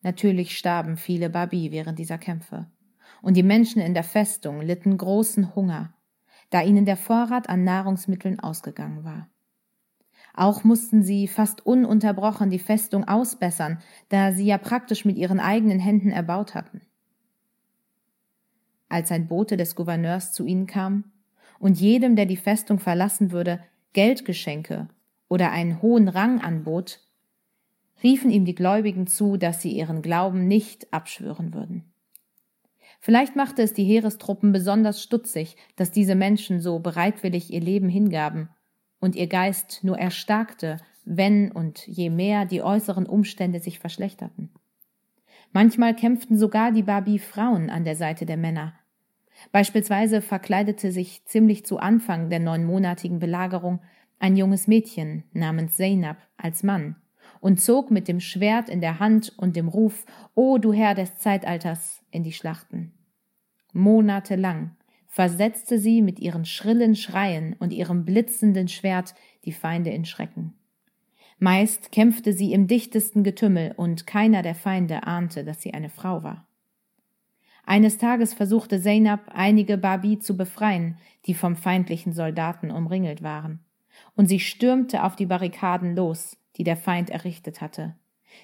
Natürlich 0.00 0.56
starben 0.56 0.96
viele 0.96 1.28
Babi 1.28 1.72
während 1.72 1.98
dieser 1.98 2.16
Kämpfe, 2.16 2.70
und 3.20 3.36
die 3.36 3.42
Menschen 3.42 3.82
in 3.82 3.92
der 3.92 4.02
Festung 4.02 4.62
litten 4.62 4.96
großen 4.96 5.54
Hunger, 5.54 5.92
da 6.48 6.62
ihnen 6.62 6.86
der 6.86 6.96
Vorrat 6.96 7.50
an 7.50 7.64
Nahrungsmitteln 7.64 8.40
ausgegangen 8.40 9.04
war. 9.04 9.28
Auch 10.32 10.64
mussten 10.64 11.02
sie 11.02 11.28
fast 11.28 11.66
ununterbrochen 11.66 12.48
die 12.48 12.58
Festung 12.58 13.06
ausbessern, 13.06 13.78
da 14.08 14.32
sie 14.32 14.46
ja 14.46 14.56
praktisch 14.56 15.04
mit 15.04 15.18
ihren 15.18 15.38
eigenen 15.38 15.80
Händen 15.80 16.08
erbaut 16.08 16.54
hatten. 16.54 16.80
Als 18.88 19.12
ein 19.12 19.28
Bote 19.28 19.58
des 19.58 19.74
Gouverneurs 19.74 20.32
zu 20.32 20.46
ihnen 20.46 20.66
kam 20.66 21.12
und 21.58 21.78
jedem, 21.78 22.16
der 22.16 22.24
die 22.24 22.38
Festung 22.38 22.78
verlassen 22.78 23.32
würde, 23.32 23.60
Geldgeschenke 23.92 24.88
oder 25.28 25.50
einen 25.50 25.82
hohen 25.82 26.08
Rang 26.08 26.40
anbot, 26.40 27.00
riefen 28.02 28.30
ihm 28.30 28.44
die 28.44 28.54
Gläubigen 28.54 29.06
zu, 29.06 29.36
dass 29.36 29.62
sie 29.62 29.72
ihren 29.72 30.02
Glauben 30.02 30.48
nicht 30.48 30.92
abschwören 30.92 31.54
würden. 31.54 31.84
Vielleicht 33.00 33.34
machte 33.34 33.62
es 33.62 33.72
die 33.72 33.84
Heerestruppen 33.84 34.52
besonders 34.52 35.02
stutzig, 35.02 35.56
dass 35.76 35.90
diese 35.90 36.14
Menschen 36.14 36.60
so 36.60 36.78
bereitwillig 36.78 37.52
ihr 37.52 37.60
Leben 37.60 37.88
hingaben 37.88 38.48
und 39.00 39.16
ihr 39.16 39.26
Geist 39.26 39.80
nur 39.82 39.98
erstarkte, 39.98 40.78
wenn 41.04 41.50
und 41.50 41.86
je 41.86 42.10
mehr 42.10 42.46
die 42.46 42.62
äußeren 42.62 43.06
Umstände 43.06 43.58
sich 43.58 43.80
verschlechterten. 43.80 44.50
Manchmal 45.52 45.94
kämpften 45.96 46.38
sogar 46.38 46.72
die 46.72 46.84
Babi 46.84 47.18
Frauen 47.18 47.70
an 47.70 47.84
der 47.84 47.96
Seite 47.96 48.24
der 48.24 48.36
Männer. 48.36 48.74
Beispielsweise 49.50 50.22
verkleidete 50.22 50.92
sich 50.92 51.24
ziemlich 51.24 51.66
zu 51.66 51.78
Anfang 51.78 52.30
der 52.30 52.38
neunmonatigen 52.38 53.18
Belagerung 53.18 53.80
ein 54.18 54.36
junges 54.36 54.68
Mädchen 54.68 55.24
namens 55.32 55.76
Zeynab 55.76 56.16
als 56.36 56.62
Mann 56.62 56.96
und 57.40 57.60
zog 57.60 57.90
mit 57.90 58.06
dem 58.06 58.20
Schwert 58.20 58.68
in 58.68 58.80
der 58.80 59.00
Hand 59.00 59.32
und 59.36 59.56
dem 59.56 59.68
Ruf 59.68 60.06
O 60.34 60.58
du 60.58 60.72
Herr 60.72 60.94
des 60.94 61.16
Zeitalters 61.16 62.02
in 62.10 62.22
die 62.22 62.32
Schlachten. 62.32 62.92
Monatelang 63.72 64.76
versetzte 65.08 65.78
sie 65.78 66.02
mit 66.02 66.20
ihren 66.20 66.44
schrillen 66.44 66.94
Schreien 66.94 67.54
und 67.58 67.72
ihrem 67.72 68.04
blitzenden 68.04 68.68
Schwert 68.68 69.14
die 69.44 69.52
Feinde 69.52 69.90
in 69.90 70.04
Schrecken. 70.04 70.54
Meist 71.38 71.90
kämpfte 71.90 72.32
sie 72.32 72.52
im 72.52 72.68
dichtesten 72.68 73.24
Getümmel, 73.24 73.74
und 73.76 74.06
keiner 74.06 74.42
der 74.42 74.54
Feinde 74.54 75.02
ahnte, 75.02 75.44
dass 75.44 75.60
sie 75.60 75.74
eine 75.74 75.90
Frau 75.90 76.22
war. 76.22 76.46
Eines 77.64 77.98
Tages 77.98 78.34
versuchte 78.34 78.80
Zeynab, 78.80 79.30
einige 79.32 79.78
Babi 79.78 80.18
zu 80.18 80.36
befreien, 80.36 80.98
die 81.26 81.34
vom 81.34 81.56
feindlichen 81.56 82.12
Soldaten 82.12 82.70
umringelt 82.70 83.22
waren, 83.22 83.60
und 84.16 84.26
sie 84.26 84.40
stürmte 84.40 85.04
auf 85.04 85.16
die 85.16 85.26
Barrikaden 85.26 85.94
los, 85.94 86.36
die 86.56 86.64
der 86.64 86.76
Feind 86.76 87.10
errichtet 87.10 87.60
hatte. 87.60 87.94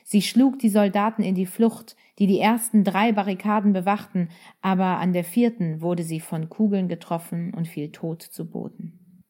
Sie 0.04 0.22
schlug 0.22 0.58
die 0.58 0.68
Soldaten 0.68 1.22
in 1.22 1.34
die 1.34 1.46
Flucht, 1.46 1.96
die 2.18 2.26
die 2.26 2.40
ersten 2.40 2.84
drei 2.84 3.12
Barrikaden 3.12 3.72
bewachten, 3.72 4.28
aber 4.60 4.98
an 4.98 5.12
der 5.12 5.24
vierten 5.24 5.80
wurde 5.80 6.02
sie 6.02 6.20
von 6.20 6.48
Kugeln 6.48 6.88
getroffen 6.88 7.54
und 7.54 7.68
fiel 7.68 7.90
tot 7.90 8.22
zu 8.22 8.48
Boden. 8.50 9.24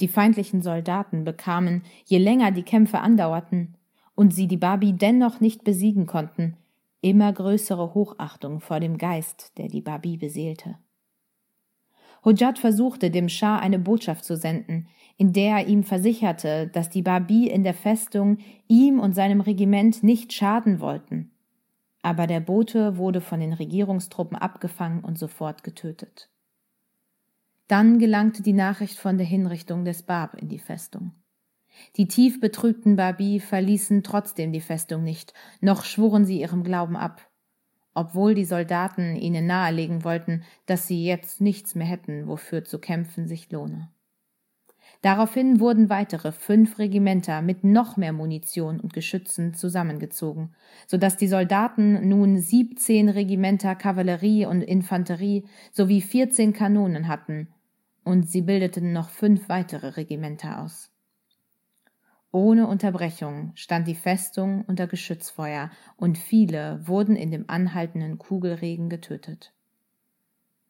Die 0.00 0.08
feindlichen 0.08 0.62
Soldaten 0.62 1.24
bekamen, 1.24 1.82
je 2.04 2.18
länger 2.18 2.50
die 2.50 2.62
Kämpfe 2.62 3.00
andauerten 3.00 3.76
und 4.14 4.34
sie 4.34 4.48
die 4.48 4.56
Babi 4.56 4.92
dennoch 4.92 5.40
nicht 5.40 5.64
besiegen 5.64 6.06
konnten, 6.06 6.56
immer 7.02 7.32
größere 7.32 7.92
Hochachtung 7.92 8.60
vor 8.60 8.80
dem 8.80 8.96
Geist, 8.96 9.52
der 9.58 9.68
die 9.68 9.82
Babi 9.82 10.16
beseelte. 10.16 10.78
Hojat 12.24 12.58
versuchte, 12.58 13.10
dem 13.10 13.28
Schah 13.28 13.58
eine 13.58 13.80
Botschaft 13.80 14.24
zu 14.24 14.36
senden, 14.36 14.86
in 15.16 15.32
der 15.32 15.58
er 15.58 15.66
ihm 15.66 15.82
versicherte, 15.82 16.68
dass 16.68 16.88
die 16.88 17.02
Babi 17.02 17.48
in 17.48 17.64
der 17.64 17.74
Festung 17.74 18.38
ihm 18.68 19.00
und 19.00 19.14
seinem 19.14 19.40
Regiment 19.40 20.02
nicht 20.02 20.32
schaden 20.32 20.80
wollten. 20.80 21.32
Aber 22.00 22.26
der 22.26 22.40
Bote 22.40 22.96
wurde 22.96 23.20
von 23.20 23.40
den 23.40 23.52
Regierungstruppen 23.52 24.36
abgefangen 24.36 25.04
und 25.04 25.18
sofort 25.18 25.64
getötet. 25.64 26.30
Dann 27.68 27.98
gelangte 27.98 28.42
die 28.42 28.52
Nachricht 28.52 28.98
von 28.98 29.18
der 29.18 29.26
Hinrichtung 29.26 29.84
des 29.84 30.02
Bab 30.02 30.34
in 30.34 30.48
die 30.48 30.58
Festung. 30.58 31.12
Die 31.96 32.08
tief 32.08 32.40
betrübten 32.40 32.96
Babi 32.96 33.40
verließen 33.40 34.02
trotzdem 34.02 34.52
die 34.52 34.60
Festung 34.60 35.04
nicht, 35.04 35.34
noch 35.60 35.84
schworen 35.84 36.24
sie 36.24 36.40
ihrem 36.40 36.64
Glauben 36.64 36.96
ab 36.96 37.28
obwohl 37.94 38.34
die 38.34 38.44
Soldaten 38.44 39.16
ihnen 39.16 39.46
nahelegen 39.46 40.04
wollten, 40.04 40.44
dass 40.66 40.86
sie 40.86 41.04
jetzt 41.04 41.40
nichts 41.40 41.74
mehr 41.74 41.86
hätten, 41.86 42.26
wofür 42.26 42.64
zu 42.64 42.78
kämpfen 42.78 43.26
sich 43.26 43.50
lohne. 43.50 43.90
Daraufhin 45.00 45.58
wurden 45.58 45.90
weitere 45.90 46.32
fünf 46.32 46.78
Regimenter 46.78 47.42
mit 47.42 47.64
noch 47.64 47.96
mehr 47.96 48.12
Munition 48.12 48.78
und 48.78 48.92
Geschützen 48.92 49.54
zusammengezogen, 49.54 50.54
so 50.86 50.96
dass 50.96 51.16
die 51.16 51.28
Soldaten 51.28 52.08
nun 52.08 52.38
siebzehn 52.38 53.08
Regimenter 53.08 53.74
Kavallerie 53.74 54.46
und 54.46 54.62
Infanterie 54.62 55.44
sowie 55.72 56.00
vierzehn 56.00 56.52
Kanonen 56.52 57.08
hatten, 57.08 57.48
und 58.04 58.28
sie 58.28 58.42
bildeten 58.42 58.92
noch 58.92 59.10
fünf 59.10 59.48
weitere 59.48 59.88
Regimenter 59.88 60.60
aus. 60.62 60.91
Ohne 62.34 62.66
Unterbrechung 62.66 63.52
stand 63.54 63.86
die 63.86 63.94
Festung 63.94 64.64
unter 64.66 64.86
Geschützfeuer, 64.86 65.70
und 65.96 66.16
viele 66.16 66.80
wurden 66.88 67.14
in 67.14 67.30
dem 67.30 67.44
anhaltenden 67.48 68.16
Kugelregen 68.16 68.88
getötet. 68.88 69.52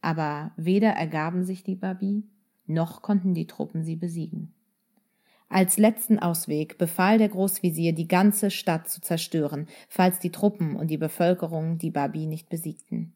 Aber 0.01 0.51
weder 0.57 0.91
ergaben 0.91 1.45
sich 1.45 1.63
die 1.63 1.77
Babi, 1.77 2.25
noch 2.67 3.01
konnten 3.01 3.33
die 3.33 3.47
Truppen 3.47 3.85
sie 3.85 3.95
besiegen. 3.95 4.53
Als 5.49 5.79
letzten 5.79 6.19
Ausweg 6.19 6.79
befahl 6.79 7.19
der 7.19 7.29
Großvisier, 7.29 7.93
die 7.93 8.09
ganze 8.09 8.51
Stadt 8.51 8.89
zu 8.89 9.01
zerstören, 9.01 9.69
falls 9.89 10.19
die 10.19 10.33
Truppen 10.33 10.75
und 10.75 10.91
die 10.91 10.99
Bevölkerung 10.99 11.79
die 11.79 11.91
Babi 11.91 12.27
nicht 12.27 12.49
besiegten. 12.49 13.15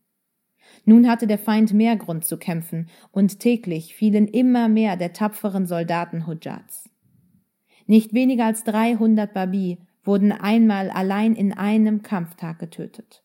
Nun 0.85 1.09
hatte 1.09 1.27
der 1.27 1.39
Feind 1.39 1.73
mehr 1.73 1.97
Grund 1.97 2.25
zu 2.25 2.39
kämpfen, 2.39 2.89
und 3.11 3.41
täglich 3.41 3.97
fielen 3.97 4.29
immer 4.29 4.69
mehr 4.69 4.97
der 4.97 5.13
tapferen 5.13 5.67
Soldaten 5.67 6.29
Hujats. 6.29 6.89
Nicht 7.87 8.15
weniger 8.15 8.47
als 8.47 8.65
300 8.65 9.33
Babi 9.33 9.79
wurden 10.05 10.33
einmal 10.33 10.91
allein 10.91 11.35
in 11.35 11.53
einem 11.53 12.03
Kampftag 12.03 12.59
getötet. 12.59 13.23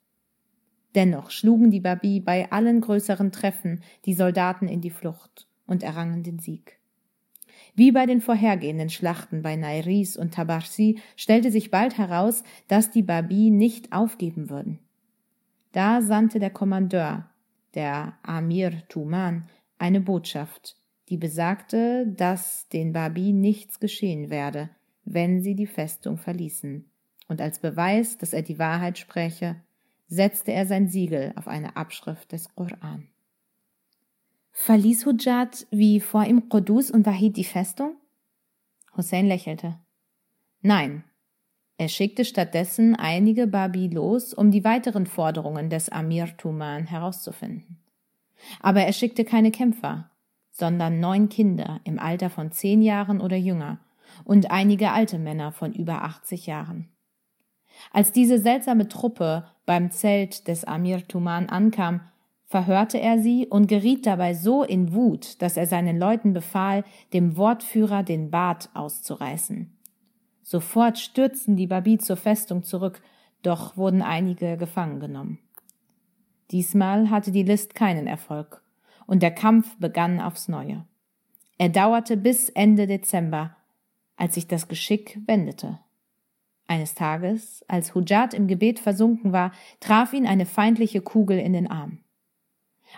Dennoch 0.96 1.32
schlugen 1.32 1.72
die 1.72 1.80
Babi 1.80 2.20
bei 2.20 2.52
allen 2.52 2.82
größeren 2.82 3.32
Treffen 3.32 3.82
die 4.06 4.14
Soldaten 4.14 4.68
in 4.68 4.82
die 4.82 4.90
Flucht 4.90 5.48
und 5.66 5.84
errangen 5.84 6.24
den 6.24 6.40
Sieg. 6.40 6.80
Wie 7.76 7.92
bei 7.92 8.06
den 8.06 8.20
vorhergehenden 8.20 8.90
Schlachten 8.90 9.42
bei 9.42 9.56
Nairis 9.56 10.18
und 10.18 10.34
Tabarsi 10.34 11.00
stellte 11.16 11.52
sich 11.52 11.72
bald 11.72 11.98
heraus, 11.98 12.44
dass 12.68 12.92
die 12.92 13.04
Babi 13.04 13.50
nicht 13.50 13.94
aufgeben 13.94 14.50
würden. 14.50 14.80
Da 15.72 16.02
sandte 16.02 16.40
der 16.40 16.50
Kommandeur, 16.50 17.30
der 17.74 18.18
Amir 18.24 18.86
Tuman, 18.90 19.48
eine 19.78 20.02
Botschaft, 20.02 20.76
die 21.12 21.18
besagte, 21.18 22.08
dass 22.08 22.70
den 22.70 22.94
Babi 22.94 23.34
nichts 23.34 23.82
geschehen 23.82 24.30
werde, 24.30 24.70
wenn 25.04 25.42
sie 25.42 25.56
die 25.56 25.68
Festung 25.68 26.18
verließen. 26.18 26.90
Und 27.28 27.42
als 27.42 27.60
Beweis, 27.60 28.18
dass 28.18 28.32
er 28.32 28.42
die 28.42 28.60
Wahrheit 28.60 28.98
spräche, 28.98 29.58
setzte 30.08 30.54
er 30.54 30.66
sein 30.66 30.88
Siegel 30.88 31.34
auf 31.36 31.50
eine 31.50 31.76
Abschrift 31.76 32.32
des 32.32 32.56
Koran. 32.56 33.10
Verließ 34.52 35.06
Hujat 35.06 35.68
wie 35.70 36.00
vor 36.00 36.26
ihm 36.26 36.48
Qudus 36.48 36.90
und 36.90 37.06
Wahid 37.06 37.36
die 37.36 37.44
Festung? 37.44 37.96
Hussein 38.96 39.28
lächelte. 39.28 39.80
Nein. 40.62 41.04
Er 41.78 41.90
schickte 41.90 42.24
stattdessen 42.24 42.96
einige 42.96 43.48
Babi 43.48 43.88
los, 43.88 44.34
um 44.34 44.52
die 44.52 44.64
weiteren 44.64 45.08
Forderungen 45.08 45.70
des 45.70 45.90
Amir 45.90 46.38
Tuman 46.38 46.86
herauszufinden. 46.86 47.80
Aber 48.60 48.82
er 48.82 48.94
schickte 48.94 49.26
keine 49.26 49.52
Kämpfer, 49.52 50.11
sondern 50.52 51.00
neun 51.00 51.30
Kinder 51.30 51.80
im 51.84 52.00
Alter 52.00 52.30
von 52.30 52.52
zehn 52.52 52.82
Jahren 52.82 53.22
oder 53.22 53.38
jünger, 53.38 53.80
und 54.26 54.52
einige 54.52 54.92
alte 54.92 55.18
Männer 55.18 55.52
von 55.52 55.74
über 55.74 56.04
80 56.04 56.46
Jahren. 56.46 56.90
Als 57.92 58.12
diese 58.12 58.40
seltsame 58.40 58.88
Truppe 58.88 59.46
beim 59.66 59.92
Zelt 59.92 60.48
des 60.48 60.66
Amir 60.66 61.08
Tuman 61.08 61.50
ankam, 61.50 62.02
verhörte 62.46 63.00
er 63.00 63.20
sie 63.20 63.48
und 63.48 63.68
geriet 63.68 64.06
dabei 64.06 64.34
so 64.34 64.64
in 64.64 64.94
Wut, 64.94 65.42
dass 65.42 65.56
er 65.56 65.68
seinen 65.68 65.98
Leuten 65.98 66.34
befahl, 66.34 66.84
dem 67.14 67.38
Wortführer 67.38 68.04
den 68.04 68.30
Bart 68.30 68.70
auszureißen. 68.74 69.78
Sofort 70.44 71.00
stürzten 71.00 71.56
die 71.56 71.68
Babi 71.68 71.98
zur 71.98 72.18
Festung 72.18 72.64
zurück, 72.64 73.02
doch 73.42 73.78
wurden 73.78 74.02
einige 74.02 74.58
gefangen 74.58 75.00
genommen. 75.00 75.40
Diesmal 76.52 77.10
hatte 77.10 77.32
die 77.32 77.44
List 77.44 77.74
keinen 77.74 78.06
Erfolg, 78.06 78.62
und 79.12 79.22
der 79.22 79.32
Kampf 79.32 79.76
begann 79.78 80.22
aufs 80.22 80.48
Neue. 80.48 80.86
Er 81.58 81.68
dauerte 81.68 82.16
bis 82.16 82.48
Ende 82.48 82.88
Dezember, 82.88 83.58
als 84.16 84.36
sich 84.36 84.48
das 84.48 84.70
Geschick 84.70 85.20
wendete. 85.26 85.80
Eines 86.66 86.96
Tages, 86.96 87.66
als 87.68 87.94
Hujat 87.94 88.34
im 88.34 88.48
Gebet 88.48 88.80
versunken 88.80 89.34
war, 89.34 89.52
traf 89.82 90.14
ihn 90.14 90.26
eine 90.26 90.46
feindliche 90.46 91.02
Kugel 91.02 91.40
in 91.40 91.52
den 91.52 91.70
Arm. 91.70 92.00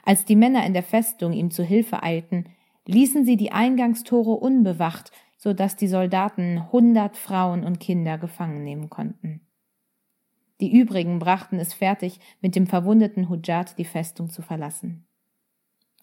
Als 0.03 0.23
die 0.23 0.35
Männer 0.35 0.63
in 0.67 0.73
der 0.73 0.83
Festung 0.83 1.33
ihm 1.33 1.49
zu 1.49 1.63
Hilfe 1.63 2.03
eilten, 2.03 2.45
ließen 2.85 3.25
sie 3.25 3.35
die 3.35 3.51
Eingangstore 3.51 4.35
unbewacht, 4.35 5.11
so 5.39 5.53
dass 5.53 5.77
die 5.77 5.87
Soldaten 5.87 6.71
hundert 6.71 7.17
Frauen 7.17 7.63
und 7.63 7.79
Kinder 7.79 8.19
gefangen 8.19 8.63
nehmen 8.63 8.91
konnten. 8.91 9.41
Die 10.61 10.79
übrigen 10.79 11.17
brachten 11.17 11.57
es 11.57 11.73
fertig, 11.73 12.19
mit 12.39 12.55
dem 12.55 12.67
verwundeten 12.67 13.29
Hujat 13.29 13.79
die 13.79 13.85
Festung 13.85 14.29
zu 14.29 14.43
verlassen. 14.43 15.07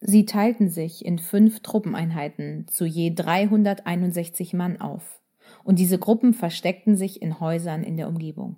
Sie 0.01 0.25
teilten 0.25 0.71
sich 0.71 1.05
in 1.05 1.19
fünf 1.19 1.61
Truppeneinheiten 1.61 2.67
zu 2.69 2.87
je 2.87 3.11
361 3.11 4.55
Mann 4.55 4.81
auf, 4.81 5.21
und 5.63 5.79
diese 5.79 5.99
Gruppen 5.99 6.33
versteckten 6.33 6.97
sich 6.97 7.21
in 7.21 7.39
Häusern 7.39 7.83
in 7.83 7.97
der 7.97 8.09
Umgebung. 8.09 8.57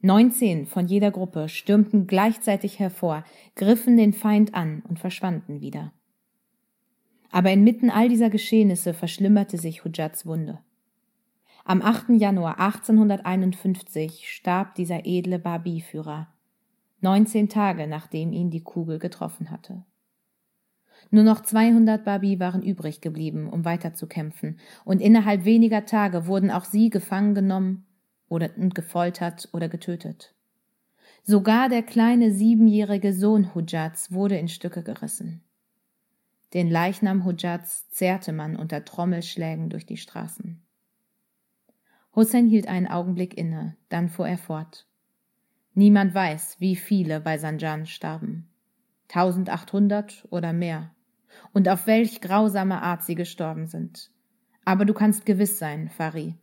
Neunzehn 0.00 0.66
von 0.66 0.86
jeder 0.86 1.10
Gruppe 1.10 1.48
stürmten 1.48 2.06
gleichzeitig 2.06 2.78
hervor, 2.78 3.24
griffen 3.56 3.96
den 3.96 4.12
Feind 4.12 4.54
an 4.54 4.82
und 4.86 4.98
verschwanden 4.98 5.60
wieder. 5.60 5.92
Aber 7.30 7.50
inmitten 7.50 7.90
all 7.90 8.08
dieser 8.08 8.30
Geschehnisse 8.30 8.94
verschlimmerte 8.94 9.58
sich 9.58 9.84
Hujats 9.84 10.24
Wunde. 10.24 10.60
Am 11.64 11.82
8. 11.82 12.10
Januar 12.10 12.60
1851 12.60 14.30
starb 14.30 14.74
dieser 14.74 15.04
edle 15.04 15.38
Babi-Führer, 15.38 16.28
19 17.00 17.48
Tage 17.48 17.86
nachdem 17.86 18.32
ihn 18.32 18.50
die 18.50 18.62
Kugel 18.62 18.98
getroffen 18.98 19.50
hatte. 19.50 19.84
Nur 21.10 21.24
noch 21.24 21.42
200 21.42 22.04
Babi 22.04 22.38
waren 22.38 22.62
übrig 22.62 23.00
geblieben, 23.00 23.48
um 23.48 23.64
weiterzukämpfen, 23.64 24.58
und 24.84 25.00
innerhalb 25.00 25.44
weniger 25.44 25.86
Tage 25.86 26.26
wurden 26.26 26.50
auch 26.50 26.64
sie 26.64 26.90
gefangen 26.90 27.34
genommen 27.34 27.86
oder 28.28 28.48
gefoltert 28.48 29.48
oder 29.52 29.68
getötet. 29.68 30.34
Sogar 31.22 31.68
der 31.68 31.82
kleine 31.82 32.32
siebenjährige 32.32 33.12
Sohn 33.12 33.54
Hujats 33.54 34.12
wurde 34.12 34.38
in 34.38 34.48
Stücke 34.48 34.82
gerissen. 34.82 35.42
Den 36.54 36.70
Leichnam 36.70 37.24
Hujats 37.24 37.88
zerrte 37.90 38.32
man 38.32 38.56
unter 38.56 38.84
Trommelschlägen 38.84 39.68
durch 39.68 39.84
die 39.84 39.98
Straßen. 39.98 40.62
Hussein 42.14 42.46
hielt 42.46 42.66
einen 42.66 42.86
Augenblick 42.86 43.36
inne, 43.36 43.76
dann 43.90 44.08
fuhr 44.08 44.26
er 44.26 44.38
fort. 44.38 44.86
Niemand 45.74 46.14
weiß, 46.14 46.56
wie 46.58 46.74
viele 46.74 47.20
bei 47.20 47.38
Sanjan 47.38 47.86
starben. 47.86 48.48
1800 49.08 50.26
oder 50.30 50.52
mehr. 50.52 50.90
Und 51.52 51.68
auf 51.68 51.86
welch 51.86 52.20
grausame 52.20 52.82
Art 52.82 53.02
sie 53.02 53.14
gestorben 53.14 53.66
sind. 53.66 54.10
Aber 54.64 54.84
du 54.84 54.92
kannst 54.92 55.24
gewiss 55.24 55.58
sein, 55.58 55.88
Fari, 55.88 56.36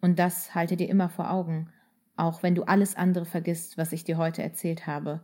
und 0.00 0.18
das 0.18 0.54
halte 0.54 0.76
dir 0.76 0.88
immer 0.88 1.08
vor 1.08 1.30
Augen, 1.30 1.70
auch 2.16 2.42
wenn 2.42 2.54
du 2.54 2.64
alles 2.64 2.96
andere 2.96 3.24
vergisst, 3.24 3.78
was 3.78 3.92
ich 3.92 4.04
dir 4.04 4.16
heute 4.16 4.42
erzählt 4.42 4.86
habe. 4.86 5.20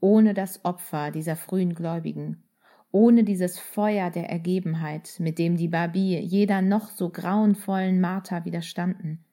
Ohne 0.00 0.34
das 0.34 0.64
Opfer 0.64 1.10
dieser 1.10 1.36
frühen 1.36 1.74
Gläubigen, 1.74 2.42
ohne 2.90 3.24
dieses 3.24 3.58
Feuer 3.58 4.10
der 4.10 4.30
Ergebenheit, 4.30 5.16
mit 5.18 5.38
dem 5.38 5.56
die 5.56 5.68
Babi 5.68 6.18
jeder 6.18 6.62
noch 6.62 6.90
so 6.90 7.10
grauenvollen 7.10 8.00
Marter 8.00 8.44
widerstanden, 8.44 9.24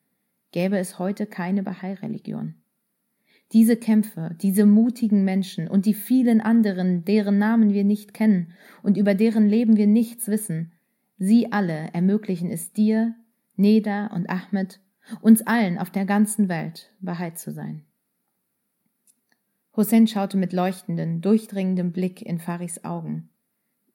gäbe 0.52 0.78
es 0.78 0.98
heute 0.98 1.26
keine 1.26 1.62
Bahai-Religion. 1.62 2.54
Diese 3.52 3.76
Kämpfe, 3.76 4.34
diese 4.40 4.66
mutigen 4.66 5.24
Menschen 5.24 5.68
und 5.68 5.86
die 5.86 5.94
vielen 5.94 6.40
anderen, 6.40 7.04
deren 7.04 7.38
Namen 7.38 7.72
wir 7.72 7.84
nicht 7.84 8.14
kennen 8.14 8.52
und 8.82 8.96
über 8.96 9.14
deren 9.14 9.48
Leben 9.48 9.76
wir 9.76 9.86
nichts 9.86 10.28
wissen, 10.28 10.72
sie 11.18 11.52
alle 11.52 11.90
ermöglichen 11.92 12.50
es 12.50 12.72
dir, 12.72 13.14
Neda 13.56 14.08
und 14.08 14.28
Ahmed, 14.28 14.80
uns 15.20 15.42
allen 15.46 15.78
auf 15.78 15.90
der 15.90 16.04
ganzen 16.04 16.48
Welt 16.48 16.92
Wahrheit 17.00 17.38
zu 17.38 17.52
sein. 17.52 17.84
Hussein 19.76 20.06
schaute 20.06 20.36
mit 20.36 20.52
leuchtendem, 20.52 21.20
durchdringendem 21.20 21.92
Blick 21.92 22.22
in 22.22 22.38
Faris 22.38 22.84
Augen, 22.84 23.28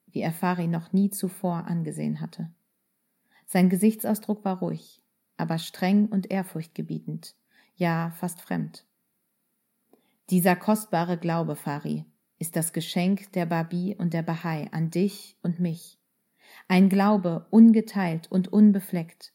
wie 0.06 0.20
er 0.20 0.32
Fari 0.32 0.66
noch 0.66 0.92
nie 0.92 1.10
zuvor 1.10 1.66
angesehen 1.66 2.20
hatte. 2.20 2.50
Sein 3.46 3.68
Gesichtsausdruck 3.68 4.44
war 4.44 4.58
ruhig, 4.58 5.02
aber 5.36 5.58
streng 5.58 6.06
und 6.06 6.30
ehrfurchtgebietend, 6.30 7.34
ja 7.76 8.12
fast 8.18 8.40
fremd. 8.40 8.84
Dieser 10.30 10.54
kostbare 10.54 11.18
Glaube, 11.18 11.56
Fari, 11.56 12.04
ist 12.38 12.54
das 12.54 12.72
Geschenk 12.72 13.32
der 13.32 13.46
Babi 13.46 13.96
und 13.98 14.14
der 14.14 14.22
Bahai 14.22 14.68
an 14.70 14.90
dich 14.92 15.36
und 15.42 15.58
mich. 15.58 15.98
Ein 16.68 16.88
Glaube 16.88 17.48
ungeteilt 17.50 18.30
und 18.30 18.52
unbefleckt, 18.52 19.32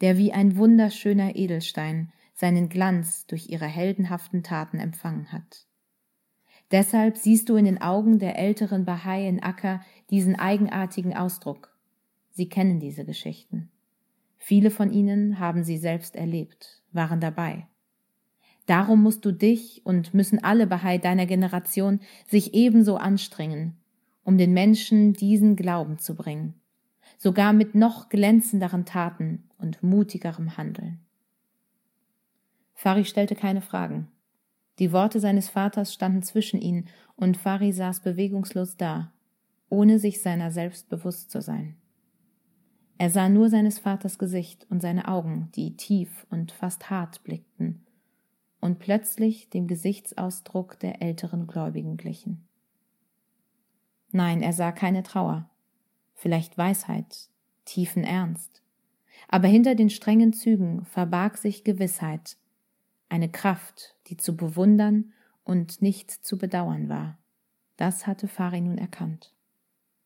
der 0.00 0.18
wie 0.18 0.32
ein 0.32 0.56
wunderschöner 0.56 1.34
Edelstein 1.34 2.12
seinen 2.32 2.68
Glanz 2.68 3.26
durch 3.26 3.48
ihre 3.48 3.66
heldenhaften 3.66 4.44
Taten 4.44 4.78
empfangen 4.78 5.32
hat. 5.32 5.66
Deshalb 6.70 7.16
siehst 7.16 7.48
du 7.48 7.56
in 7.56 7.64
den 7.64 7.82
Augen 7.82 8.20
der 8.20 8.38
älteren 8.38 8.84
Bahai 8.84 9.26
in 9.26 9.42
Akka 9.42 9.84
diesen 10.10 10.36
eigenartigen 10.36 11.16
Ausdruck. 11.16 11.76
Sie 12.30 12.48
kennen 12.48 12.78
diese 12.78 13.04
Geschichten. 13.04 13.72
Viele 14.38 14.70
von 14.70 14.92
ihnen 14.92 15.40
haben 15.40 15.64
sie 15.64 15.76
selbst 15.76 16.14
erlebt, 16.14 16.84
waren 16.92 17.18
dabei. 17.18 17.66
Darum 18.66 19.02
musst 19.02 19.24
du 19.24 19.32
dich 19.32 19.80
und 19.84 20.12
müssen 20.12 20.42
alle 20.42 20.66
Bahai 20.66 20.98
deiner 20.98 21.26
Generation 21.26 22.00
sich 22.26 22.52
ebenso 22.54 22.96
anstrengen, 22.96 23.76
um 24.24 24.38
den 24.38 24.52
Menschen 24.52 25.12
diesen 25.12 25.54
Glauben 25.54 25.98
zu 25.98 26.16
bringen, 26.16 26.54
sogar 27.16 27.52
mit 27.52 27.76
noch 27.76 28.08
glänzenderen 28.08 28.84
Taten 28.84 29.44
und 29.58 29.82
mutigerem 29.84 30.56
Handeln. 30.56 30.98
Fari 32.74 33.04
stellte 33.04 33.36
keine 33.36 33.62
Fragen. 33.62 34.08
Die 34.78 34.92
Worte 34.92 35.20
seines 35.20 35.48
Vaters 35.48 35.94
standen 35.94 36.22
zwischen 36.22 36.60
ihnen, 36.60 36.88
und 37.14 37.38
Fari 37.38 37.72
saß 37.72 38.00
bewegungslos 38.00 38.76
da, 38.76 39.12
ohne 39.70 39.98
sich 39.98 40.20
seiner 40.20 40.50
selbst 40.50 40.90
bewusst 40.90 41.30
zu 41.30 41.40
sein. 41.40 41.76
Er 42.98 43.08
sah 43.10 43.28
nur 43.28 43.48
seines 43.48 43.78
Vaters 43.78 44.18
Gesicht 44.18 44.66
und 44.68 44.82
seine 44.82 45.08
Augen, 45.08 45.50
die 45.54 45.76
tief 45.76 46.26
und 46.30 46.52
fast 46.52 46.90
hart 46.90 47.24
blickten, 47.24 47.85
und 48.60 48.78
plötzlich 48.78 49.50
dem 49.50 49.66
Gesichtsausdruck 49.66 50.78
der 50.80 51.02
älteren 51.02 51.46
Gläubigen 51.46 51.96
glichen. 51.96 52.46
Nein, 54.12 54.42
er 54.42 54.52
sah 54.52 54.72
keine 54.72 55.02
Trauer, 55.02 55.50
vielleicht 56.14 56.56
Weisheit, 56.56 57.28
tiefen 57.64 58.04
Ernst. 58.04 58.62
Aber 59.28 59.48
hinter 59.48 59.74
den 59.74 59.90
strengen 59.90 60.32
Zügen 60.32 60.84
verbarg 60.84 61.36
sich 61.36 61.64
Gewissheit, 61.64 62.36
eine 63.08 63.30
Kraft, 63.30 63.96
die 64.08 64.16
zu 64.16 64.36
bewundern 64.36 65.12
und 65.44 65.82
nicht 65.82 66.10
zu 66.10 66.38
bedauern 66.38 66.88
war. 66.88 67.18
Das 67.76 68.06
hatte 68.06 68.28
Fari 68.28 68.60
nun 68.60 68.78
erkannt. 68.78 69.35